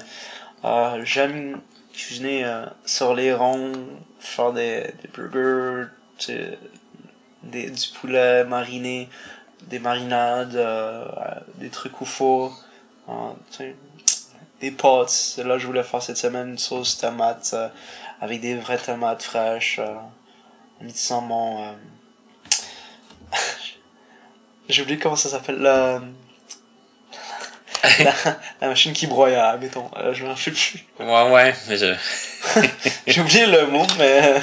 [1.04, 1.62] j'aime
[1.96, 3.72] cuisiner euh, sur les ronds,
[4.20, 5.88] faire des, burgers,
[7.44, 9.10] des, du poulet mariné,
[9.64, 12.64] des marinades, euh, euh, des trucs au four,
[14.60, 15.40] des pâtes.
[15.44, 17.56] Là, je voulais faire cette semaine une sauce tomate
[18.22, 19.80] avec des vraies tomates fraîches,
[20.82, 21.76] mis de saumon.
[24.70, 25.60] J'ai oublié comment ça s'appelle.
[25.60, 26.02] La...
[28.62, 29.90] la, machine qui broie, euh, mettons.
[29.98, 30.86] Euh, je m'en rappelle plus.
[31.00, 31.94] Ouais, ouais, mais je.
[33.08, 34.22] J'ai oublié le mot, mais.
[34.36, 34.40] euh,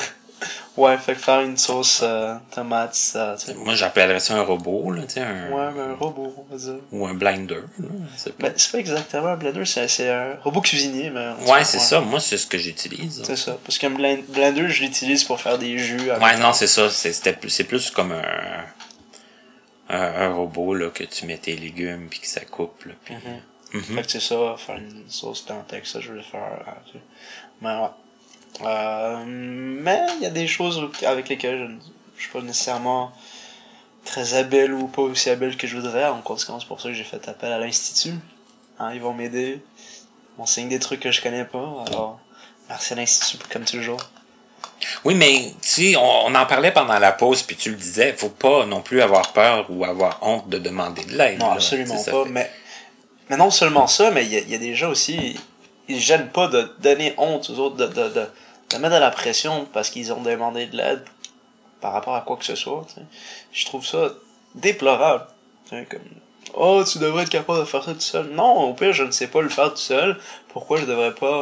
[0.74, 3.36] Ouais, fait que faire une sauce euh, tomate, ça.
[3.56, 5.50] Moi, j'appellerais ça un robot, là, tu sais, un...
[5.50, 6.80] Ouais, mais un robot, on va dire.
[6.90, 7.56] ou un blinder.
[7.78, 7.88] là,
[8.24, 8.30] pas.
[8.48, 11.32] Ben, c'est pas exactement un blender, c'est un robot cuisinier, mais.
[11.52, 12.00] ouais, c'est ça.
[12.00, 13.22] Moi, c'est ce que j'utilise.
[13.22, 13.58] C'est ça.
[13.62, 16.10] Parce qu'un blend- blender, je l'utilise pour faire des jus.
[16.10, 16.88] Ouais, non, c'est ça.
[16.88, 18.22] C'est plus- c'est plus comme un,
[19.92, 20.00] un,
[20.30, 22.84] un robot là, que tu mets tes légumes puis que ça coupe.
[22.86, 23.14] Là, puis-
[23.74, 23.82] Mhm.
[23.82, 26.62] Fait que c'est ça, faire une sauce avec ça, je voulais faire.
[26.68, 26.98] euh, tu sais.
[27.62, 27.88] Mais ouais.
[28.66, 31.78] Euh, mais il y a des choses avec lesquelles je ne
[32.20, 33.12] suis pas nécessairement
[34.04, 36.04] très habile ou pas aussi habile que je voudrais.
[36.06, 38.14] En conséquence, c'est pour ça que j'ai fait appel à l'Institut.
[38.78, 39.62] Hein, ils vont m'aider.
[40.36, 41.84] M'enseignent des trucs que je connais pas.
[41.86, 42.20] Alors,
[42.68, 44.00] merci à l'Institut, comme toujours.
[45.04, 48.12] Oui, mais tu sais, on, on en parlait pendant la pause puis tu le disais,
[48.14, 51.38] faut pas non plus avoir peur ou avoir honte de demander de l'aide.
[51.38, 51.54] Non, là.
[51.54, 52.24] absolument pas.
[52.24, 52.50] fait- Mais,
[53.30, 55.36] mais non seulement ça, mais il y, y a des gens aussi,
[55.88, 58.26] ils ne gênent pas de donner honte aux autres, de, de, de,
[58.70, 61.02] de mettre de la pression parce qu'ils ont demandé de l'aide
[61.80, 62.84] par rapport à quoi que ce soit.
[62.88, 63.06] tu sais.
[63.52, 64.10] Je trouve ça
[64.54, 65.24] déplorable.
[65.70, 66.00] Comme,
[66.54, 68.26] oh, tu devrais être capable de faire ça tout seul.
[68.34, 70.18] Non, au pire, je ne sais pas le faire tout seul.
[70.48, 71.40] Pourquoi je devrais pas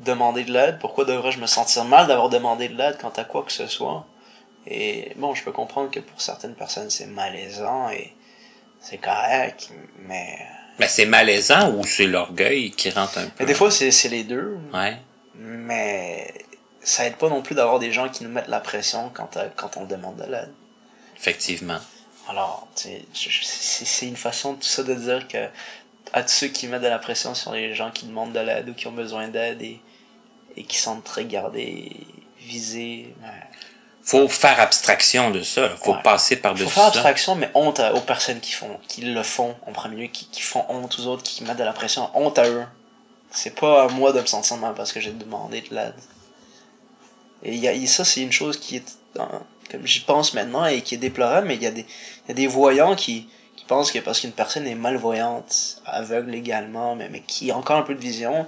[0.00, 0.78] demander de l'aide?
[0.78, 4.06] Pourquoi devrais-je me sentir mal d'avoir demandé de l'aide quant à quoi que ce soit?
[4.66, 8.12] Et bon, je peux comprendre que pour certaines personnes, c'est malaisant et
[8.80, 9.70] c'est correct,
[10.06, 10.38] mais...
[10.78, 13.30] Mais c'est malaisant ou c'est l'orgueil qui rentre un peu?
[13.40, 14.96] mais des fois, c'est les deux, Ouais.
[15.34, 16.32] mais
[16.82, 19.48] ça aide pas non plus d'avoir des gens qui nous mettent la pression quand, euh,
[19.56, 20.52] quand on demande de l'aide.
[21.16, 21.78] Effectivement.
[22.28, 25.48] Alors, c'est une façon tout ça de dire que
[26.12, 28.68] à tous ceux qui mettent de la pression sur les gens qui demandent de l'aide
[28.68, 29.80] ou qui ont besoin d'aide et,
[30.60, 31.90] et qui sont regardés,
[32.38, 33.28] visés, ben,
[34.02, 35.68] Faut faire abstraction de ça.
[35.76, 36.02] Faut Ouais.
[36.02, 36.88] passer par-dessus faut faire ça.
[36.88, 40.40] abstraction, mais honte aux personnes qui font, qui le font en premier lieu, qui, qui
[40.42, 42.64] font honte aux autres, qui mettent de la pression, honte à eux.
[43.30, 45.94] C'est pas à moi de me sentir mal parce que j'ai demandé de l'aide.
[47.42, 48.98] Et, il y a, et ça, c'est une chose qui est,
[49.70, 51.86] comme j'y pense maintenant et qui est déplorable, mais il y a des,
[52.28, 56.96] y a des voyants qui, qui pensent que parce qu'une personne est malvoyante, aveugle également,
[56.96, 58.46] mais, mais qui a encore un peu de vision,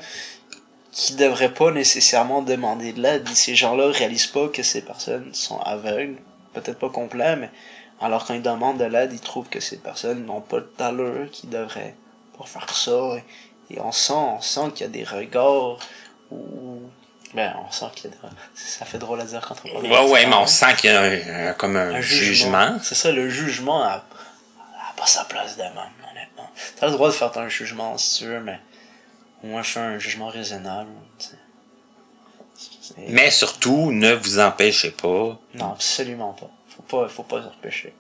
[0.93, 3.27] qui devrait pas nécessairement demander de l'aide.
[3.31, 6.16] Ces gens-là réalisent pas que ces personnes sont aveugles,
[6.52, 7.51] peut-être pas complets, mais
[8.01, 11.48] alors quand ils demandent de l'aide, ils trouvent que ces personnes n'ont pas d'allure, qu'ils
[11.51, 11.94] devraient
[12.39, 13.16] pas faire ça.
[13.70, 15.78] Et, et on sent, on sent qu'il y a des regards
[16.31, 16.81] où
[17.35, 18.36] ben on sent qu'il y a des...
[18.55, 20.90] ça fait drôle à dire quand on parle de Ouais, ouais, mais on sent qu'il
[20.90, 22.77] y a un, un- comme un, Un jugement.
[22.82, 25.73] C'est ça, le jugement a, a pas sa place de même,
[26.10, 26.51] honnêtement.
[26.78, 28.60] T'as le droit de faire ton jugement si tu veux, mais
[29.43, 30.90] au moins fais un jugement raisonnable.
[31.19, 31.36] sais.
[33.09, 35.39] Mais surtout, ne vous empêchez pas.
[35.55, 36.51] Non, absolument pas.
[36.69, 37.94] Faut pas, faut pas s'empêcher.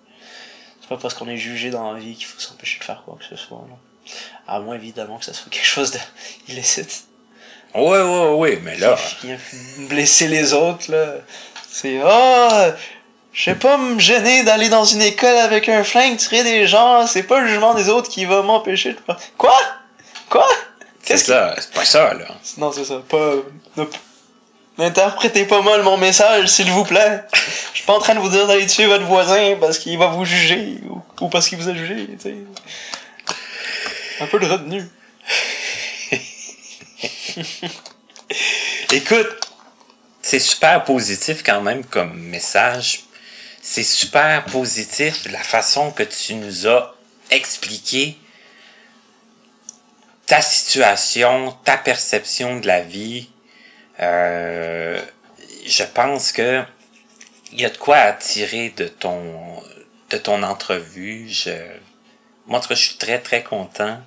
[0.80, 3.16] C'est pas parce qu'on est jugé dans la vie qu'il faut s'empêcher de faire quoi
[3.18, 3.64] que ce soit.
[4.46, 5.98] À moins évidemment que ça soit quelque chose de
[6.48, 7.04] illicite.
[7.74, 8.98] Ouais, ouais, ouais, mais là.
[9.88, 11.14] Blesser les autres, là.
[11.70, 12.74] C'est Ah!
[13.32, 17.06] je vais pas me gêner d'aller dans une école avec un flingue tirer des gens.
[17.06, 18.98] C'est pas le jugement des autres qui va m'empêcher de.
[19.38, 19.58] Quoi?
[20.28, 20.46] Quoi?
[21.02, 21.32] C'est Qu'est-ce que.
[21.32, 22.26] ça, c'est pas ça, là.
[22.58, 23.02] Non, c'est ça.
[23.08, 23.32] Pas.
[24.78, 27.22] N'interprétez pas mal mon message, s'il vous plaît.
[27.72, 30.06] Je suis pas en train de vous dire d'aller tuer votre voisin parce qu'il va
[30.06, 32.36] vous juger ou, ou parce qu'il vous a jugé, tu sais.
[34.20, 34.84] Un peu de retenue.
[38.92, 39.28] Écoute,
[40.22, 43.04] c'est super positif quand même comme message.
[43.60, 46.94] C'est super positif la façon que tu nous as
[47.30, 48.16] expliqué
[50.26, 53.30] ta situation, ta perception de la vie.
[54.00, 55.00] Euh,
[55.66, 56.62] je pense que
[57.52, 59.62] il y a de quoi attirer de ton
[60.10, 61.28] de ton entrevue.
[61.28, 61.52] Je,
[62.46, 64.00] moi, je suis très très content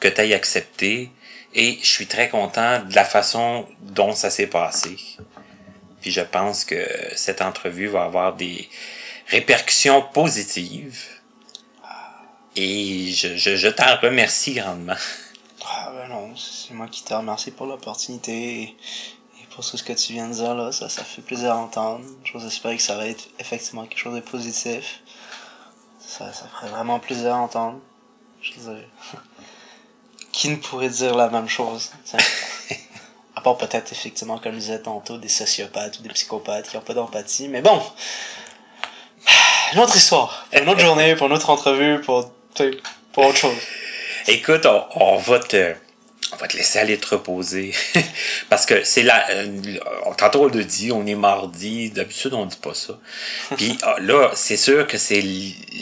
[0.00, 1.10] que tu aies accepté
[1.54, 4.96] et je suis très content de la façon dont ça s'est passé.
[6.02, 8.68] Puis je pense que cette entrevue va avoir des
[9.28, 11.02] répercussions positives.
[12.54, 14.94] Et je, je, je t'en remercie grandement.
[15.68, 18.76] Ah ben non, c'est moi qui te remercie pour l'opportunité et,
[19.50, 22.04] pour tout ce que tu viens de dire là, ça, ça fait plaisir à entendre.
[22.24, 25.00] J'ose espérer que ça va être effectivement quelque chose de positif.
[25.98, 27.80] Ça, ça ferait vraiment plaisir à entendre.
[28.42, 28.84] Je dire,
[30.32, 31.90] qui ne pourrait dire la même chose?
[33.34, 36.82] À part peut-être effectivement, comme je disais tantôt, des sociopathes ou des psychopathes qui n'ont
[36.82, 37.82] pas d'empathie, mais bon!
[39.72, 42.30] Une autre histoire, pour une autre journée, pour une autre entrevue, pour,
[43.12, 43.56] pour autre chose.
[44.28, 45.74] Écoute, on, on va te
[46.32, 47.72] on va te laisser aller te reposer.
[48.50, 49.78] Parce que c'est là euh,
[50.18, 51.90] tantôt on le dit on est mardi.
[51.90, 52.98] D'habitude on dit pas ça.
[53.56, 55.22] Puis ah, là c'est sûr que c'est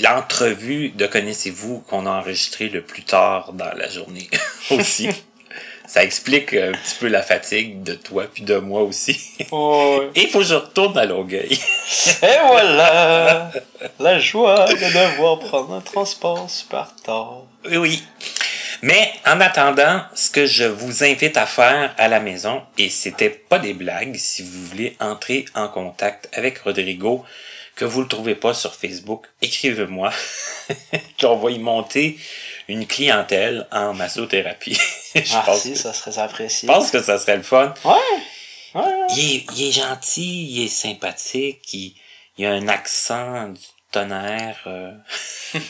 [0.03, 4.29] l'entrevue de connaissez-vous qu'on a enregistré le plus tard dans la journée
[4.71, 5.09] aussi.
[5.87, 9.21] Ça explique un petit peu la fatigue de toi puis de moi aussi.
[9.51, 11.53] Oh, et il faut que je retourne à Longueuil.
[12.23, 13.51] Et voilà
[14.01, 17.43] la joie de devoir prendre un transport super tard.
[17.71, 18.03] Oui.
[18.83, 23.31] Mais en attendant, ce que je vous invite à faire à la maison, et c'était
[23.31, 27.25] pas des blagues, si vous voulez entrer en contact avec Rodrigo,
[27.77, 30.13] que vous le trouvez pas sur Facebook, écrivez-moi.
[31.23, 32.19] On va y monter
[32.69, 34.79] une clientèle en massothérapie.
[35.15, 36.69] je, pense, Merci, ça serait apprécié.
[36.69, 37.73] je pense que ça serait le fun.
[37.85, 38.81] Ouais.
[38.81, 39.07] Ouais.
[39.17, 41.95] Il est, il est gentil, il est sympathique, il,
[42.37, 43.61] il a un accent du
[43.95, 44.59] tonnerre.
[44.67, 44.91] euh,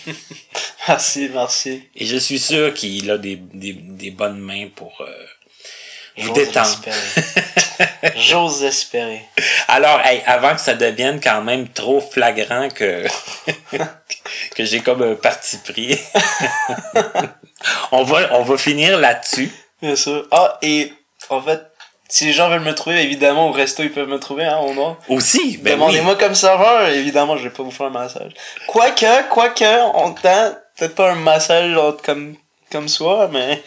[0.88, 1.88] Merci, merci.
[1.94, 5.26] Et je suis sûr qu'il a des, des, des bonnes mains pour euh,
[6.18, 6.68] vous détendre.
[6.68, 8.14] espérer.
[8.16, 9.22] J'ose espérer.
[9.68, 13.06] Alors, hey, avant que ça devienne quand même trop flagrant que,
[14.54, 15.98] que j'ai comme un parti pris,
[17.92, 19.50] on, va, on va finir là-dessus.
[19.80, 20.26] Bien sûr.
[20.30, 20.92] Ah, et
[21.30, 21.62] en fait,
[22.08, 24.74] si les gens veulent me trouver, évidemment, au resto, ils peuvent me trouver, hein, au
[24.74, 24.96] nom.
[25.08, 25.76] Aussi, ben oui.
[25.76, 28.32] Demandez-moi comme serveur, évidemment, je vais pas vous faire un massage.
[28.66, 29.64] Quoique, quoique,
[29.94, 32.36] on tente, peut-être pas un massage genre, comme,
[32.70, 33.62] comme soi, mais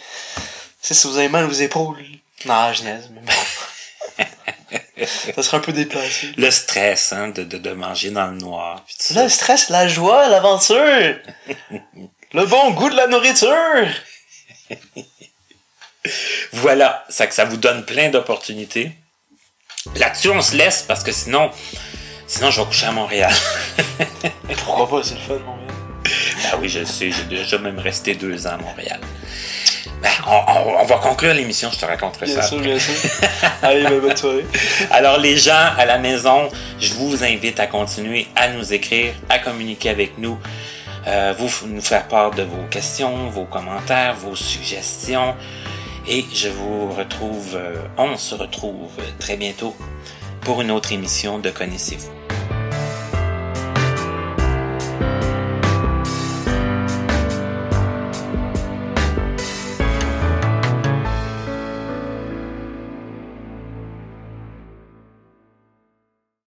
[0.82, 1.98] c'est si vous avez mal aux épaules.
[2.46, 4.26] Non, je niaise, mais bon.
[5.36, 6.32] Ça serait un peu déplacé.
[6.38, 8.84] Le stress, hein, de, de, de manger dans le noir.
[9.14, 11.16] le stress, la joie, l'aventure.
[12.34, 13.88] le bon goût de la nourriture.
[16.54, 18.92] Voilà, ça que ça vous donne plein d'opportunités.
[19.96, 21.50] Là-dessus, on se laisse parce que sinon,
[22.28, 23.34] sinon je vais coucher à Montréal.
[24.66, 25.74] Pourquoi pas, c'est le fun, mon gars.
[26.52, 29.00] Ah oui, je sais, j'ai déjà même resté deux ans à Montréal.
[30.02, 32.44] Ben, on, on- on va conclure l'émission, je te raconterai Bien ça.
[32.44, 32.94] sûr, bien sûr.
[33.64, 34.46] Allez, ben, bonne soirée.
[34.92, 39.40] Alors les gens à la maison, je vous invite à continuer à nous écrire, à
[39.40, 40.38] communiquer avec nous,
[41.08, 45.36] euh, vous nous faire part de vos questions, vos commentaires, vos suggestions.
[46.10, 49.76] Et je vous retrouve, euh, on se retrouve très bientôt
[50.40, 52.17] pour une autre émission de Connaissez-vous.